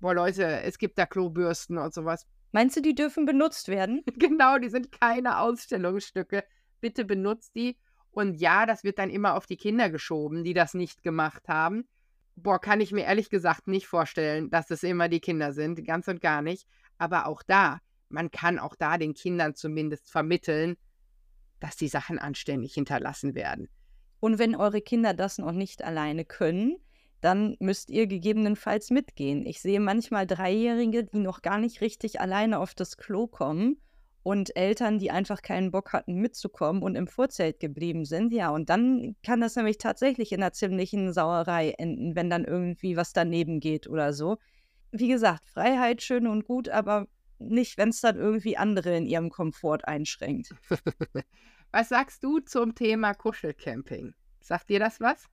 Boah, 0.00 0.14
Leute, 0.14 0.62
es 0.62 0.78
gibt 0.78 0.96
da 0.96 1.04
Klobürsten 1.04 1.76
und 1.76 1.92
sowas. 1.92 2.26
Meinst 2.52 2.76
du, 2.76 2.82
die 2.82 2.94
dürfen 2.94 3.26
benutzt 3.26 3.68
werden? 3.68 4.02
genau, 4.18 4.58
die 4.58 4.70
sind 4.70 4.92
keine 4.98 5.40
Ausstellungsstücke. 5.40 6.44
Bitte 6.80 7.04
benutzt 7.04 7.54
die. 7.54 7.76
Und 8.10 8.40
ja, 8.40 8.66
das 8.66 8.82
wird 8.82 8.98
dann 8.98 9.10
immer 9.10 9.34
auf 9.34 9.46
die 9.46 9.58
Kinder 9.58 9.90
geschoben, 9.90 10.42
die 10.42 10.54
das 10.54 10.74
nicht 10.74 11.02
gemacht 11.02 11.46
haben. 11.48 11.86
Boah, 12.36 12.60
kann 12.60 12.80
ich 12.80 12.92
mir 12.92 13.04
ehrlich 13.04 13.30
gesagt 13.30 13.66
nicht 13.68 13.86
vorstellen, 13.86 14.50
dass 14.50 14.70
es 14.70 14.82
immer 14.82 15.08
die 15.08 15.20
Kinder 15.20 15.52
sind, 15.52 15.84
ganz 15.84 16.08
und 16.08 16.20
gar 16.20 16.42
nicht. 16.42 16.66
Aber 16.98 17.26
auch 17.26 17.42
da, 17.42 17.80
man 18.08 18.30
kann 18.30 18.58
auch 18.58 18.74
da 18.74 18.98
den 18.98 19.14
Kindern 19.14 19.54
zumindest 19.54 20.10
vermitteln, 20.10 20.76
dass 21.60 21.76
die 21.76 21.88
Sachen 21.88 22.18
anständig 22.18 22.74
hinterlassen 22.74 23.34
werden. 23.34 23.68
Und 24.20 24.38
wenn 24.38 24.54
eure 24.54 24.80
Kinder 24.80 25.14
das 25.14 25.38
noch 25.38 25.52
nicht 25.52 25.82
alleine 25.82 26.24
können, 26.24 26.76
dann 27.20 27.56
müsst 27.60 27.90
ihr 27.90 28.06
gegebenenfalls 28.06 28.90
mitgehen. 28.90 29.44
Ich 29.44 29.60
sehe 29.60 29.80
manchmal 29.80 30.26
Dreijährige, 30.26 31.04
die 31.04 31.18
noch 31.18 31.42
gar 31.42 31.58
nicht 31.58 31.80
richtig 31.80 32.20
alleine 32.20 32.58
auf 32.58 32.74
das 32.74 32.96
Klo 32.96 33.26
kommen 33.26 33.76
und 34.22 34.54
Eltern, 34.56 34.98
die 34.98 35.10
einfach 35.10 35.42
keinen 35.42 35.70
Bock 35.70 35.92
hatten 35.92 36.14
mitzukommen 36.14 36.82
und 36.82 36.94
im 36.94 37.06
Vorzelt 37.06 37.58
geblieben 37.58 38.04
sind. 38.04 38.32
Ja, 38.32 38.50
und 38.50 38.68
dann 38.68 39.16
kann 39.22 39.40
das 39.40 39.56
nämlich 39.56 39.78
tatsächlich 39.78 40.32
in 40.32 40.42
einer 40.42 40.52
ziemlichen 40.52 41.12
Sauerei 41.12 41.70
enden, 41.78 42.14
wenn 42.14 42.28
dann 42.28 42.44
irgendwie 42.44 42.96
was 42.96 43.12
daneben 43.12 43.60
geht 43.60 43.88
oder 43.88 44.12
so. 44.12 44.38
Wie 44.92 45.08
gesagt, 45.08 45.48
Freiheit 45.48 46.02
schön 46.02 46.26
und 46.26 46.44
gut, 46.44 46.68
aber 46.68 47.06
nicht, 47.38 47.78
wenn 47.78 47.88
es 47.88 48.00
dann 48.00 48.16
irgendwie 48.16 48.56
andere 48.56 48.96
in 48.96 49.06
ihrem 49.06 49.30
Komfort 49.30 49.84
einschränkt. 49.84 50.54
was 51.70 51.88
sagst 51.88 52.22
du 52.22 52.40
zum 52.40 52.74
Thema 52.74 53.14
Kuschelcamping? 53.14 54.14
Sagt 54.40 54.68
dir 54.68 54.80
das 54.80 55.00
was? 55.00 55.26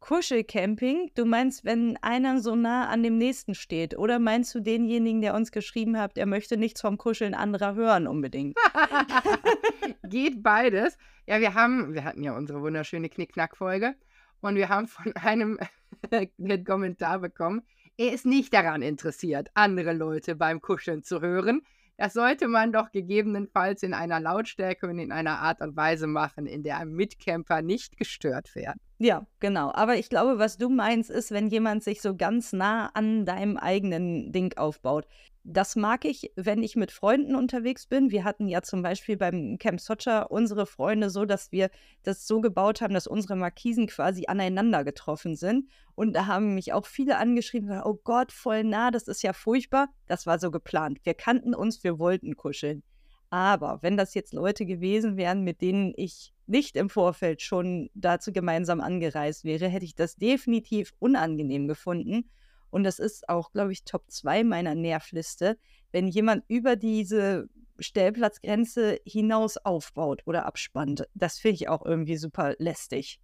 Kuschelcamping? 0.00 1.10
Du 1.14 1.24
meinst, 1.24 1.64
wenn 1.64 1.96
einer 1.98 2.40
so 2.40 2.54
nah 2.54 2.88
an 2.88 3.02
dem 3.02 3.18
nächsten 3.18 3.54
steht? 3.54 3.96
Oder 3.96 4.18
meinst 4.18 4.54
du 4.54 4.60
denjenigen, 4.60 5.20
der 5.20 5.34
uns 5.34 5.52
geschrieben 5.52 5.98
hat, 5.98 6.18
er 6.18 6.26
möchte 6.26 6.56
nichts 6.56 6.80
vom 6.80 6.98
Kuscheln 6.98 7.34
anderer 7.34 7.74
hören 7.74 8.06
unbedingt? 8.06 8.56
Geht 10.04 10.42
beides. 10.42 10.96
Ja, 11.26 11.40
wir 11.40 11.54
haben, 11.54 11.94
wir 11.94 12.04
hatten 12.04 12.24
ja 12.24 12.36
unsere 12.36 12.60
wunderschöne 12.62 13.08
Knickknack-Folge 13.08 13.94
und 14.40 14.56
wir 14.56 14.68
haben 14.68 14.88
von 14.88 15.12
einem 15.14 15.58
einen 16.10 16.64
Kommentar 16.64 17.18
bekommen, 17.20 17.62
er 17.96 18.12
ist 18.14 18.24
nicht 18.24 18.54
daran 18.54 18.80
interessiert, 18.80 19.50
andere 19.52 19.92
Leute 19.92 20.34
beim 20.34 20.62
Kuscheln 20.62 21.02
zu 21.02 21.20
hören. 21.20 21.60
Das 21.98 22.14
sollte 22.14 22.48
man 22.48 22.72
doch 22.72 22.90
gegebenenfalls 22.92 23.82
in 23.82 23.92
einer 23.92 24.20
Lautstärke 24.20 24.88
und 24.88 24.98
in 24.98 25.12
einer 25.12 25.40
Art 25.40 25.60
und 25.60 25.76
Weise 25.76 26.06
machen, 26.06 26.46
in 26.46 26.62
der 26.62 26.82
Mitcamper 26.86 27.60
nicht 27.60 27.98
gestört 27.98 28.54
werden. 28.54 28.80
Ja, 29.02 29.26
genau. 29.38 29.72
Aber 29.72 29.96
ich 29.96 30.10
glaube, 30.10 30.38
was 30.38 30.58
du 30.58 30.68
meinst, 30.68 31.08
ist, 31.08 31.30
wenn 31.30 31.48
jemand 31.48 31.82
sich 31.82 32.02
so 32.02 32.14
ganz 32.14 32.52
nah 32.52 32.88
an 32.88 33.24
deinem 33.24 33.56
eigenen 33.56 34.30
Ding 34.30 34.54
aufbaut. 34.58 35.06
Das 35.42 35.74
mag 35.74 36.04
ich, 36.04 36.32
wenn 36.36 36.62
ich 36.62 36.76
mit 36.76 36.90
Freunden 36.92 37.34
unterwegs 37.34 37.86
bin. 37.86 38.10
Wir 38.10 38.24
hatten 38.24 38.46
ja 38.46 38.60
zum 38.60 38.82
Beispiel 38.82 39.16
beim 39.16 39.56
Camp 39.56 39.80
Socha 39.80 40.24
unsere 40.24 40.66
Freunde 40.66 41.08
so, 41.08 41.24
dass 41.24 41.50
wir 41.50 41.70
das 42.02 42.26
so 42.26 42.42
gebaut 42.42 42.82
haben, 42.82 42.92
dass 42.92 43.06
unsere 43.06 43.36
Markisen 43.36 43.86
quasi 43.86 44.26
aneinander 44.26 44.84
getroffen 44.84 45.34
sind. 45.34 45.70
Und 45.94 46.12
da 46.12 46.26
haben 46.26 46.54
mich 46.54 46.74
auch 46.74 46.84
viele 46.84 47.16
angeschrieben, 47.16 47.80
oh 47.82 47.98
Gott, 48.04 48.32
voll 48.32 48.64
nah, 48.64 48.90
das 48.90 49.08
ist 49.08 49.22
ja 49.22 49.32
furchtbar. 49.32 49.88
Das 50.08 50.26
war 50.26 50.38
so 50.38 50.50
geplant. 50.50 50.98
Wir 51.04 51.14
kannten 51.14 51.54
uns, 51.54 51.82
wir 51.82 51.98
wollten 51.98 52.36
kuscheln. 52.36 52.82
Aber 53.30 53.78
wenn 53.82 53.96
das 53.96 54.14
jetzt 54.14 54.32
Leute 54.32 54.66
gewesen 54.66 55.16
wären, 55.16 55.42
mit 55.42 55.60
denen 55.60 55.94
ich 55.96 56.34
nicht 56.46 56.76
im 56.76 56.90
Vorfeld 56.90 57.42
schon 57.42 57.88
dazu 57.94 58.32
gemeinsam 58.32 58.80
angereist 58.80 59.44
wäre, 59.44 59.68
hätte 59.68 59.84
ich 59.84 59.94
das 59.94 60.16
definitiv 60.16 60.92
unangenehm 60.98 61.68
gefunden. 61.68 62.28
Und 62.70 62.82
das 62.82 62.98
ist 62.98 63.28
auch, 63.28 63.52
glaube 63.52 63.72
ich, 63.72 63.84
Top 63.84 64.10
2 64.10 64.42
meiner 64.42 64.74
Nervliste, 64.74 65.58
wenn 65.92 66.08
jemand 66.08 66.44
über 66.48 66.74
diese 66.74 67.48
Stellplatzgrenze 67.78 68.98
hinaus 69.04 69.56
aufbaut 69.56 70.22
oder 70.26 70.44
abspannt. 70.46 71.08
Das 71.14 71.38
finde 71.38 71.54
ich 71.54 71.68
auch 71.68 71.84
irgendwie 71.84 72.16
super 72.16 72.54
lästig. 72.58 73.20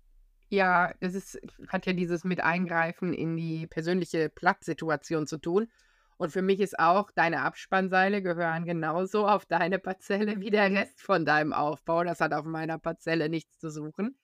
Ja, 0.48 0.94
das 1.00 1.14
ist, 1.14 1.40
hat 1.68 1.86
ja 1.86 1.92
dieses 1.92 2.22
mit 2.22 2.40
Eingreifen 2.40 3.12
in 3.12 3.36
die 3.36 3.66
persönliche 3.66 4.28
Platzsituation 4.28 5.26
zu 5.26 5.38
tun. 5.38 5.68
Und 6.18 6.30
für 6.30 6.42
mich 6.42 6.60
ist 6.60 6.78
auch, 6.78 7.10
deine 7.10 7.42
Abspannseile 7.42 8.22
gehören 8.22 8.64
genauso 8.64 9.26
auf 9.26 9.44
deine 9.44 9.78
Parzelle 9.78 10.40
wie 10.40 10.50
der 10.50 10.70
Rest 10.70 11.00
von 11.00 11.26
deinem 11.26 11.52
Aufbau. 11.52 12.04
Das 12.04 12.20
hat 12.20 12.32
auf 12.32 12.46
meiner 12.46 12.78
Parzelle 12.78 13.28
nichts 13.28 13.58
zu 13.58 13.70
suchen. 13.70 14.16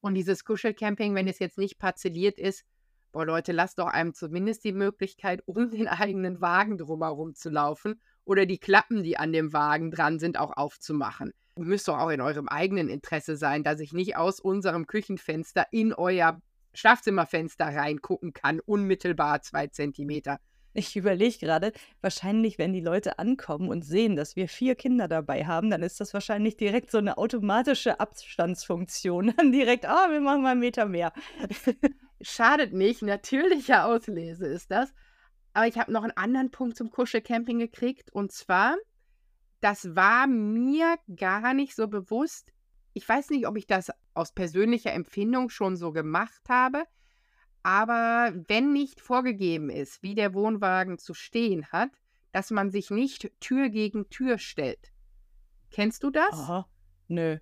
Und 0.00 0.14
dieses 0.14 0.44
Kuschelcamping, 0.44 1.14
wenn 1.14 1.26
es 1.26 1.40
jetzt 1.40 1.58
nicht 1.58 1.78
parzelliert 1.78 2.38
ist, 2.38 2.64
boah 3.10 3.26
Leute, 3.26 3.50
lasst 3.50 3.80
doch 3.80 3.88
einem 3.88 4.14
zumindest 4.14 4.62
die 4.64 4.72
Möglichkeit, 4.72 5.42
um 5.46 5.70
den 5.70 5.88
eigenen 5.88 6.40
Wagen 6.40 6.78
drumherum 6.78 7.34
zu 7.34 7.50
laufen 7.50 8.00
oder 8.24 8.46
die 8.46 8.58
Klappen, 8.58 9.02
die 9.02 9.16
an 9.16 9.32
dem 9.32 9.52
Wagen 9.52 9.90
dran 9.90 10.20
sind, 10.20 10.38
auch 10.38 10.56
aufzumachen. 10.56 11.32
Müsste 11.56 11.90
doch 11.90 11.98
auch 11.98 12.10
in 12.10 12.20
eurem 12.20 12.46
eigenen 12.46 12.88
Interesse 12.88 13.36
sein, 13.36 13.64
dass 13.64 13.80
ich 13.80 13.92
nicht 13.92 14.16
aus 14.16 14.38
unserem 14.38 14.86
Küchenfenster 14.86 15.66
in 15.72 15.92
euer 15.92 16.40
Schlafzimmerfenster 16.74 17.64
reingucken 17.64 18.32
kann, 18.32 18.60
unmittelbar 18.60 19.42
zwei 19.42 19.66
Zentimeter. 19.66 20.38
Ich 20.78 20.94
überlege 20.94 21.38
gerade, 21.38 21.72
wahrscheinlich, 22.02 22.56
wenn 22.56 22.72
die 22.72 22.80
Leute 22.80 23.18
ankommen 23.18 23.68
und 23.68 23.82
sehen, 23.82 24.14
dass 24.14 24.36
wir 24.36 24.48
vier 24.48 24.76
Kinder 24.76 25.08
dabei 25.08 25.44
haben, 25.44 25.70
dann 25.70 25.82
ist 25.82 25.98
das 25.98 26.14
wahrscheinlich 26.14 26.56
direkt 26.56 26.92
so 26.92 26.98
eine 26.98 27.18
automatische 27.18 27.98
Abstandsfunktion. 27.98 29.34
Dann 29.36 29.50
direkt, 29.50 29.86
oh, 29.86 30.10
wir 30.10 30.20
machen 30.20 30.42
mal 30.42 30.52
einen 30.52 30.60
Meter 30.60 30.86
mehr. 30.86 31.12
Schadet 32.20 32.74
nicht, 32.74 33.02
natürliche 33.02 33.82
Auslese 33.82 34.46
ist 34.46 34.70
das. 34.70 34.94
Aber 35.52 35.66
ich 35.66 35.76
habe 35.76 35.92
noch 35.92 36.04
einen 36.04 36.16
anderen 36.16 36.52
Punkt 36.52 36.76
zum 36.76 36.92
Kuschelcamping 36.92 37.58
gekriegt. 37.58 38.12
Und 38.12 38.30
zwar, 38.30 38.76
das 39.60 39.96
war 39.96 40.28
mir 40.28 40.94
gar 41.16 41.54
nicht 41.54 41.74
so 41.74 41.88
bewusst. 41.88 42.52
Ich 42.92 43.08
weiß 43.08 43.30
nicht, 43.30 43.48
ob 43.48 43.56
ich 43.56 43.66
das 43.66 43.90
aus 44.14 44.32
persönlicher 44.32 44.92
Empfindung 44.92 45.50
schon 45.50 45.76
so 45.76 45.90
gemacht 45.90 46.42
habe. 46.48 46.84
Aber 47.62 48.32
wenn 48.46 48.72
nicht 48.72 49.00
vorgegeben 49.00 49.70
ist, 49.70 50.02
wie 50.02 50.14
der 50.14 50.34
Wohnwagen 50.34 50.98
zu 50.98 51.14
stehen 51.14 51.66
hat, 51.66 51.90
dass 52.32 52.50
man 52.50 52.70
sich 52.70 52.90
nicht 52.90 53.30
Tür 53.40 53.68
gegen 53.68 54.08
Tür 54.10 54.38
stellt. 54.38 54.92
Kennst 55.70 56.02
du 56.02 56.10
das? 56.10 56.32
Aha, 56.32 56.68
nö. 57.08 57.38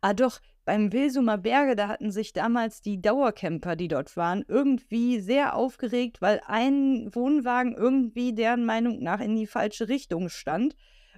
Ah 0.00 0.14
doch, 0.14 0.40
beim 0.64 0.92
Wilsumer 0.92 1.38
Berge, 1.38 1.76
da 1.76 1.88
hatten 1.88 2.10
sich 2.10 2.32
damals 2.32 2.80
die 2.80 3.00
Dauercamper, 3.00 3.76
die 3.76 3.88
dort 3.88 4.16
waren, 4.16 4.44
irgendwie 4.48 5.20
sehr 5.20 5.54
aufgeregt, 5.54 6.22
weil 6.22 6.40
ein 6.46 7.14
Wohnwagen 7.14 7.74
irgendwie 7.74 8.34
deren 8.34 8.64
Meinung 8.64 9.02
nach 9.02 9.20
in 9.20 9.36
die 9.36 9.46
falsche 9.46 9.88
Richtung 9.88 10.28
stand. 10.28 10.74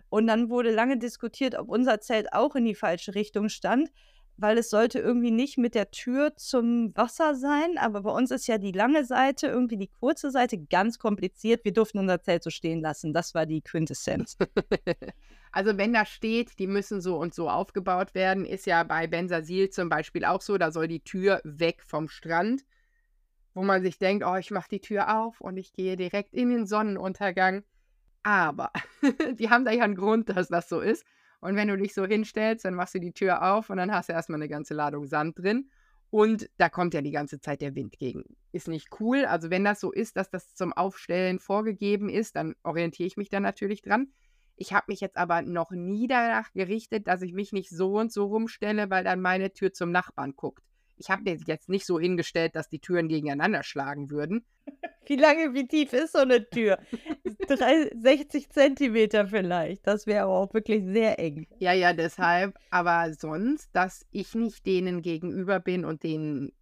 Und 0.09 0.27
dann 0.27 0.51
wurde 0.51 0.73
lange 0.73 0.99
diskutiert, 0.99 1.57
ob 1.57 1.69
unser 1.69 2.01
Zelt 2.01 2.33
auch 2.33 2.55
in 2.55 2.65
die 2.65 2.75
falsche 2.75 3.15
Richtung 3.15 3.49
stand 3.49 3.91
weil 4.39 4.59
es 4.59 4.69
sollte 4.69 4.99
irgendwie 4.99 5.31
nicht 5.31 5.57
mit 5.57 5.75
der 5.75 5.91
Tür 5.91 6.37
zum 6.37 6.95
Wasser 6.95 7.35
sein, 7.35 7.79
aber 7.79 8.03
bei 8.03 8.11
uns 8.11 8.31
ist 8.31 8.47
ja 8.47 8.59
die 8.59 8.73
lange 8.73 9.05
Seite, 9.05 9.47
irgendwie 9.47 9.79
die 9.79 9.89
kurze 9.89 10.31
Seite 10.31 10.59
ganz 10.59 10.99
kompliziert. 10.99 11.65
Wir 11.65 11.73
durften 11.73 11.99
unser 11.99 12.21
Zelt 12.21 12.43
so 12.43 12.51
stehen 12.51 12.81
lassen. 12.81 13.15
Das 13.15 13.35
war 13.35 13.47
die 13.47 13.63
Quintessenz. 13.63 14.37
also 15.53 15.79
wenn 15.79 15.95
da 15.95 16.05
steht, 16.05 16.59
die 16.59 16.67
müssen 16.67 17.01
so 17.01 17.17
und 17.17 17.35
so 17.35 17.49
aufgebaut 17.49 18.15
werden, 18.15 18.45
ist 18.45 18.67
ja 18.67 18.83
bei 18.83 19.07
Bensasil 19.07 19.71
zum 19.71 19.89
Beispiel 19.89 20.25
auch 20.27 20.43
so, 20.43 20.59
da 20.59 20.71
soll 20.71 20.89
die 20.89 21.03
Tür 21.03 21.41
weg 21.45 21.83
vom 21.83 22.09
Strand, 22.09 22.63
wo 23.55 23.63
man 23.63 23.83
sich 23.83 23.99
denkt, 23.99 24.23
oh, 24.27 24.37
ich 24.37 24.51
mache 24.51 24.69
die 24.71 24.81
Tür 24.81 25.19
auf 25.19 25.41
und 25.41 25.57
ich 25.57 25.73
gehe 25.73 25.97
direkt 25.97 26.35
in 26.35 26.51
den 26.51 26.67
Sonnenuntergang. 26.67 27.65
Aber 28.23 28.71
die 29.39 29.49
haben 29.49 29.65
da 29.65 29.71
ja 29.71 29.85
einen 29.85 29.95
Grund, 29.95 30.29
dass 30.29 30.49
das 30.49 30.69
so 30.69 30.81
ist. 30.81 31.07
Und 31.41 31.57
wenn 31.57 31.69
du 31.69 31.77
dich 31.77 31.95
so 31.95 32.05
hinstellst, 32.05 32.65
dann 32.65 32.75
machst 32.75 32.95
du 32.95 32.99
die 32.99 33.13
Tür 33.13 33.55
auf 33.55 33.71
und 33.71 33.77
dann 33.77 33.93
hast 33.93 34.09
du 34.09 34.13
erstmal 34.13 34.39
eine 34.39 34.49
ganze 34.49 34.75
Ladung 34.75 35.07
Sand 35.07 35.39
drin. 35.39 35.71
Und 36.11 36.49
da 36.57 36.69
kommt 36.69 36.95
ja 36.95 37.03
die 37.03 37.11
ganze 37.11 37.41
Zeit 37.41 37.61
der 37.61 37.75
Wind 37.75 37.99
gegen. 37.99 38.25
Ist 38.53 38.69
nicht 38.69 38.89
cool. 39.01 39.25
Also 39.25 39.51
wenn 39.51 39.65
das 39.65 39.81
so 39.81 39.93
ist, 39.93 40.17
dass 40.17 40.31
das 40.31 40.55
zum 40.55 40.73
Aufstellen 40.73 41.39
vorgegeben 41.41 42.09
ist, 42.09 42.37
dann 42.37 42.55
orientiere 42.63 43.07
ich 43.07 43.17
mich 43.17 43.29
da 43.29 43.41
natürlich 43.41 43.83
dran. 43.83 44.13
Ich 44.57 44.73
habe 44.73 44.87
mich 44.89 45.01
jetzt 45.01 45.17
aber 45.17 45.43
noch 45.43 45.71
nie 45.73 46.07
danach 46.07 46.53
gerichtet, 46.53 47.07
dass 47.09 47.23
ich 47.23 47.33
mich 47.33 47.53
nicht 47.53 47.71
so 47.71 47.99
und 47.99 48.13
so 48.13 48.27
rumstelle, 48.27 48.89
weil 48.89 49.05
dann 49.05 49.21
meine 49.21 49.53
Tür 49.53 49.73
zum 49.73 49.91
Nachbarn 49.91 50.35
guckt 50.37 50.63
ich 50.97 51.11
habe 51.11 51.23
mir 51.23 51.37
jetzt 51.47 51.69
nicht 51.69 51.87
so 51.87 52.01
hingestellt, 52.01 52.57
dass 52.57 52.69
die 52.69 52.81
Türen 52.81 53.09
gegeneinander 53.09 53.63
schlagen 53.63 54.11
würden. 54.11 54.45
Wie 55.07 55.17
lange, 55.17 55.55
wie 55.55 55.69
tief 55.69 55.93
ist 55.93 56.15
so 56.15 56.19
eine 56.19 56.51
Tür? 56.51 56.81
60 57.49 58.51
Zentimeter 58.51 59.27
vielleicht. 59.27 59.87
Das 59.87 60.07
wäre 60.07 60.25
aber 60.25 60.33
auch 60.39 60.55
wirklich 60.55 60.85
sehr 60.85 61.19
eng. 61.19 61.47
Ja, 61.59 61.73
ja, 61.73 61.93
deshalb. 61.93 62.57
Aber 62.71 63.13
sonst, 63.13 63.71
dass 63.73 64.07
ich 64.11 64.35
nicht 64.35 64.67
denen 64.67 65.03
gegenüber 65.03 65.61
bin 65.61 65.85
und 65.85 66.03
denen 66.03 66.53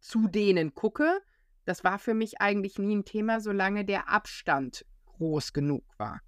zu 0.00 0.28
denen 0.28 0.74
gucke, 0.74 1.20
das 1.64 1.84
war 1.84 1.98
für 1.98 2.14
mich 2.14 2.40
eigentlich 2.40 2.78
nie 2.78 2.96
ein 2.96 3.04
Thema, 3.04 3.40
solange 3.40 3.84
der 3.84 4.08
Abstand 4.08 4.84
groß 5.06 5.52
genug 5.52 5.84
war. 5.96 6.20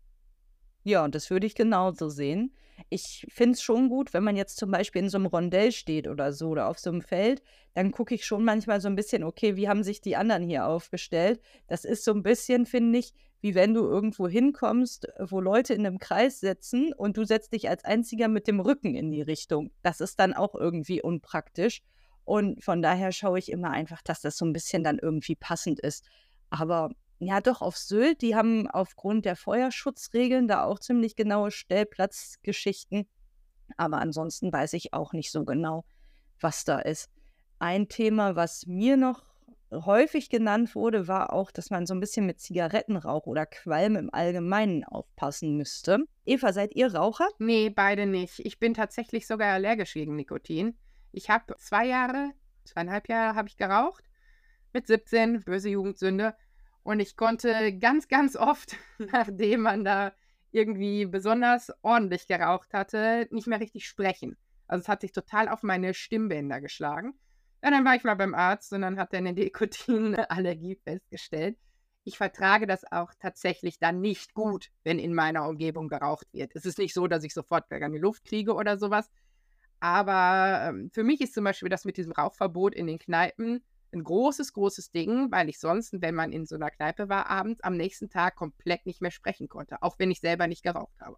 Ja, 0.83 1.05
und 1.05 1.15
das 1.15 1.31
würde 1.31 1.47
ich 1.47 1.55
genauso 1.55 2.09
sehen. 2.09 2.53
Ich 2.89 3.27
finde 3.29 3.55
es 3.55 3.63
schon 3.63 3.89
gut, 3.89 4.15
wenn 4.15 4.25
man 4.25 4.37
jetzt 4.37 4.57
zum 4.57 4.71
Beispiel 4.71 5.03
in 5.03 5.09
so 5.09 5.19
einem 5.19 5.27
Rondell 5.27 5.73
steht 5.73 6.09
oder 6.09 6.33
so 6.33 6.49
oder 6.49 6.69
auf 6.69 6.79
so 6.79 6.91
einem 6.91 7.03
Feld, 7.03 7.43
dann 7.75 7.91
gucke 7.91 8.15
ich 8.15 8.25
schon 8.25 8.45
manchmal 8.45 8.81
so 8.81 8.89
ein 8.89 8.97
bisschen, 8.97 9.23
okay, 9.23 9.57
wie 9.57 9.69
haben 9.69 9.83
sich 9.83 10.01
die 10.01 10.17
anderen 10.17 10.43
hier 10.43 10.67
aufgestellt? 10.67 11.41
Das 11.67 11.85
ist 11.85 12.05
so 12.05 12.13
ein 12.13 12.23
bisschen, 12.23 12.67
finde 12.67 12.99
ich, 12.99 13.13
wie 13.41 13.55
wenn 13.55 13.75
du 13.75 13.83
irgendwo 13.83 14.29
hinkommst, 14.29 15.09
wo 15.19 15.41
Leute 15.41 15.75
in 15.75 15.87
einem 15.87 15.99
Kreis 15.99 16.41
sitzen 16.41 16.93
und 16.93 17.17
du 17.17 17.25
setzt 17.25 17.53
dich 17.53 17.69
als 17.69 17.85
einziger 17.85 18.29
mit 18.29 18.47
dem 18.47 18.61
Rücken 18.61 18.95
in 18.95 19.11
die 19.11 19.23
Richtung. 19.23 19.71
Das 19.83 20.01
ist 20.01 20.19
dann 20.19 20.33
auch 20.33 20.55
irgendwie 20.55 21.03
unpraktisch. 21.03 21.83
Und 22.25 22.65
von 22.65 22.83
daher 22.83 23.13
schaue 23.13 23.39
ich 23.39 23.53
immer 23.53 23.71
einfach, 23.71 24.03
dass 24.03 24.21
das 24.21 24.37
so 24.37 24.45
ein 24.45 24.53
bisschen 24.53 24.83
dann 24.83 24.99
irgendwie 24.99 25.37
passend 25.37 25.79
ist. 25.81 26.05
Aber 26.51 26.91
ja, 27.19 27.41
doch, 27.41 27.63
auf 27.63 27.77
Sylt, 27.77 28.21
die 28.21 28.35
haben 28.35 28.69
aufgrund 28.71 29.25
der 29.25 29.37
Feuerschutzregeln 29.37 30.49
da 30.49 30.65
auch 30.65 30.79
ziemlich 30.79 31.17
genaue 31.17 31.51
Stellplatzgeschichten. 31.51 33.09
Aber 33.77 33.99
ansonsten 33.99 34.53
weiß 34.53 34.75
ich 34.75 34.93
auch 34.93 35.13
nicht 35.13 35.33
so 35.33 35.45
genau, 35.45 35.85
was 36.41 36.65
da 36.65 36.79
ist. 36.79 37.11
Ein 37.59 37.89
Thema, 37.89 38.37
was 38.37 38.67
mir 38.67 38.97
noch 38.97 39.25
häufig 39.73 40.29
genannt 40.29 40.75
wurde, 40.75 41.09
war 41.09 41.33
auch, 41.33 41.51
dass 41.51 41.71
man 41.71 41.87
so 41.87 41.95
ein 41.95 42.01
bisschen 42.01 42.27
mit 42.27 42.41
Zigarettenrauch 42.41 43.27
oder 43.27 43.47
Qualm 43.47 43.97
im 43.97 44.13
Allgemeinen 44.13 44.85
aufpassen 44.85 45.57
müsste. 45.57 46.05
Eva, 46.25 46.53
seid 46.53 46.75
ihr 46.75 46.95
Raucher? 46.95 47.29
Nee, 47.39 47.71
beide 47.71 48.07
nicht. 48.07 48.41
Ich 48.41 48.59
bin 48.59 48.75
tatsächlich 48.75 49.27
sogar 49.27 49.55
allergisch 49.55 49.95
gegen 49.95 50.17
Nikotin. 50.17 50.77
Ich 51.13 51.31
habe 51.31 51.57
zwei 51.57 51.87
Jahre, 51.87 52.33
zweieinhalb 52.65 53.09
Jahre 53.09 53.35
habe 53.35 53.49
ich 53.49 53.57
geraucht. 53.57 54.05
Mit 54.73 54.87
17, 54.87 55.43
böse 55.45 55.71
Jugendsünde. 55.71 56.35
Und 56.87 57.01
ich 57.01 57.17
konnte 57.17 57.77
ganz, 57.77 58.07
ganz 58.07 58.37
oft, 58.37 58.77
nachdem 58.99 59.63
man 59.63 59.85
da 59.85 60.13
irgendwie 60.53 61.05
besonders 61.05 61.73
ordentlich 61.83 62.29
geraucht 62.29 62.73
hatte, 62.73 63.27
nicht 63.33 63.49
mehr 63.49 63.59
richtig 63.59 63.89
sprechen. 63.89 64.37
Also 64.69 64.83
es 64.83 64.89
hat 64.89 65.01
sich 65.01 65.11
total 65.11 65.49
auf 65.49 65.65
meine 65.65 65.95
Stimmbänder 65.95 66.61
geschlagen. 66.61 67.19
Ja, 67.61 67.73
dann 67.73 67.85
war 67.85 67.97
ich 67.97 68.05
mal 68.05 68.15
beim 68.15 68.37
Arzt 68.37 68.73
und 68.73 68.83
dann 68.83 69.01
hat 69.01 69.13
er 69.13 69.19
eine 69.19 69.33
Nikotinallergie 69.33 70.77
festgestellt. 70.77 71.59
Ich 72.05 72.19
vertrage 72.19 72.69
das 72.69 72.85
auch 72.93 73.13
tatsächlich 73.19 73.81
dann 73.81 74.01
nicht 74.01 74.33
gut, 74.33 74.71
wenn 74.85 75.01
in 75.01 75.13
meiner 75.13 75.49
Umgebung 75.49 75.89
geraucht 75.89 76.29
wird. 76.33 76.55
Es 76.55 76.67
ist 76.67 76.79
nicht 76.79 76.95
so, 76.95 77.09
dass 77.09 77.25
ich 77.25 77.35
sofort 77.35 77.69
keine 77.69 77.99
Luft 77.99 78.25
kriege 78.25 78.55
oder 78.55 78.79
sowas. 78.79 79.11
Aber 79.81 80.69
ähm, 80.69 80.91
für 80.93 81.03
mich 81.03 81.21
ist 81.21 81.35
zum 81.35 81.43
Beispiel 81.43 81.69
das 81.69 81.85
mit 81.85 81.97
diesem 81.97 82.13
Rauchverbot 82.13 82.77
in 82.77 82.87
den 82.87 83.01
Kneipen 83.01 83.65
ein 83.97 84.05
großes, 84.05 84.53
großes 84.53 84.93
Ding, 84.93 85.31
weil 85.31 85.49
ich 85.49 85.59
sonst, 85.59 86.01
wenn 86.01 86.15
man 86.15 86.33
in 86.33 86.47
so 86.47 86.55
einer 86.55 86.71
Kneipe 86.71 87.09
war, 87.09 87.29
abends 87.29 87.63
am 87.63 87.77
nächsten 87.77 88.11
Tag 88.11 88.37
komplett 88.37 88.87
nicht 88.87 89.03
mehr 89.03 89.11
sprechen 89.11 89.49
konnte, 89.49 89.83
auch 89.83 89.99
wenn 89.99 90.11
ich 90.11 90.21
selber 90.21 90.47
nicht 90.47 90.63
geraucht 90.63 91.01
habe. 91.01 91.17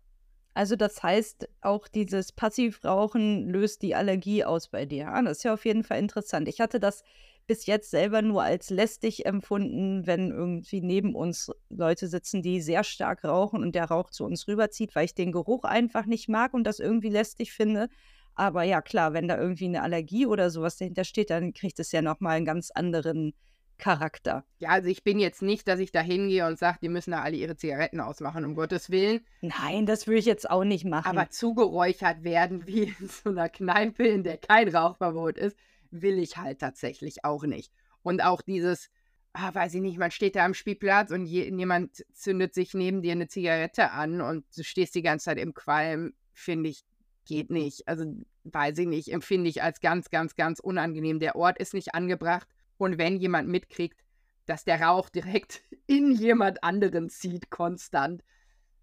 Also 0.55 0.75
das 0.75 1.03
heißt, 1.03 1.49
auch 1.61 1.87
dieses 1.87 2.33
Passivrauchen 2.33 3.49
löst 3.49 3.83
die 3.83 3.95
Allergie 3.95 4.45
aus 4.45 4.69
bei 4.69 4.87
dir. 4.87 5.13
Das 5.25 5.39
ist 5.39 5.45
ja 5.45 5.55
auf 5.55 5.65
jeden 5.65 5.85
Fall 5.85 6.01
interessant. 6.01 6.49
Ich 6.49 6.61
hatte 6.61 6.81
das 6.81 7.05
bis 7.47 7.67
jetzt 7.67 7.91
selber 7.91 8.23
nur 8.23 8.43
als 8.43 8.69
lästig 8.69 9.25
empfunden, 9.25 10.07
wenn 10.07 10.31
irgendwie 10.31 10.81
neben 10.81 11.15
uns 11.15 11.51
Leute 11.71 12.09
sitzen, 12.09 12.43
die 12.43 12.61
sehr 12.61 12.85
stark 12.85 13.25
rauchen 13.25 13.63
und 13.63 13.75
der 13.75 13.87
Rauch 13.87 14.11
zu 14.11 14.25
uns 14.25 14.49
rüberzieht, 14.49 14.95
weil 14.97 15.07
ich 15.07 15.15
den 15.15 15.33
Geruch 15.33 15.65
einfach 15.65 16.07
nicht 16.07 16.29
mag 16.29 16.53
und 16.55 16.65
das 16.65 16.81
irgendwie 16.81 17.09
lästig 17.09 17.53
finde. 17.53 17.89
Aber 18.39 18.63
ja, 18.63 18.81
klar, 18.81 19.15
wenn 19.15 19.27
da 19.27 19.37
irgendwie 19.37 19.65
eine 19.65 19.83
Allergie 19.83 20.25
oder 20.25 20.51
sowas 20.51 20.77
dahinter 20.77 21.03
steht, 21.03 21.31
dann 21.31 21.53
kriegt 21.53 21.81
es 21.81 21.91
ja 21.91 22.03
nochmal 22.03 22.37
einen 22.37 22.47
ganz 22.47 22.71
anderen 22.71 23.35
Charakter. 23.79 24.45
Ja, 24.59 24.71
also 24.71 24.89
ich 24.89 25.03
bin 25.03 25.19
jetzt 25.19 25.43
nicht, 25.43 25.67
dass 25.67 25.81
ich 25.81 25.91
da 25.91 26.01
hingehe 26.01 26.47
und 26.47 26.57
sage, 26.57 26.79
die 26.81 26.89
müssen 26.89 27.11
da 27.11 27.23
alle 27.23 27.35
ihre 27.35 27.57
Zigaretten 27.57 27.99
ausmachen, 27.99 28.45
um 28.45 28.55
Gottes 28.55 28.91
Willen. 28.91 29.27
Nein, 29.41 29.87
das 29.87 30.07
würde 30.07 30.21
ich 30.21 30.25
jetzt 30.25 30.49
auch 30.49 30.63
nicht 30.63 30.85
machen. 30.85 31.09
Aber 31.09 31.31
zugeräuchert 31.31 32.23
werden, 32.23 32.65
wie 32.69 32.83
in 33.01 33.09
so 33.09 33.31
einer 33.31 33.49
Kneipe, 33.49 34.07
in 34.07 34.23
der 34.23 34.37
kein 34.37 34.69
Rauchverbot 34.69 35.37
ist, 35.37 35.57
will 35.91 36.21
ich 36.21 36.37
halt 36.37 36.61
tatsächlich 36.61 37.25
auch 37.25 37.43
nicht. 37.43 37.73
Und 38.03 38.23
auch 38.23 38.41
dieses, 38.41 38.89
ah, 39.33 39.53
weiß 39.53 39.75
ich 39.75 39.81
nicht, 39.81 39.99
man 39.99 40.13
steht 40.13 40.37
da 40.37 40.45
am 40.45 40.55
Spielplatz 40.55 41.11
und 41.11 41.27
je, 41.27 41.51
jemand 41.51 42.05
zündet 42.13 42.55
sich 42.55 42.73
neben 42.73 43.03
dir 43.03 43.13
eine 43.13 43.27
Zigarette 43.27 43.91
an 43.91 44.21
und 44.21 44.45
du 44.57 44.63
stehst 44.63 44.95
die 44.95 45.03
ganze 45.03 45.25
Zeit 45.25 45.39
im 45.39 45.55
Qualm, 45.55 46.15
finde 46.33 46.69
ich 46.71 46.85
geht 47.29 47.51
nicht. 47.51 47.87
Also 47.87 48.05
weiß 48.43 48.79
ich 48.79 48.89
nicht, 48.89 49.13
empfinde 49.13 49.49
ich 49.49 49.63
als 49.63 49.81
ganz, 49.81 50.11
ganz, 50.11 50.35
ganz 50.35 50.59
unangenehm. 50.59 51.21
Der 51.21 51.37
Ort 51.37 51.59
ist 51.59 51.75
nicht 51.75 51.95
angebracht 51.95 52.49
und 52.79 52.99
wenn 52.99 53.19
jemand 53.19 53.49
mitkriegt, 53.49 54.01
dass 54.47 54.65
der 54.65 54.81
Rauch 54.81 55.09
direkt 55.11 55.63
in 55.87 56.13
jemand 56.13 56.65
anderen 56.65 57.09
zieht, 57.11 57.51
konstant, 57.51 58.25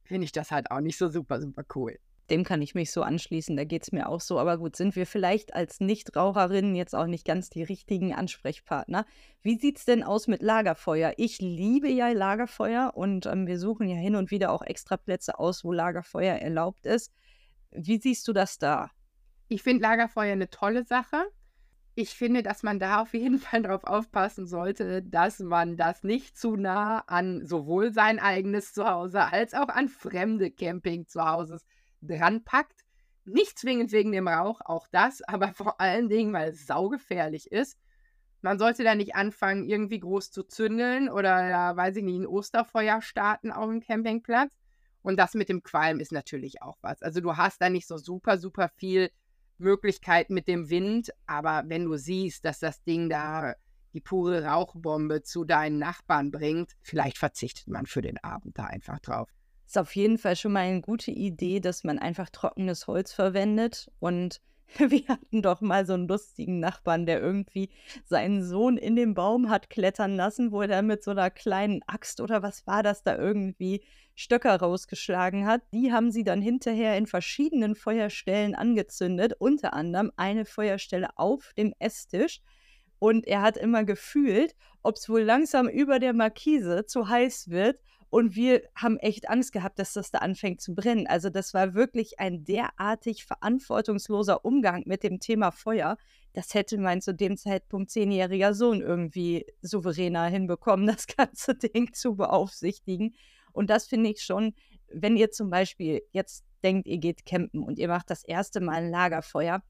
finde 0.04 0.26
ich 0.26 0.32
das 0.32 0.52
halt 0.52 0.72
auch 0.72 0.80
nicht 0.80 0.98
so 0.98 1.10
super, 1.10 1.42
super 1.42 1.64
cool. 1.76 2.00
Dem 2.32 2.44
kann 2.44 2.62
ich 2.64 2.74
mich 2.74 2.92
so 2.92 3.04
anschließen, 3.04 3.56
da 3.56 3.66
geht 3.66 3.84
es 3.84 3.92
mir 3.92 4.10
auch 4.10 4.22
so. 4.22 4.40
Aber 4.40 4.58
gut, 4.58 4.76
sind 4.76 4.96
wir 4.96 5.06
vielleicht 5.06 5.54
als 5.54 5.80
Nichtraucherinnen 5.80 6.74
jetzt 6.74 6.96
auch 6.96 7.06
nicht 7.06 7.26
ganz 7.26 7.52
die 7.52 7.62
richtigen 7.62 8.16
Ansprechpartner? 8.16 9.06
Wie 9.44 9.60
sieht 9.60 9.78
es 9.78 9.86
denn 9.86 10.02
aus 10.02 10.28
mit 10.28 10.42
Lagerfeuer? 10.42 11.14
Ich 11.18 11.40
liebe 11.40 11.88
ja 11.88 12.10
Lagerfeuer 12.10 12.94
und 12.96 13.28
ähm, 13.28 13.46
wir 13.46 13.60
suchen 13.60 13.88
ja 13.88 13.96
hin 13.96 14.16
und 14.16 14.32
wieder 14.32 14.52
auch 14.52 14.64
extra 14.64 14.98
Plätze 14.98 15.38
aus, 15.38 15.64
wo 15.64 15.72
Lagerfeuer 15.72 16.36
erlaubt 16.36 16.88
ist. 16.88 17.12
Wie 17.78 18.00
siehst 18.00 18.28
du 18.28 18.34
das 18.34 18.58
da? 18.58 18.92
Ich 19.48 19.64
finde 19.64 19.84
Lagerfeuer 19.84 20.34
eine 20.34 20.50
tolle 20.50 20.84
Sache. 20.84 21.26
Ich 21.98 22.10
finde, 22.10 22.44
dass 22.44 22.62
man 22.62 22.80
da 22.80 23.02
auf 23.02 23.14
jeden 23.14 23.40
Fall 23.40 23.62
darauf 23.62 23.84
aufpassen 23.86 24.48
sollte, 24.48 25.02
dass 25.02 25.40
man 25.40 25.78
das 25.78 26.04
nicht 26.04 26.38
zu 26.38 26.56
nah 26.56 27.00
an 27.08 27.46
sowohl 27.46 27.94
sein 27.94 28.20
eigenes 28.20 28.74
Zuhause 28.74 29.22
als 29.24 29.54
auch 29.54 29.70
an 29.70 29.88
fremde 29.88 30.52
Camping-Zuhauses 30.52 31.66
dranpackt. 32.02 32.82
Nicht 33.24 33.58
zwingend 33.58 33.92
wegen 33.92 34.12
dem 34.12 34.28
Rauch, 34.28 34.62
auch 34.66 34.88
das, 34.92 35.22
aber 35.28 35.54
vor 35.54 35.80
allen 35.80 36.10
Dingen, 36.10 36.34
weil 36.34 36.52
es 36.52 36.68
saugefährlich 36.68 37.52
ist. 37.52 37.78
Man 38.42 38.60
sollte 38.60 38.84
da 38.84 38.94
nicht 38.94 39.16
anfangen, 39.16 39.66
irgendwie 39.66 40.00
groß 40.00 40.30
zu 40.30 40.44
zündeln 40.44 41.10
oder, 41.10 41.76
weiß 41.76 41.96
ich 41.96 42.04
nicht, 42.04 42.20
ein 42.20 42.28
Osterfeuer 42.28 43.02
starten 43.02 43.52
auf 43.52 43.68
dem 43.68 43.82
Campingplatz. 43.82 44.52
Und 45.06 45.18
das 45.18 45.36
mit 45.36 45.50
dem 45.50 45.62
Qualm 45.62 46.00
ist 46.00 46.12
natürlich 46.12 46.64
auch 46.64 46.80
was. 46.82 47.04
Also 47.04 47.22
du 47.22 47.38
hast 47.38 47.62
da 47.62 47.70
nicht 47.70 47.86
so 47.86 47.98
super, 47.98 48.40
super 48.40 48.70
viel 48.70 49.12
Möglichkeit 49.60 50.32
mit 50.32 50.48
dem 50.48 50.72
Wind, 50.72 51.12
aber 51.28 51.64
wenn 51.68 51.86
du 51.86 51.96
siehst, 51.96 52.44
dass 52.44 52.60
das 52.60 52.82
Ding 52.82 53.08
da 53.08 53.54
die 53.94 54.02
pure 54.02 54.44
Rauchbombe 54.44 55.22
zu 55.22 55.46
deinen 55.46 55.78
Nachbarn 55.78 56.32
bringt, 56.32 56.72
vielleicht 56.82 57.20
verzichtet 57.20 57.68
man 57.68 57.86
für 57.86 58.02
den 58.02 58.18
Abend 58.24 58.58
da 58.58 58.64
einfach 58.64 58.98
drauf. 59.00 59.30
Ist 59.68 59.78
auf 59.78 59.96
jeden 59.96 60.18
Fall 60.18 60.36
schon 60.36 60.54
mal 60.54 60.62
eine 60.62 60.82
gute 60.82 61.12
Idee, 61.12 61.60
dass 61.60 61.84
man 61.84 62.00
einfach 62.00 62.32
trockenes 62.32 62.88
Holz 62.88 63.14
verwendet. 63.14 63.92
Und 64.00 64.42
wir 64.78 65.08
hatten 65.08 65.42
doch 65.42 65.62
mal 65.62 65.86
so 65.86 65.94
einen 65.94 66.08
lustigen 66.08 66.60
Nachbarn, 66.60 67.06
der 67.06 67.22
irgendwie 67.22 67.70
seinen 68.06 68.44
Sohn 68.44 68.78
in 68.78 68.96
den 68.96 69.14
Baum 69.14 69.50
hat 69.50 69.70
klettern 69.70 70.16
lassen, 70.16 70.52
wo 70.52 70.62
er 70.62 70.68
dann 70.68 70.88
mit 70.88 71.04
so 71.04 71.12
einer 71.12 71.30
kleinen 71.30 71.82
Axt 71.88 72.22
oder 72.22 72.42
was 72.44 72.66
war 72.68 72.84
das 72.84 73.04
da 73.04 73.18
irgendwie 73.18 73.84
Stöcker 74.16 74.56
rausgeschlagen 74.56 75.46
hat. 75.46 75.62
Die 75.74 75.92
haben 75.92 76.12
sie 76.12 76.24
dann 76.24 76.42
hinterher 76.42 76.98
in 76.98 77.06
verschiedenen 77.06 77.76
Feuerstellen 77.76 78.56
angezündet, 78.56 79.34
unter 79.40 79.74
anderem 79.74 80.12
eine 80.16 80.46
Feuerstelle 80.46 81.10
auf 81.18 81.54
dem 81.58 81.74
Esstisch. 81.80 82.42
Und 82.98 83.28
er 83.28 83.42
hat 83.42 83.58
immer 83.58 83.84
gefühlt, 83.84 84.56
ob 84.82 84.96
es 84.96 85.10
wohl 85.10 85.22
langsam 85.22 85.68
über 85.68 86.00
der 86.00 86.14
Markise 86.14 86.86
zu 86.86 87.10
heiß 87.10 87.50
wird 87.50 87.80
und 88.16 88.34
wir 88.34 88.62
haben 88.76 88.98
echt 89.00 89.28
Angst 89.28 89.52
gehabt, 89.52 89.78
dass 89.78 89.92
das 89.92 90.10
da 90.10 90.20
anfängt 90.20 90.62
zu 90.62 90.74
brennen. 90.74 91.06
Also 91.06 91.30
das 91.30 91.54
war 91.54 91.74
wirklich 91.74 92.18
ein 92.18 92.46
derartig 92.46 93.26
verantwortungsloser 93.26 94.46
Umgang 94.46 94.84
mit 94.86 95.04
dem 95.04 95.20
Thema 95.20 95.52
Feuer. 95.52 95.98
Das 96.32 96.54
hätte 96.54 96.78
mein 96.78 97.02
zu 97.02 97.14
dem 97.14 97.36
Zeitpunkt 97.36 97.92
zehnjähriger 97.92 98.54
Sohn 98.54 98.80
irgendwie 98.80 99.46
souveräner 99.62 100.28
hinbekommen, 100.28 100.88
das 100.88 101.08
ganze 101.08 101.56
Ding 101.56 101.92
zu 101.94 102.16
beaufsichtigen. 102.16 103.16
Und 103.52 103.70
das 103.70 103.86
finde 103.86 104.12
ich 104.12 104.22
schon, 104.22 104.54
wenn 104.88 105.18
ihr 105.18 105.32
zum 105.32 105.50
Beispiel 105.50 106.02
jetzt 106.14 106.46
denkt, 106.64 106.88
ihr 106.88 107.00
geht 107.00 107.26
campen 107.26 107.64
und 107.64 107.78
ihr 107.80 107.90
macht 107.90 108.10
das 108.10 108.24
erste 108.24 108.62
Mal 108.62 108.76
ein 108.76 108.92
Lagerfeuer, 108.92 109.62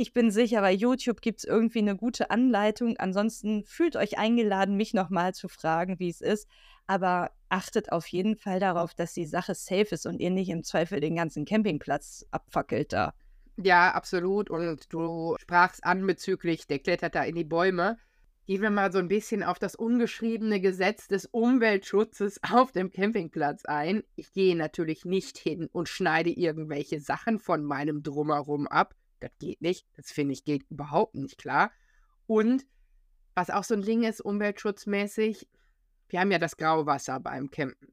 ich 0.00 0.12
bin 0.12 0.30
sicher, 0.30 0.60
bei 0.60 0.72
YouTube 0.72 1.20
gibt 1.20 1.40
es 1.40 1.44
irgendwie 1.44 1.80
eine 1.80 1.96
gute 1.96 2.30
Anleitung. 2.30 2.96
Ansonsten 2.98 3.64
fühlt 3.64 3.96
euch 3.96 4.16
eingeladen, 4.16 4.76
mich 4.76 4.94
nochmal 4.94 5.34
zu 5.34 5.48
fragen, 5.48 5.98
wie 5.98 6.08
es 6.08 6.20
ist. 6.20 6.46
Aber 6.86 7.32
achtet 7.48 7.90
auf 7.90 8.06
jeden 8.06 8.36
Fall 8.36 8.60
darauf, 8.60 8.94
dass 8.94 9.12
die 9.12 9.26
Sache 9.26 9.56
safe 9.56 9.88
ist 9.90 10.06
und 10.06 10.20
ihr 10.20 10.30
nicht 10.30 10.50
im 10.50 10.62
Zweifel 10.62 11.00
den 11.00 11.16
ganzen 11.16 11.44
Campingplatz 11.44 12.24
abfackelt 12.30 12.92
da. 12.92 13.12
Ja, 13.56 13.90
absolut. 13.90 14.50
Und 14.50 14.92
du 14.92 15.34
sprachst 15.40 15.82
an 15.82 16.06
bezüglich, 16.06 16.68
der 16.68 16.78
klettert 16.78 17.16
da 17.16 17.24
in 17.24 17.34
die 17.34 17.42
Bäume. 17.42 17.98
Gehen 18.46 18.62
wir 18.62 18.70
mal 18.70 18.92
so 18.92 18.98
ein 18.98 19.08
bisschen 19.08 19.42
auf 19.42 19.58
das 19.58 19.74
ungeschriebene 19.74 20.60
Gesetz 20.60 21.08
des 21.08 21.26
Umweltschutzes 21.26 22.38
auf 22.52 22.70
dem 22.70 22.92
Campingplatz 22.92 23.64
ein. 23.64 24.04
Ich 24.14 24.32
gehe 24.32 24.54
natürlich 24.54 25.04
nicht 25.04 25.38
hin 25.38 25.68
und 25.72 25.88
schneide 25.88 26.30
irgendwelche 26.30 27.00
Sachen 27.00 27.40
von 27.40 27.64
meinem 27.64 28.04
Drumherum 28.04 28.68
ab. 28.68 28.94
Das 29.20 29.30
geht 29.38 29.60
nicht. 29.60 29.86
Das 29.96 30.10
finde 30.10 30.32
ich 30.32 30.44
geht 30.44 30.64
überhaupt 30.70 31.14
nicht 31.14 31.38
klar. 31.38 31.70
Und 32.26 32.66
was 33.34 33.50
auch 33.50 33.64
so 33.64 33.74
ein 33.74 33.82
Ding 33.82 34.02
ist, 34.02 34.20
umweltschutzmäßig, 34.20 35.48
wir 36.08 36.20
haben 36.20 36.30
ja 36.30 36.38
das 36.38 36.56
Grauwasser 36.56 37.20
beim 37.20 37.50
Campen. 37.50 37.92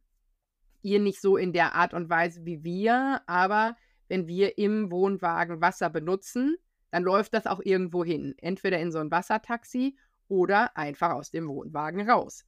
Ihr 0.82 1.00
nicht 1.00 1.22
so 1.22 1.38
in 1.38 1.54
der 1.54 1.76
Art 1.76 1.94
und 1.94 2.10
Weise 2.10 2.46
wie 2.46 2.64
wir, 2.64 3.22
aber 3.28 3.76
wenn 4.08 4.28
wir 4.28 4.58
im 4.58 4.92
Wohnwagen 4.92 5.62
Wasser 5.62 5.90
benutzen, 5.90 6.58
dann 6.92 7.04
läuft 7.04 7.34
das 7.34 7.48
auch 7.48 7.60
irgendwo 7.64 8.04
hin. 8.04 8.36
Entweder 8.38 8.80
in 8.80 8.92
so 8.92 9.00
ein 9.00 9.12
Wassertaxi 9.12 9.98
oder 10.28 10.78
einfach 10.78 11.12
aus 11.12 11.32
dem 11.32 11.48
Wohnwagen 11.48 12.10
raus. 12.10 12.46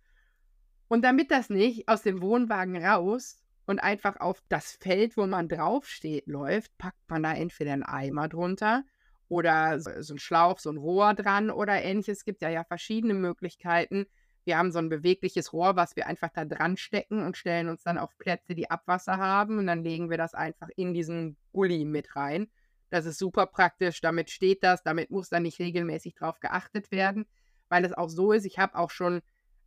Und 0.88 1.03
damit 1.03 1.32
das 1.32 1.49
nicht 1.49 1.89
aus 1.89 2.03
dem 2.03 2.21
Wohnwagen 2.21 2.84
raus 2.84 3.43
und 3.68 3.80
einfach 3.80 4.20
auf 4.20 4.41
das 4.49 4.72
Feld, 4.72 5.18
wo 5.18 5.28
man 5.28 5.49
draufsteht, 5.49 6.26
läuft, 6.28 6.76
packt 6.78 7.09
man 7.09 7.22
da 7.22 7.34
entweder 7.34 7.74
einen 7.74 7.84
Eimer 7.84 8.30
drunter 8.30 8.84
oder 9.28 9.80
so, 9.80 9.91
so 10.01 10.15
ein 10.15 10.20
Schlauch, 10.20 10.57
so 10.57 10.72
ein 10.72 10.78
Rohr 10.78 11.13
dran 11.13 11.51
oder 11.51 11.84
ähnliches. 11.84 12.20
Es 12.20 12.26
gibt 12.26 12.41
ja, 12.41 12.49
ja 12.49 12.63
verschiedene 12.63 13.13
Möglichkeiten. 13.13 14.05
Wir 14.45 14.57
haben 14.57 14.72
so 14.72 14.80
ein 14.80 14.88
bewegliches 14.88 15.51
Rohr, 15.51 15.76
was 15.76 15.97
wir 15.97 16.07
einfach 16.07 16.30
da 16.34 16.45
dran 16.45 16.78
stecken 16.78 17.22
und 17.26 17.36
stellen 17.36 17.68
uns 17.68 17.84
dann 17.84 17.97
auf 17.97 18.18
Plätze, 18.18 18.55
die 18.55 18.72
Abwasser 18.72 19.18
haben 19.18 19.59
und 19.59 19.68
dann 19.68 19.84
legen 19.84 20.09
wir 20.09 20.18
das 20.18 20.34
einfach 20.34 20.70
in 20.78 20.93
diesen 20.93 21.36
Gully 21.51 21.84
mit 21.84 22.15
rein. 22.15 22.49
Das 22.89 23.05
ist 23.05 23.20
super 23.20 23.47
praktisch, 23.47 23.99
damit 23.99 24.30
steht 24.30 24.63
das, 24.63 24.82
damit 24.82 25.11
muss 25.11 25.28
dann 25.28 25.43
nicht 25.43 25.59
regelmäßig 25.59 26.15
drauf 26.15 26.39
geachtet 26.39 26.89
werden, 26.91 27.26
weil 27.68 27.84
es 27.84 27.91
auch 27.91 28.07
so 28.07 28.32
ist, 28.32 28.45
ich 28.45 28.59
habe 28.59 28.76
auch 28.76 28.91
schon 28.91 29.22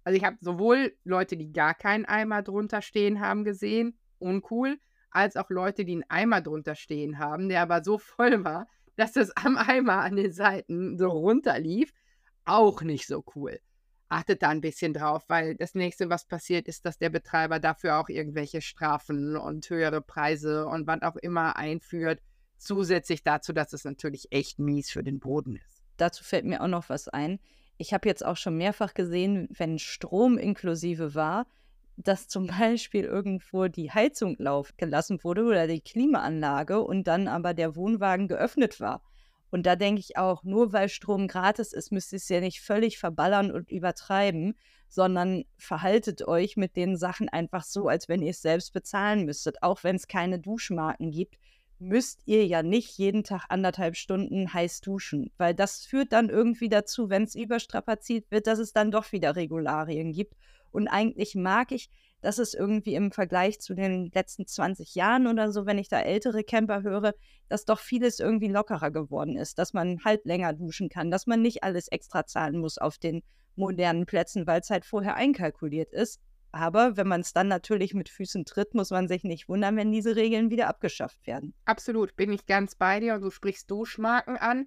also 0.05 0.17
ich 0.17 0.25
habe 0.25 0.37
sowohl 0.41 0.97
Leute, 1.05 1.37
die 1.37 1.53
gar 1.53 1.75
keinen 1.75 2.05
Eimer 2.05 2.43
drunter 2.43 2.83
stehen 2.83 3.21
haben, 3.21 3.45
gesehen, 3.45 3.99
uncool, 4.19 4.79
als 5.11 5.37
auch 5.37 5.51
Leute, 5.51 5.85
die 5.85 5.93
einen 5.93 6.05
Eimer 6.09 6.41
drunter 6.41 6.75
stehen 6.75 7.19
haben, 7.19 7.49
der 7.49 7.63
aber 7.63 7.83
so 7.83 7.99
voll 7.99 8.45
war, 8.45 8.67
dass 8.97 9.13
das 9.13 9.31
am 9.37 9.57
Eimer 9.57 10.01
an 10.01 10.17
den 10.17 10.33
Seiten 10.33 10.99
so 10.99 11.09
runterlief. 11.09 11.93
Auch 12.45 12.83
nicht 12.83 13.07
so 13.07 13.25
cool. 13.35 13.61
Achtet 14.09 14.43
da 14.43 14.49
ein 14.49 14.61
bisschen 14.61 14.93
drauf, 14.93 15.25
weil 15.29 15.55
das 15.55 15.75
nächste, 15.75 16.11
was 16.11 16.27
passiert, 16.27 16.67
ist, 16.67 16.85
dass 16.85 16.99
der 16.99 17.11
Betreiber 17.11 17.61
dafür 17.61 17.99
auch 17.99 18.09
irgendwelche 18.09 18.61
Strafen 18.61 19.37
und 19.37 19.69
höhere 19.71 20.01
Preise 20.01 20.67
und 20.67 20.87
was 20.87 21.03
auch 21.03 21.17
immer 21.17 21.57
einführt. 21.57 22.21
Zusätzlich 22.57 23.23
dazu, 23.23 23.53
dass 23.53 23.73
es 23.73 23.85
natürlich 23.85 24.33
echt 24.33 24.59
mies 24.59 24.91
für 24.91 25.05
den 25.05 25.21
Boden 25.21 25.57
ist. 25.57 25.83
Dazu 25.97 26.25
fällt 26.25 26.45
mir 26.45 26.61
auch 26.61 26.69
noch 26.69 26.89
was 26.89 27.09
ein 27.09 27.39
ich 27.81 27.95
habe 27.95 28.09
jetzt 28.09 28.25
auch 28.25 28.37
schon 28.37 28.59
mehrfach 28.59 28.93
gesehen, 28.93 29.49
wenn 29.57 29.79
Strom 29.79 30.37
inklusive 30.37 31.15
war, 31.15 31.47
dass 31.97 32.29
zum 32.29 32.47
Beispiel 32.59 33.05
irgendwo 33.05 33.69
die 33.69 33.91
Heizung 33.91 34.37
lauf 34.39 34.77
gelassen 34.77 35.25
wurde 35.25 35.45
oder 35.45 35.67
die 35.67 35.81
Klimaanlage 35.81 36.83
und 36.83 37.07
dann 37.07 37.27
aber 37.27 37.55
der 37.55 37.77
Wohnwagen 37.77 38.29
geöffnet 38.29 38.81
war. 38.81 39.03
Und 39.51 39.67
da 39.67 39.77
denke 39.77 40.01
ich 40.01 40.17
auch, 40.17 40.45
nur 40.45 40.73
weil 40.73 40.89
Strom 40.89 41.27
gratis 41.27 41.73
ist, 41.73 41.91
müsst 41.91 42.13
ihr 42.13 42.19
es 42.19 42.29
ja 42.29 42.41
nicht 42.41 42.61
völlig 42.61 42.99
verballern 42.99 43.51
und 43.51 43.71
übertreiben, 43.71 44.57
sondern 44.89 45.45
verhaltet 45.57 46.29
euch 46.29 46.57
mit 46.57 46.77
den 46.77 46.97
Sachen 46.97 47.29
einfach 47.29 47.65
so, 47.65 47.89
als 47.89 48.09
wenn 48.09 48.23
ihr 48.23 48.31
es 48.31 48.43
selbst 48.43 48.73
bezahlen 48.73 49.25
müsstet. 49.25 49.63
Auch 49.63 49.83
wenn 49.83 49.97
es 49.97 50.07
keine 50.07 50.39
Duschmarken 50.39 51.11
gibt, 51.11 51.37
müsst 51.81 52.21
ihr 52.27 52.47
ja 52.47 52.63
nicht 52.63 52.99
jeden 52.99 53.25
Tag 53.25 53.47
anderthalb 53.49 53.97
Stunden 53.97 54.53
heiß 54.53 54.83
duschen, 54.83 55.31
weil 55.39 55.55
das 55.55 55.85
führt 55.85 56.13
dann 56.13 56.29
irgendwie 56.29 56.69
dazu, 56.69 57.09
wenn 57.09 57.25
es 57.25 57.35
überstrapaziert 57.35 58.31
wird, 58.31 58.47
dass 58.47 58.59
es 58.59 58.73
dann 58.73 58.91
doch 58.91 59.13
wieder 59.13 59.35
Regularien 59.35 60.13
gibt. 60.13 60.35
Und 60.71 60.89
eigentlich 60.89 61.35
mag 61.35 61.73
ich, 61.73 61.91
dass 62.21 62.39
es 62.39 62.53
irgendwie 62.53 62.95
im 62.95 63.13
Vergleich 63.13 63.61
zu 63.61 63.75
den 63.75 64.11
letzten 64.13 64.47
20 64.47 64.95
Jahren 64.95 65.27
oder 65.27 65.51
so, 65.51 65.65
wenn 65.65 65.79
ich 65.79 65.89
da 65.89 66.01
ältere 66.01 66.45
Camper 66.45 66.83
höre, 66.83 67.15
dass 67.49 67.65
doch 67.65 67.79
vieles 67.79 68.21
irgendwie 68.21 68.49
lockerer 68.49 68.91
geworden 68.91 69.37
ist, 69.37 69.59
dass 69.59 69.73
man 69.73 70.05
halt 70.05 70.27
länger 70.27 70.53
duschen 70.53 70.91
kann, 70.91 71.11
dass 71.11 71.27
man 71.27 71.41
nicht 71.41 71.65
alles 71.65 71.89
extra 71.89 72.27
zahlen 72.27 72.59
muss 72.59 72.77
auf 72.77 72.99
den 72.99 73.23
modernen 73.57 74.05
Plätzen, 74.05 74.47
weil 74.47 74.61
es 74.61 74.71
halt 74.71 74.85
vorher 74.85 75.17
einkalkuliert 75.17 75.93
ist. 75.93 76.21
Aber 76.53 76.97
wenn 76.97 77.07
man 77.07 77.21
es 77.21 77.33
dann 77.33 77.49
natürlich 77.49 77.95
mit 77.95 78.09
Füßen 78.09 78.45
tritt, 78.45 78.75
muss 78.75 78.91
man 78.91 79.07
sich 79.07 79.23
nicht 79.23 79.49
wundern, 79.49 79.77
wenn 79.77 79.93
diese 79.93 80.17
Regeln 80.17 80.51
wieder 80.51 80.69
abgeschafft 80.69 81.27
werden. 81.27 81.55
Absolut, 81.65 82.17
bin 82.17 82.33
ich 82.33 82.47
ganz 82.47 82.75
bei 82.75 82.99
dir 82.99 83.15
und 83.15 83.23
du 83.23 83.31
sprichst 83.31 83.71
Duschmarken 83.71 84.37
an. 84.37 84.67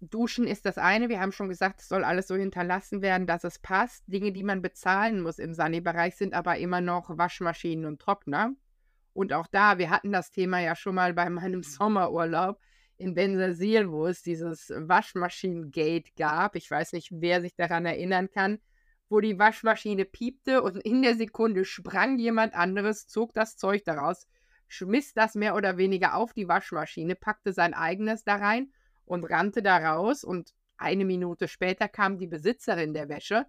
Duschen 0.00 0.46
ist 0.46 0.64
das 0.64 0.78
eine. 0.78 1.08
Wir 1.08 1.20
haben 1.20 1.32
schon 1.32 1.48
gesagt, 1.48 1.80
es 1.80 1.88
soll 1.88 2.04
alles 2.04 2.28
so 2.28 2.36
hinterlassen 2.36 3.02
werden, 3.02 3.26
dass 3.26 3.44
es 3.44 3.58
passt. 3.58 4.04
Dinge, 4.06 4.32
die 4.32 4.44
man 4.44 4.62
bezahlen 4.62 5.20
muss 5.20 5.38
im 5.38 5.52
Sani-Bereich, 5.52 6.16
sind 6.16 6.34
aber 6.34 6.56
immer 6.58 6.80
noch 6.80 7.18
Waschmaschinen 7.18 7.84
und 7.84 8.00
Trockner. 8.00 8.52
Und 9.12 9.32
auch 9.32 9.48
da, 9.48 9.78
wir 9.78 9.90
hatten 9.90 10.12
das 10.12 10.30
Thema 10.30 10.60
ja 10.60 10.76
schon 10.76 10.94
mal 10.94 11.12
bei 11.14 11.28
meinem 11.28 11.62
Sommerurlaub 11.64 12.60
in 12.96 13.14
Bensersiel, 13.14 13.90
wo 13.90 14.06
es 14.06 14.22
dieses 14.22 14.70
Waschmaschinengate 14.70 16.10
gab. 16.16 16.56
Ich 16.56 16.70
weiß 16.70 16.92
nicht, 16.92 17.10
wer 17.12 17.40
sich 17.40 17.54
daran 17.56 17.84
erinnern 17.84 18.30
kann 18.30 18.58
wo 19.08 19.20
die 19.20 19.38
Waschmaschine 19.38 20.04
piepte 20.04 20.62
und 20.62 20.76
in 20.78 21.02
der 21.02 21.14
Sekunde 21.16 21.64
sprang 21.64 22.18
jemand 22.18 22.54
anderes, 22.54 23.06
zog 23.06 23.32
das 23.34 23.56
Zeug 23.56 23.84
daraus, 23.84 24.26
schmiss 24.66 25.14
das 25.14 25.34
mehr 25.34 25.54
oder 25.54 25.78
weniger 25.78 26.14
auf 26.14 26.34
die 26.34 26.48
Waschmaschine, 26.48 27.14
packte 27.14 27.52
sein 27.52 27.74
eigenes 27.74 28.24
da 28.24 28.36
rein 28.36 28.72
und 29.06 29.24
rannte 29.24 29.62
da 29.62 29.78
raus. 29.78 30.24
Und 30.24 30.54
eine 30.76 31.04
Minute 31.04 31.48
später 31.48 31.88
kam 31.88 32.18
die 32.18 32.26
Besitzerin 32.26 32.92
der 32.92 33.08
Wäsche 33.08 33.46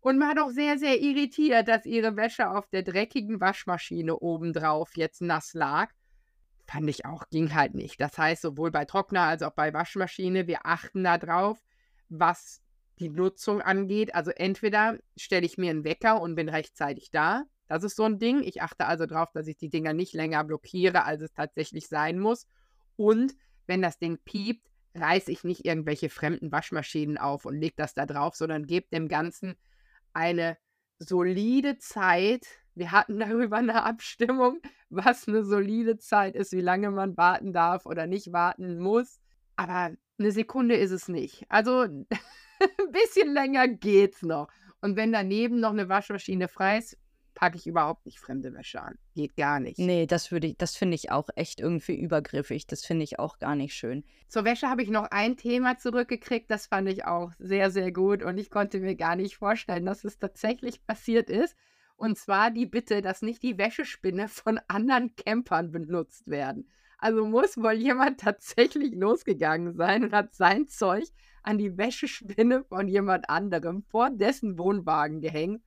und 0.00 0.20
war 0.20 0.34
doch 0.34 0.50
sehr, 0.50 0.78
sehr 0.78 1.00
irritiert, 1.00 1.66
dass 1.66 1.86
ihre 1.86 2.16
Wäsche 2.16 2.50
auf 2.50 2.68
der 2.68 2.82
dreckigen 2.82 3.40
Waschmaschine 3.40 4.18
obendrauf 4.18 4.96
jetzt 4.96 5.22
nass 5.22 5.54
lag. 5.54 5.90
Fand 6.66 6.88
ich 6.88 7.06
auch, 7.06 7.28
ging 7.30 7.54
halt 7.54 7.74
nicht. 7.74 8.00
Das 8.00 8.16
heißt, 8.16 8.42
sowohl 8.42 8.70
bei 8.70 8.84
Trockner 8.84 9.22
als 9.22 9.42
auch 9.42 9.52
bei 9.52 9.72
Waschmaschine, 9.72 10.46
wir 10.46 10.66
achten 10.66 11.04
da 11.04 11.18
drauf, 11.18 11.62
was 12.08 12.60
die 12.98 13.10
Nutzung 13.10 13.60
angeht. 13.60 14.14
Also 14.14 14.30
entweder 14.30 14.98
stelle 15.16 15.46
ich 15.46 15.58
mir 15.58 15.70
einen 15.70 15.84
Wecker 15.84 16.20
und 16.20 16.34
bin 16.34 16.48
rechtzeitig 16.48 17.10
da. 17.10 17.44
Das 17.66 17.82
ist 17.82 17.96
so 17.96 18.04
ein 18.04 18.18
Ding. 18.18 18.42
Ich 18.42 18.62
achte 18.62 18.86
also 18.86 19.06
darauf, 19.06 19.32
dass 19.32 19.46
ich 19.46 19.56
die 19.56 19.70
Dinger 19.70 19.94
nicht 19.94 20.12
länger 20.12 20.44
blockiere, 20.44 21.04
als 21.04 21.22
es 21.22 21.32
tatsächlich 21.32 21.88
sein 21.88 22.18
muss. 22.18 22.46
Und 22.96 23.34
wenn 23.66 23.82
das 23.82 23.98
Ding 23.98 24.18
piept, 24.24 24.68
reiße 24.94 25.32
ich 25.32 25.44
nicht 25.44 25.64
irgendwelche 25.64 26.08
fremden 26.08 26.52
Waschmaschinen 26.52 27.18
auf 27.18 27.46
und 27.46 27.56
lege 27.56 27.74
das 27.76 27.94
da 27.94 28.06
drauf, 28.06 28.36
sondern 28.36 28.66
gebe 28.66 28.86
dem 28.92 29.08
Ganzen 29.08 29.56
eine 30.12 30.56
solide 30.98 31.78
Zeit. 31.78 32.46
Wir 32.74 32.92
hatten 32.92 33.18
darüber 33.18 33.56
eine 33.56 33.82
Abstimmung, 33.82 34.60
was 34.88 35.26
eine 35.26 35.44
solide 35.44 35.98
Zeit 35.98 36.36
ist, 36.36 36.52
wie 36.52 36.60
lange 36.60 36.90
man 36.90 37.16
warten 37.16 37.52
darf 37.52 37.86
oder 37.86 38.06
nicht 38.06 38.32
warten 38.32 38.78
muss. 38.78 39.18
Aber 39.56 39.92
eine 40.18 40.32
Sekunde 40.32 40.76
ist 40.76 40.90
es 40.90 41.08
nicht. 41.08 41.44
Also 41.48 41.86
ein 42.60 42.92
bisschen 42.92 43.32
länger 43.32 43.68
geht's 43.68 44.22
noch. 44.22 44.48
Und 44.80 44.96
wenn 44.96 45.12
daneben 45.12 45.60
noch 45.60 45.70
eine 45.70 45.88
Waschmaschine 45.88 46.48
frei 46.48 46.78
ist, 46.78 46.98
packe 47.34 47.56
ich 47.56 47.66
überhaupt 47.66 48.06
nicht 48.06 48.18
fremde 48.18 48.54
Wäsche 48.54 48.80
an. 48.80 48.96
Geht 49.14 49.36
gar 49.36 49.60
nicht. 49.60 49.78
Nee, 49.78 50.06
das 50.06 50.30
würde 50.30 50.48
ich, 50.48 50.56
das 50.56 50.76
finde 50.76 50.94
ich 50.94 51.10
auch 51.10 51.28
echt 51.34 51.60
irgendwie 51.60 51.96
übergriffig. 51.96 52.66
Das 52.66 52.84
finde 52.84 53.04
ich 53.04 53.18
auch 53.18 53.38
gar 53.38 53.56
nicht 53.56 53.74
schön. 53.74 54.04
Zur 54.28 54.44
Wäsche 54.44 54.68
habe 54.68 54.82
ich 54.82 54.90
noch 54.90 55.10
ein 55.10 55.36
Thema 55.36 55.78
zurückgekriegt, 55.78 56.50
das 56.50 56.66
fand 56.66 56.88
ich 56.88 57.04
auch 57.04 57.32
sehr, 57.38 57.70
sehr 57.70 57.92
gut 57.92 58.22
und 58.22 58.38
ich 58.38 58.50
konnte 58.50 58.80
mir 58.80 58.96
gar 58.96 59.16
nicht 59.16 59.36
vorstellen, 59.36 59.86
dass 59.86 60.04
es 60.04 60.18
tatsächlich 60.18 60.84
passiert 60.86 61.28
ist. 61.28 61.56
Und 61.96 62.18
zwar 62.18 62.50
die 62.50 62.66
Bitte, 62.66 63.02
dass 63.02 63.22
nicht 63.22 63.42
die 63.42 63.58
Wäschespinne 63.58 64.28
von 64.28 64.60
anderen 64.68 65.14
Campern 65.16 65.70
benutzt 65.70 66.28
werden. 66.28 66.68
Also 66.98 67.24
muss 67.26 67.56
wohl 67.56 67.74
jemand 67.74 68.20
tatsächlich 68.20 68.94
losgegangen 68.94 69.74
sein 69.74 70.04
und 70.04 70.12
hat 70.12 70.34
sein 70.34 70.66
Zeug 70.66 71.04
an 71.44 71.58
die 71.58 71.78
Wäschespinne 71.78 72.64
von 72.64 72.88
jemand 72.88 73.30
anderem 73.30 73.84
vor 73.84 74.10
dessen 74.10 74.58
Wohnwagen 74.58 75.20
gehängt 75.20 75.62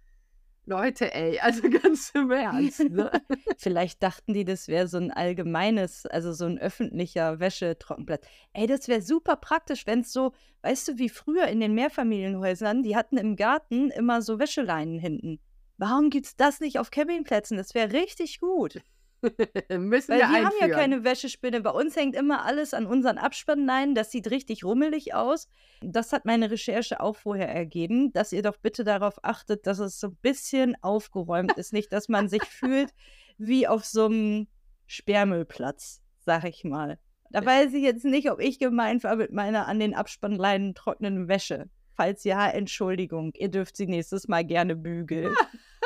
Leute, 0.68 1.14
ey, 1.14 1.40
also 1.42 1.70
ganz 1.70 2.12
im 2.14 2.30
Ernst. 2.30 2.90
Ne? 2.90 3.10
Vielleicht 3.58 4.04
dachten 4.04 4.34
die, 4.34 4.44
das 4.44 4.68
wäre 4.68 4.88
so 4.88 4.98
ein 4.98 5.12
allgemeines, 5.12 6.06
also 6.06 6.34
so 6.34 6.46
ein 6.46 6.60
öffentlicher 6.60 7.40
Wäschetrockenplatz. 7.40 8.28
Ey, 8.54 8.68
das 8.68 8.88
wäre 8.88 9.02
super 9.02 9.38
praktisch, 9.38 9.88
wenn 9.88 10.02
es 10.02 10.12
so, 10.12 10.34
weißt 10.62 10.90
du, 10.90 10.98
wie 10.98 11.10
früher 11.10 11.48
in 11.48 11.62
den 11.62 11.74
Mehrfamilienhäusern, 11.74 12.84
die 12.84 12.96
hatten 12.96 13.18
im 13.18 13.36
Garten 13.38 13.90
immer 13.92 14.22
so 14.22 14.40
Wäscheleinen 14.40 15.00
hinten. 15.00 15.40
Warum 15.78 16.10
gibt 16.10 16.26
es 16.26 16.36
das 16.36 16.60
nicht 16.60 16.80
auf 16.80 16.92
Campingplätzen? 16.92 17.56
Das 17.56 17.74
wäre 17.74 17.94
richtig 17.94 18.40
gut. 18.40 18.82
Müssen 19.70 20.12
Weil 20.12 20.20
wir 20.20 20.28
wir 20.28 20.28
haben 20.28 20.44
ja 20.44 20.66
einführen. 20.66 20.72
keine 20.72 21.04
Wäschespinne. 21.04 21.62
Bei 21.62 21.72
uns 21.72 21.96
hängt 21.96 22.16
immer 22.16 22.46
alles 22.46 22.74
an 22.74 22.86
unseren 22.86 23.18
Abspannleinen. 23.18 23.96
Das 23.96 24.12
sieht 24.12 24.30
richtig 24.30 24.64
rummelig 24.64 25.14
aus. 25.14 25.48
Das 25.82 26.14
hat 26.14 26.26
meine 26.26 26.52
Recherche 26.52 27.00
auch 27.00 27.16
vorher 27.16 27.50
ergeben, 27.50 28.12
dass 28.14 28.32
ihr 28.32 28.42
doch 28.42 28.58
bitte 28.58 28.84
darauf 28.84 29.24
achtet, 29.24 29.66
dass 29.68 29.80
es 29.80 30.00
so 30.00 30.08
ein 30.08 30.18
bisschen 30.22 30.76
aufgeräumt 30.82 31.54
ist. 31.58 31.74
Nicht, 31.74 31.92
dass 31.92 32.10
man 32.10 32.30
sich 32.30 32.44
fühlt 32.44 32.94
wie 33.38 33.68
auf 33.68 33.86
so 33.86 34.06
einem 34.06 34.48
Sperrmüllplatz, 34.86 36.02
sag 36.20 36.44
ich 36.46 36.64
mal. 36.64 37.00
Da 37.30 37.46
weiß 37.46 37.74
ich 37.74 37.84
jetzt 37.84 38.06
nicht, 38.06 38.32
ob 38.32 38.40
ich 38.40 38.58
gemeint 38.58 39.04
war 39.04 39.16
mit 39.16 39.32
meiner 39.32 39.68
an 39.68 39.80
den 39.80 39.94
Abspannleinen 39.94 40.76
trocknenden 40.76 41.28
Wäsche. 41.28 41.70
Falls 41.94 42.24
ja, 42.24 42.48
Entschuldigung, 42.48 43.32
ihr 43.34 43.50
dürft 43.50 43.76
sie 43.76 43.88
nächstes 43.88 44.28
Mal 44.28 44.46
gerne 44.46 44.76
bügeln. 44.76 45.34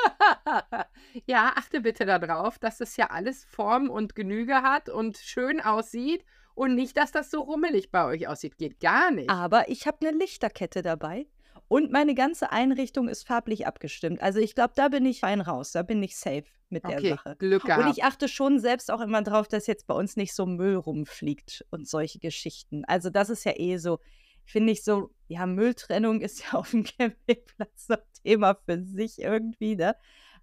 ja, 1.26 1.54
achte 1.56 1.82
bitte 1.82 2.06
darauf, 2.06 2.60
dass 2.60 2.78
das 2.78 2.98
ja 2.98 3.08
alles 3.08 3.46
Form 3.46 3.90
und 3.90 4.16
Genüge 4.16 4.62
hat 4.62 4.90
und 4.90 5.18
schön 5.18 5.62
aussieht 5.62 6.26
und 6.56 6.76
nicht, 6.76 6.98
dass 6.98 7.12
das 7.12 7.32
so 7.32 7.42
rummelig 7.42 7.92
bei 7.92 8.06
euch 8.06 8.28
aussieht. 8.28 8.58
Geht 8.58 8.80
gar 8.80 9.12
nicht. 9.12 9.30
Aber 9.30 9.70
ich 9.70 9.88
habe 9.88 10.06
eine 10.08 10.18
Lichterkette 10.18 10.82
dabei 10.82 11.28
und 11.68 11.92
meine 11.92 12.16
ganze 12.16 12.52
Einrichtung 12.52 13.08
ist 13.08 13.26
farblich 13.26 13.66
abgestimmt. 13.66 14.22
Also 14.22 14.40
ich 14.40 14.56
glaube, 14.56 14.74
da 14.76 14.90
bin 14.90 15.06
ich 15.06 15.22
fein 15.22 15.40
raus. 15.40 15.72
Da 15.72 15.84
bin 15.84 16.04
ich 16.04 16.18
safe 16.18 16.44
mit 16.70 16.84
der 16.84 16.98
okay, 16.98 17.10
Sache. 17.12 17.36
Glück 17.40 17.64
Und 17.64 17.70
gehabt. 17.70 17.98
ich 17.98 18.04
achte 18.04 18.28
schon 18.28 18.60
selbst 18.60 18.92
auch 18.92 19.02
immer 19.02 19.22
drauf, 19.22 19.48
dass 19.48 19.68
jetzt 19.68 19.88
bei 19.88 19.94
uns 19.94 20.18
nicht 20.18 20.34
so 20.34 20.46
Müll 20.46 20.76
rumfliegt 20.76 21.66
und 21.70 21.88
solche 21.88 22.20
Geschichten. 22.20 22.84
Also 22.86 23.10
das 23.10 23.30
ist 23.30 23.46
ja 23.46 23.54
eh 23.56 23.78
so, 23.78 24.00
finde 24.44 24.74
ich 24.74 24.84
so, 24.84 25.12
ja, 25.28 25.46
Mülltrennung 25.46 26.20
ist 26.22 26.44
ja 26.44 26.60
auf 26.60 26.72
dem 26.72 26.84
Campingplatz 26.84 27.88
so 27.88 27.94
ein 27.94 28.00
Thema 28.24 28.56
für 28.66 28.84
sich 28.84 29.20
irgendwie, 29.20 29.78
ne? 29.78 29.96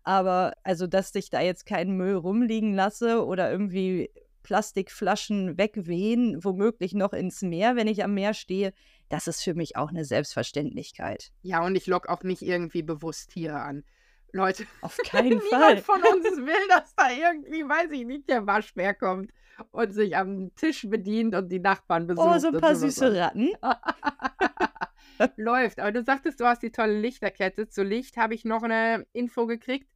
Aber 0.04 0.54
also, 0.62 0.86
dass 0.86 1.14
ich 1.14 1.30
da 1.30 1.40
jetzt 1.40 1.66
keinen 1.66 1.96
Müll 1.96 2.14
rumliegen 2.14 2.74
lasse 2.74 3.24
oder 3.24 3.50
irgendwie 3.50 4.10
Plastikflaschen 4.42 5.58
wegwehen, 5.58 6.42
womöglich 6.42 6.94
noch 6.94 7.12
ins 7.12 7.42
Meer, 7.42 7.76
wenn 7.76 7.86
ich 7.86 8.02
am 8.02 8.14
Meer 8.14 8.32
stehe, 8.32 8.72
das 9.10 9.26
ist 9.26 9.42
für 9.42 9.54
mich 9.54 9.76
auch 9.76 9.90
eine 9.90 10.04
Selbstverständlichkeit. 10.04 11.30
ja, 11.42 11.62
und 11.64 11.76
ich 11.76 11.86
lock 11.86 12.08
auch 12.08 12.22
nicht 12.22 12.42
irgendwie 12.42 12.82
bewusst 12.82 13.30
Tiere 13.30 13.60
an. 13.60 13.84
Leute, 14.32 14.64
Auf 14.82 14.96
keinen 15.04 15.40
Fall. 15.40 15.78
von 15.78 16.00
uns 16.02 16.24
will, 16.36 16.68
dass 16.68 16.94
da 16.94 17.10
irgendwie, 17.10 17.62
weiß 17.62 17.90
ich 17.92 18.06
nicht, 18.06 18.28
der 18.28 18.46
Waschbär 18.46 18.94
kommt 18.94 19.32
und 19.70 19.92
sich 19.92 20.16
am 20.16 20.54
Tisch 20.54 20.88
bedient 20.88 21.34
und 21.34 21.50
die 21.50 21.60
Nachbarn 21.60 22.06
besucht. 22.06 22.26
Oh, 22.26 22.38
so 22.38 22.48
ein 22.48 22.58
paar 22.58 22.74
süße 22.74 23.14
Ratten. 23.16 23.50
Läuft. 25.36 25.80
Aber 25.80 25.92
du 25.92 26.02
sagtest, 26.02 26.40
du 26.40 26.44
hast 26.46 26.62
die 26.62 26.70
tolle 26.70 26.98
Lichterkette. 26.98 27.68
Zu 27.68 27.82
Licht 27.82 28.16
habe 28.16 28.34
ich 28.34 28.44
noch 28.44 28.62
eine 28.62 29.06
Info 29.12 29.46
gekriegt. 29.46 29.88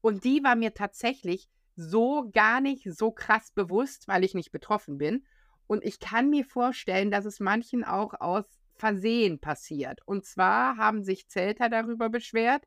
Und 0.00 0.24
die 0.24 0.42
war 0.42 0.56
mir 0.56 0.74
tatsächlich 0.74 1.48
so 1.76 2.30
gar 2.32 2.60
nicht 2.60 2.84
so 2.92 3.10
krass 3.10 3.52
bewusst, 3.52 4.08
weil 4.08 4.24
ich 4.24 4.34
nicht 4.34 4.52
betroffen 4.52 4.98
bin. 4.98 5.24
Und 5.66 5.84
ich 5.84 6.00
kann 6.00 6.30
mir 6.30 6.44
vorstellen, 6.44 7.10
dass 7.10 7.24
es 7.24 7.40
manchen 7.40 7.84
auch 7.84 8.14
aus 8.20 8.44
Versehen 8.74 9.40
passiert. 9.40 10.00
Und 10.06 10.24
zwar 10.24 10.76
haben 10.76 11.02
sich 11.02 11.28
Zelter 11.28 11.68
darüber 11.68 12.08
beschwert, 12.08 12.64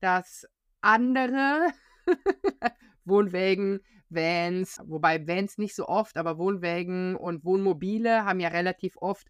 dass 0.00 0.46
andere 0.80 1.68
Wohnwägen, 3.04 3.80
Vans, 4.08 4.80
wobei 4.84 5.26
Vans 5.26 5.58
nicht 5.58 5.74
so 5.74 5.86
oft, 5.86 6.16
aber 6.16 6.38
Wohnwägen 6.38 7.14
und 7.14 7.44
Wohnmobile 7.44 8.24
haben 8.24 8.40
ja 8.40 8.48
relativ 8.48 8.96
oft 8.96 9.28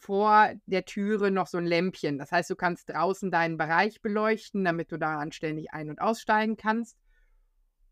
vor 0.00 0.50
der 0.66 0.86
Türe 0.86 1.30
noch 1.30 1.46
so 1.46 1.58
ein 1.58 1.66
Lämpchen. 1.66 2.18
Das 2.18 2.32
heißt, 2.32 2.48
du 2.48 2.56
kannst 2.56 2.88
draußen 2.88 3.30
deinen 3.30 3.58
Bereich 3.58 4.00
beleuchten, 4.00 4.64
damit 4.64 4.90
du 4.90 4.98
da 4.98 5.18
anständig 5.18 5.72
ein- 5.72 5.90
und 5.90 6.00
aussteigen 6.00 6.56
kannst. 6.56 6.96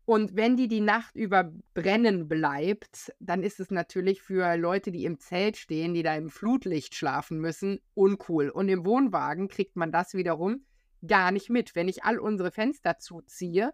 Und 0.05 0.35
wenn 0.35 0.57
die 0.57 0.67
die 0.67 0.81
Nacht 0.81 1.15
über 1.15 1.53
brennen 1.75 2.27
bleibt, 2.27 3.13
dann 3.19 3.43
ist 3.43 3.59
es 3.59 3.69
natürlich 3.69 4.23
für 4.23 4.57
Leute, 4.57 4.91
die 4.91 5.05
im 5.05 5.19
Zelt 5.19 5.55
stehen, 5.55 5.93
die 5.93 6.01
da 6.01 6.15
im 6.15 6.31
Flutlicht 6.31 6.95
schlafen 6.95 7.39
müssen, 7.39 7.79
uncool. 7.93 8.49
Und 8.49 8.69
im 8.69 8.85
Wohnwagen 8.85 9.47
kriegt 9.47 9.75
man 9.75 9.91
das 9.91 10.15
wiederum 10.15 10.65
gar 11.05 11.31
nicht 11.31 11.51
mit. 11.51 11.75
Wenn 11.75 11.87
ich 11.87 12.05
all 12.05 12.17
unsere 12.17 12.49
Fenster 12.49 12.97
zuziehe, 12.97 13.71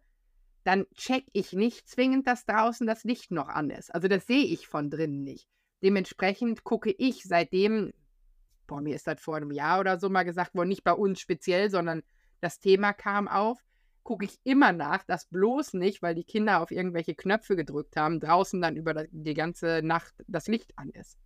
dann 0.65 0.85
check 0.93 1.23
ich 1.31 1.53
nicht 1.53 1.87
zwingend, 1.87 2.27
dass 2.27 2.45
draußen 2.45 2.85
das 2.85 3.05
Licht 3.05 3.31
noch 3.31 3.47
an 3.47 3.69
ist. 3.69 3.95
Also 3.95 4.09
das 4.09 4.27
sehe 4.27 4.43
ich 4.43 4.67
von 4.67 4.89
drinnen 4.89 5.23
nicht. 5.23 5.47
Dementsprechend 5.81 6.65
gucke 6.65 6.91
ich 6.91 7.23
seitdem, 7.23 7.93
boah, 8.67 8.81
mir 8.81 8.95
ist 8.95 9.07
das 9.07 9.19
vor 9.19 9.35
einem 9.35 9.51
Jahr 9.51 9.79
oder 9.79 9.99
so 9.99 10.09
mal 10.09 10.23
gesagt 10.23 10.55
worden, 10.55 10.69
nicht 10.69 10.83
bei 10.83 10.93
uns 10.93 11.19
speziell, 11.19 11.69
sondern 11.69 12.03
das 12.41 12.59
Thema 12.59 12.93
kam 12.93 13.27
auf, 13.27 13.59
gucke 14.03 14.25
ich 14.25 14.37
immer 14.43 14.71
nach, 14.71 15.03
dass 15.03 15.25
bloß 15.25 15.73
nicht, 15.73 16.01
weil 16.01 16.15
die 16.15 16.23
Kinder 16.23 16.61
auf 16.61 16.71
irgendwelche 16.71 17.15
Knöpfe 17.15 17.55
gedrückt 17.55 17.97
haben, 17.97 18.19
draußen 18.19 18.61
dann 18.61 18.75
über 18.75 19.05
die 19.09 19.33
ganze 19.33 19.81
Nacht 19.83 20.13
das 20.27 20.47
Licht 20.47 20.77
an 20.77 20.89
ist. 20.91 21.17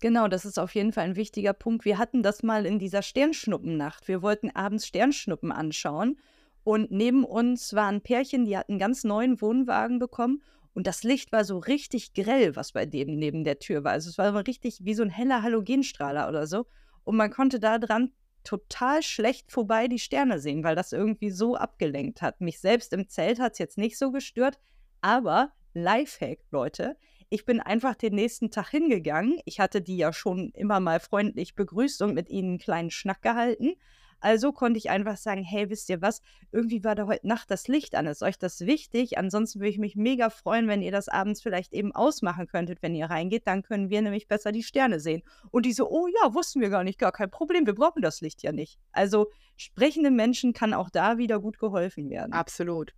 Genau, 0.00 0.26
das 0.26 0.44
ist 0.44 0.58
auf 0.58 0.74
jeden 0.74 0.92
Fall 0.92 1.04
ein 1.04 1.16
wichtiger 1.16 1.52
Punkt. 1.52 1.84
Wir 1.84 1.96
hatten 1.96 2.24
das 2.24 2.42
mal 2.42 2.66
in 2.66 2.80
dieser 2.80 3.02
Sternschnuppennacht. 3.02 4.08
Wir 4.08 4.20
wollten 4.20 4.50
abends 4.50 4.84
Sternschnuppen 4.84 5.52
anschauen 5.52 6.18
und 6.64 6.90
neben 6.90 7.24
uns 7.24 7.72
war 7.72 7.86
ein 7.86 8.02
Pärchen, 8.02 8.44
die 8.44 8.58
hatten 8.58 8.72
einen 8.72 8.78
ganz 8.80 9.04
neuen 9.04 9.40
Wohnwagen 9.40 10.00
bekommen 10.00 10.42
und 10.74 10.86
das 10.86 11.02
Licht 11.02 11.32
war 11.32 11.44
so 11.44 11.58
richtig 11.58 12.14
grell, 12.14 12.56
was 12.56 12.72
bei 12.72 12.86
dem 12.86 13.16
neben 13.16 13.44
der 13.44 13.58
Tür 13.58 13.84
war. 13.84 13.92
Also 13.92 14.10
es 14.10 14.18
war 14.18 14.34
richtig 14.46 14.78
wie 14.82 14.94
so 14.94 15.02
ein 15.02 15.10
heller 15.10 15.42
Halogenstrahler 15.42 16.28
oder 16.28 16.46
so 16.46 16.66
und 17.04 17.16
man 17.16 17.30
konnte 17.30 17.60
da 17.60 17.78
dran 17.78 18.12
total 18.44 19.02
schlecht 19.02 19.52
vorbei 19.52 19.88
die 19.88 19.98
Sterne 19.98 20.38
sehen, 20.38 20.64
weil 20.64 20.74
das 20.74 20.92
irgendwie 20.92 21.30
so 21.30 21.54
abgelenkt 21.56 22.22
hat. 22.22 22.40
Mich 22.40 22.60
selbst 22.60 22.92
im 22.92 23.08
Zelt 23.08 23.38
hat 23.38 23.52
es 23.52 23.58
jetzt 23.58 23.78
nicht 23.78 23.98
so 23.98 24.10
gestört, 24.10 24.58
aber 25.00 25.52
Lifehack, 25.74 26.40
Leute, 26.50 26.96
ich 27.30 27.44
bin 27.46 27.60
einfach 27.60 27.94
den 27.94 28.14
nächsten 28.14 28.50
Tag 28.50 28.68
hingegangen. 28.68 29.40
Ich 29.46 29.58
hatte 29.58 29.80
die 29.80 29.96
ja 29.96 30.12
schon 30.12 30.50
immer 30.50 30.80
mal 30.80 31.00
freundlich 31.00 31.54
begrüßt 31.54 32.02
und 32.02 32.14
mit 32.14 32.28
ihnen 32.28 32.50
einen 32.50 32.58
kleinen 32.58 32.90
Schnack 32.90 33.22
gehalten. 33.22 33.74
Also 34.22 34.52
konnte 34.52 34.78
ich 34.78 34.88
einfach 34.88 35.16
sagen, 35.16 35.42
hey, 35.42 35.68
wisst 35.68 35.90
ihr 35.90 36.00
was, 36.00 36.22
irgendwie 36.52 36.84
war 36.84 36.94
da 36.94 37.06
heute 37.06 37.26
Nacht 37.26 37.50
das 37.50 37.66
Licht 37.66 37.94
an. 37.96 38.06
Ist 38.06 38.22
euch 38.22 38.38
das 38.38 38.60
wichtig? 38.60 39.18
Ansonsten 39.18 39.58
würde 39.58 39.70
ich 39.70 39.78
mich 39.78 39.96
mega 39.96 40.30
freuen, 40.30 40.68
wenn 40.68 40.80
ihr 40.80 40.92
das 40.92 41.08
abends 41.08 41.42
vielleicht 41.42 41.72
eben 41.72 41.92
ausmachen 41.92 42.46
könntet, 42.46 42.82
wenn 42.82 42.94
ihr 42.94 43.06
reingeht. 43.06 43.46
Dann 43.46 43.62
können 43.62 43.90
wir 43.90 44.00
nämlich 44.00 44.28
besser 44.28 44.52
die 44.52 44.62
Sterne 44.62 45.00
sehen. 45.00 45.22
Und 45.50 45.66
die 45.66 45.72
so, 45.72 45.90
oh 45.90 46.06
ja, 46.06 46.34
wussten 46.34 46.60
wir 46.60 46.70
gar 46.70 46.84
nicht, 46.84 47.00
gar 47.00 47.12
kein 47.12 47.30
Problem, 47.30 47.66
wir 47.66 47.74
brauchen 47.74 48.00
das 48.00 48.20
Licht 48.20 48.42
ja 48.42 48.52
nicht. 48.52 48.78
Also 48.92 49.28
sprechende 49.56 50.12
Menschen 50.12 50.52
kann 50.52 50.72
auch 50.72 50.88
da 50.88 51.18
wieder 51.18 51.40
gut 51.40 51.58
geholfen 51.58 52.08
werden. 52.08 52.32
Absolut. 52.32 52.94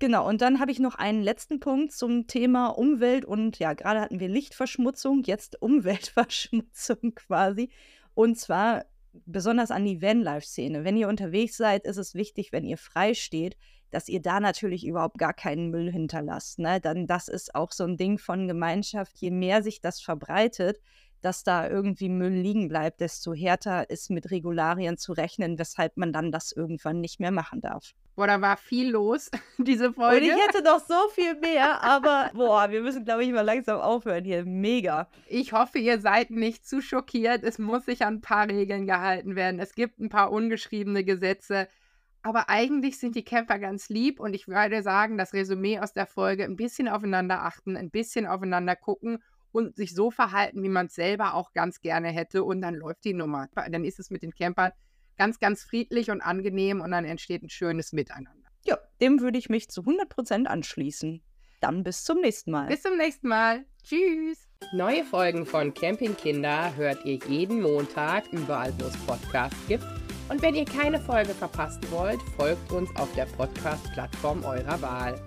Genau, 0.00 0.28
und 0.28 0.42
dann 0.42 0.60
habe 0.60 0.70
ich 0.70 0.78
noch 0.78 0.94
einen 0.94 1.22
letzten 1.22 1.58
Punkt 1.58 1.92
zum 1.92 2.28
Thema 2.28 2.68
Umwelt 2.68 3.24
und 3.24 3.58
ja, 3.58 3.72
gerade 3.72 4.00
hatten 4.00 4.20
wir 4.20 4.28
Lichtverschmutzung, 4.28 5.24
jetzt 5.24 5.60
Umweltverschmutzung 5.60 7.14
quasi. 7.16 7.70
Und 8.14 8.38
zwar 8.38 8.84
besonders 9.26 9.70
an 9.70 9.84
die 9.84 10.00
Vanlife-Szene. 10.00 10.84
Wenn 10.84 10.96
ihr 10.96 11.08
unterwegs 11.08 11.56
seid, 11.56 11.84
ist 11.84 11.96
es 11.96 12.14
wichtig, 12.14 12.52
wenn 12.52 12.64
ihr 12.64 12.78
frei 12.78 13.14
steht, 13.14 13.56
dass 13.90 14.08
ihr 14.08 14.20
da 14.20 14.40
natürlich 14.40 14.86
überhaupt 14.86 15.18
gar 15.18 15.32
keinen 15.32 15.70
Müll 15.70 15.90
hinterlasst. 15.90 16.58
Ne? 16.58 16.80
Dann 16.80 17.06
das 17.06 17.28
ist 17.28 17.54
auch 17.54 17.72
so 17.72 17.84
ein 17.84 17.96
Ding 17.96 18.18
von 18.18 18.46
Gemeinschaft. 18.46 19.16
Je 19.18 19.30
mehr 19.30 19.62
sich 19.62 19.80
das 19.80 20.00
verbreitet, 20.00 20.78
dass 21.20 21.44
da 21.44 21.68
irgendwie 21.68 22.08
Müll 22.08 22.32
liegen 22.32 22.68
bleibt, 22.68 23.00
desto 23.00 23.34
härter 23.34 23.90
ist 23.90 24.10
mit 24.10 24.30
Regularien 24.30 24.96
zu 24.96 25.12
rechnen, 25.12 25.58
weshalb 25.58 25.96
man 25.96 26.12
dann 26.12 26.32
das 26.32 26.52
irgendwann 26.52 27.00
nicht 27.00 27.20
mehr 27.20 27.30
machen 27.30 27.60
darf. 27.60 27.94
Boah, 28.14 28.26
da 28.26 28.40
war 28.40 28.56
viel 28.56 28.90
los, 28.90 29.30
diese 29.58 29.92
Folge. 29.92 30.16
Und 30.16 30.22
ich 30.24 30.46
hätte 30.46 30.62
noch 30.64 30.80
so 30.80 30.94
viel 31.14 31.34
mehr, 31.36 31.82
aber 31.82 32.30
boah, 32.34 32.70
wir 32.70 32.82
müssen, 32.82 33.04
glaube 33.04 33.24
ich, 33.24 33.30
mal 33.30 33.42
langsam 33.42 33.80
aufhören 33.80 34.24
hier. 34.24 34.44
Mega. 34.44 35.08
Ich 35.28 35.52
hoffe, 35.52 35.78
ihr 35.78 36.00
seid 36.00 36.30
nicht 36.30 36.66
zu 36.66 36.82
schockiert. 36.82 37.44
Es 37.44 37.58
muss 37.58 37.84
sich 37.84 38.02
an 38.02 38.14
ein 38.14 38.20
paar 38.20 38.48
Regeln 38.48 38.86
gehalten 38.86 39.36
werden. 39.36 39.60
Es 39.60 39.74
gibt 39.74 40.00
ein 40.00 40.08
paar 40.08 40.32
ungeschriebene 40.32 41.04
Gesetze. 41.04 41.68
Aber 42.22 42.48
eigentlich 42.48 42.98
sind 42.98 43.14
die 43.14 43.24
Camper 43.24 43.60
ganz 43.60 43.88
lieb 43.88 44.18
und 44.18 44.34
ich 44.34 44.48
würde 44.48 44.82
sagen, 44.82 45.16
das 45.16 45.32
Resümee 45.32 45.78
aus 45.78 45.92
der 45.92 46.06
Folge 46.06 46.44
ein 46.44 46.56
bisschen 46.56 46.88
aufeinander 46.88 47.44
achten, 47.44 47.76
ein 47.76 47.90
bisschen 47.90 48.26
aufeinander 48.26 48.74
gucken 48.74 49.22
und 49.52 49.76
sich 49.76 49.94
so 49.94 50.10
verhalten, 50.10 50.62
wie 50.62 50.68
man 50.68 50.86
es 50.86 50.94
selber 50.94 51.34
auch 51.34 51.52
ganz 51.52 51.80
gerne 51.80 52.08
hätte 52.08 52.44
und 52.44 52.60
dann 52.60 52.74
läuft 52.74 53.04
die 53.04 53.14
Nummer. 53.14 53.48
Dann 53.54 53.84
ist 53.84 53.98
es 53.98 54.10
mit 54.10 54.22
den 54.22 54.34
Campern 54.34 54.72
ganz, 55.16 55.38
ganz 55.38 55.62
friedlich 55.62 56.10
und 56.10 56.20
angenehm 56.20 56.80
und 56.80 56.90
dann 56.90 57.04
entsteht 57.04 57.42
ein 57.42 57.50
schönes 57.50 57.92
Miteinander. 57.92 58.48
Ja, 58.64 58.78
dem 59.00 59.20
würde 59.20 59.38
ich 59.38 59.48
mich 59.48 59.68
zu 59.68 59.82
100% 59.82 60.46
anschließen. 60.46 61.22
Dann 61.60 61.82
bis 61.82 62.04
zum 62.04 62.20
nächsten 62.20 62.52
Mal. 62.52 62.68
Bis 62.68 62.82
zum 62.82 62.96
nächsten 62.96 63.28
Mal. 63.28 63.64
Tschüss. 63.82 64.48
Neue 64.72 65.04
Folgen 65.04 65.46
von 65.46 65.74
Campingkinder 65.74 66.76
hört 66.76 67.04
ihr 67.04 67.18
jeden 67.28 67.62
Montag, 67.62 68.32
überall 68.32 68.72
wo 68.78 68.84
es 68.84 68.96
Podcasts 68.98 69.56
gibt. 69.66 69.84
Und 70.28 70.42
wenn 70.42 70.54
ihr 70.54 70.66
keine 70.66 71.00
Folge 71.00 71.30
verpassen 71.30 71.82
wollt, 71.90 72.20
folgt 72.36 72.70
uns 72.70 72.94
auf 72.96 73.12
der 73.14 73.26
Podcast-Plattform 73.26 74.44
eurer 74.44 74.80
Wahl. 74.82 75.20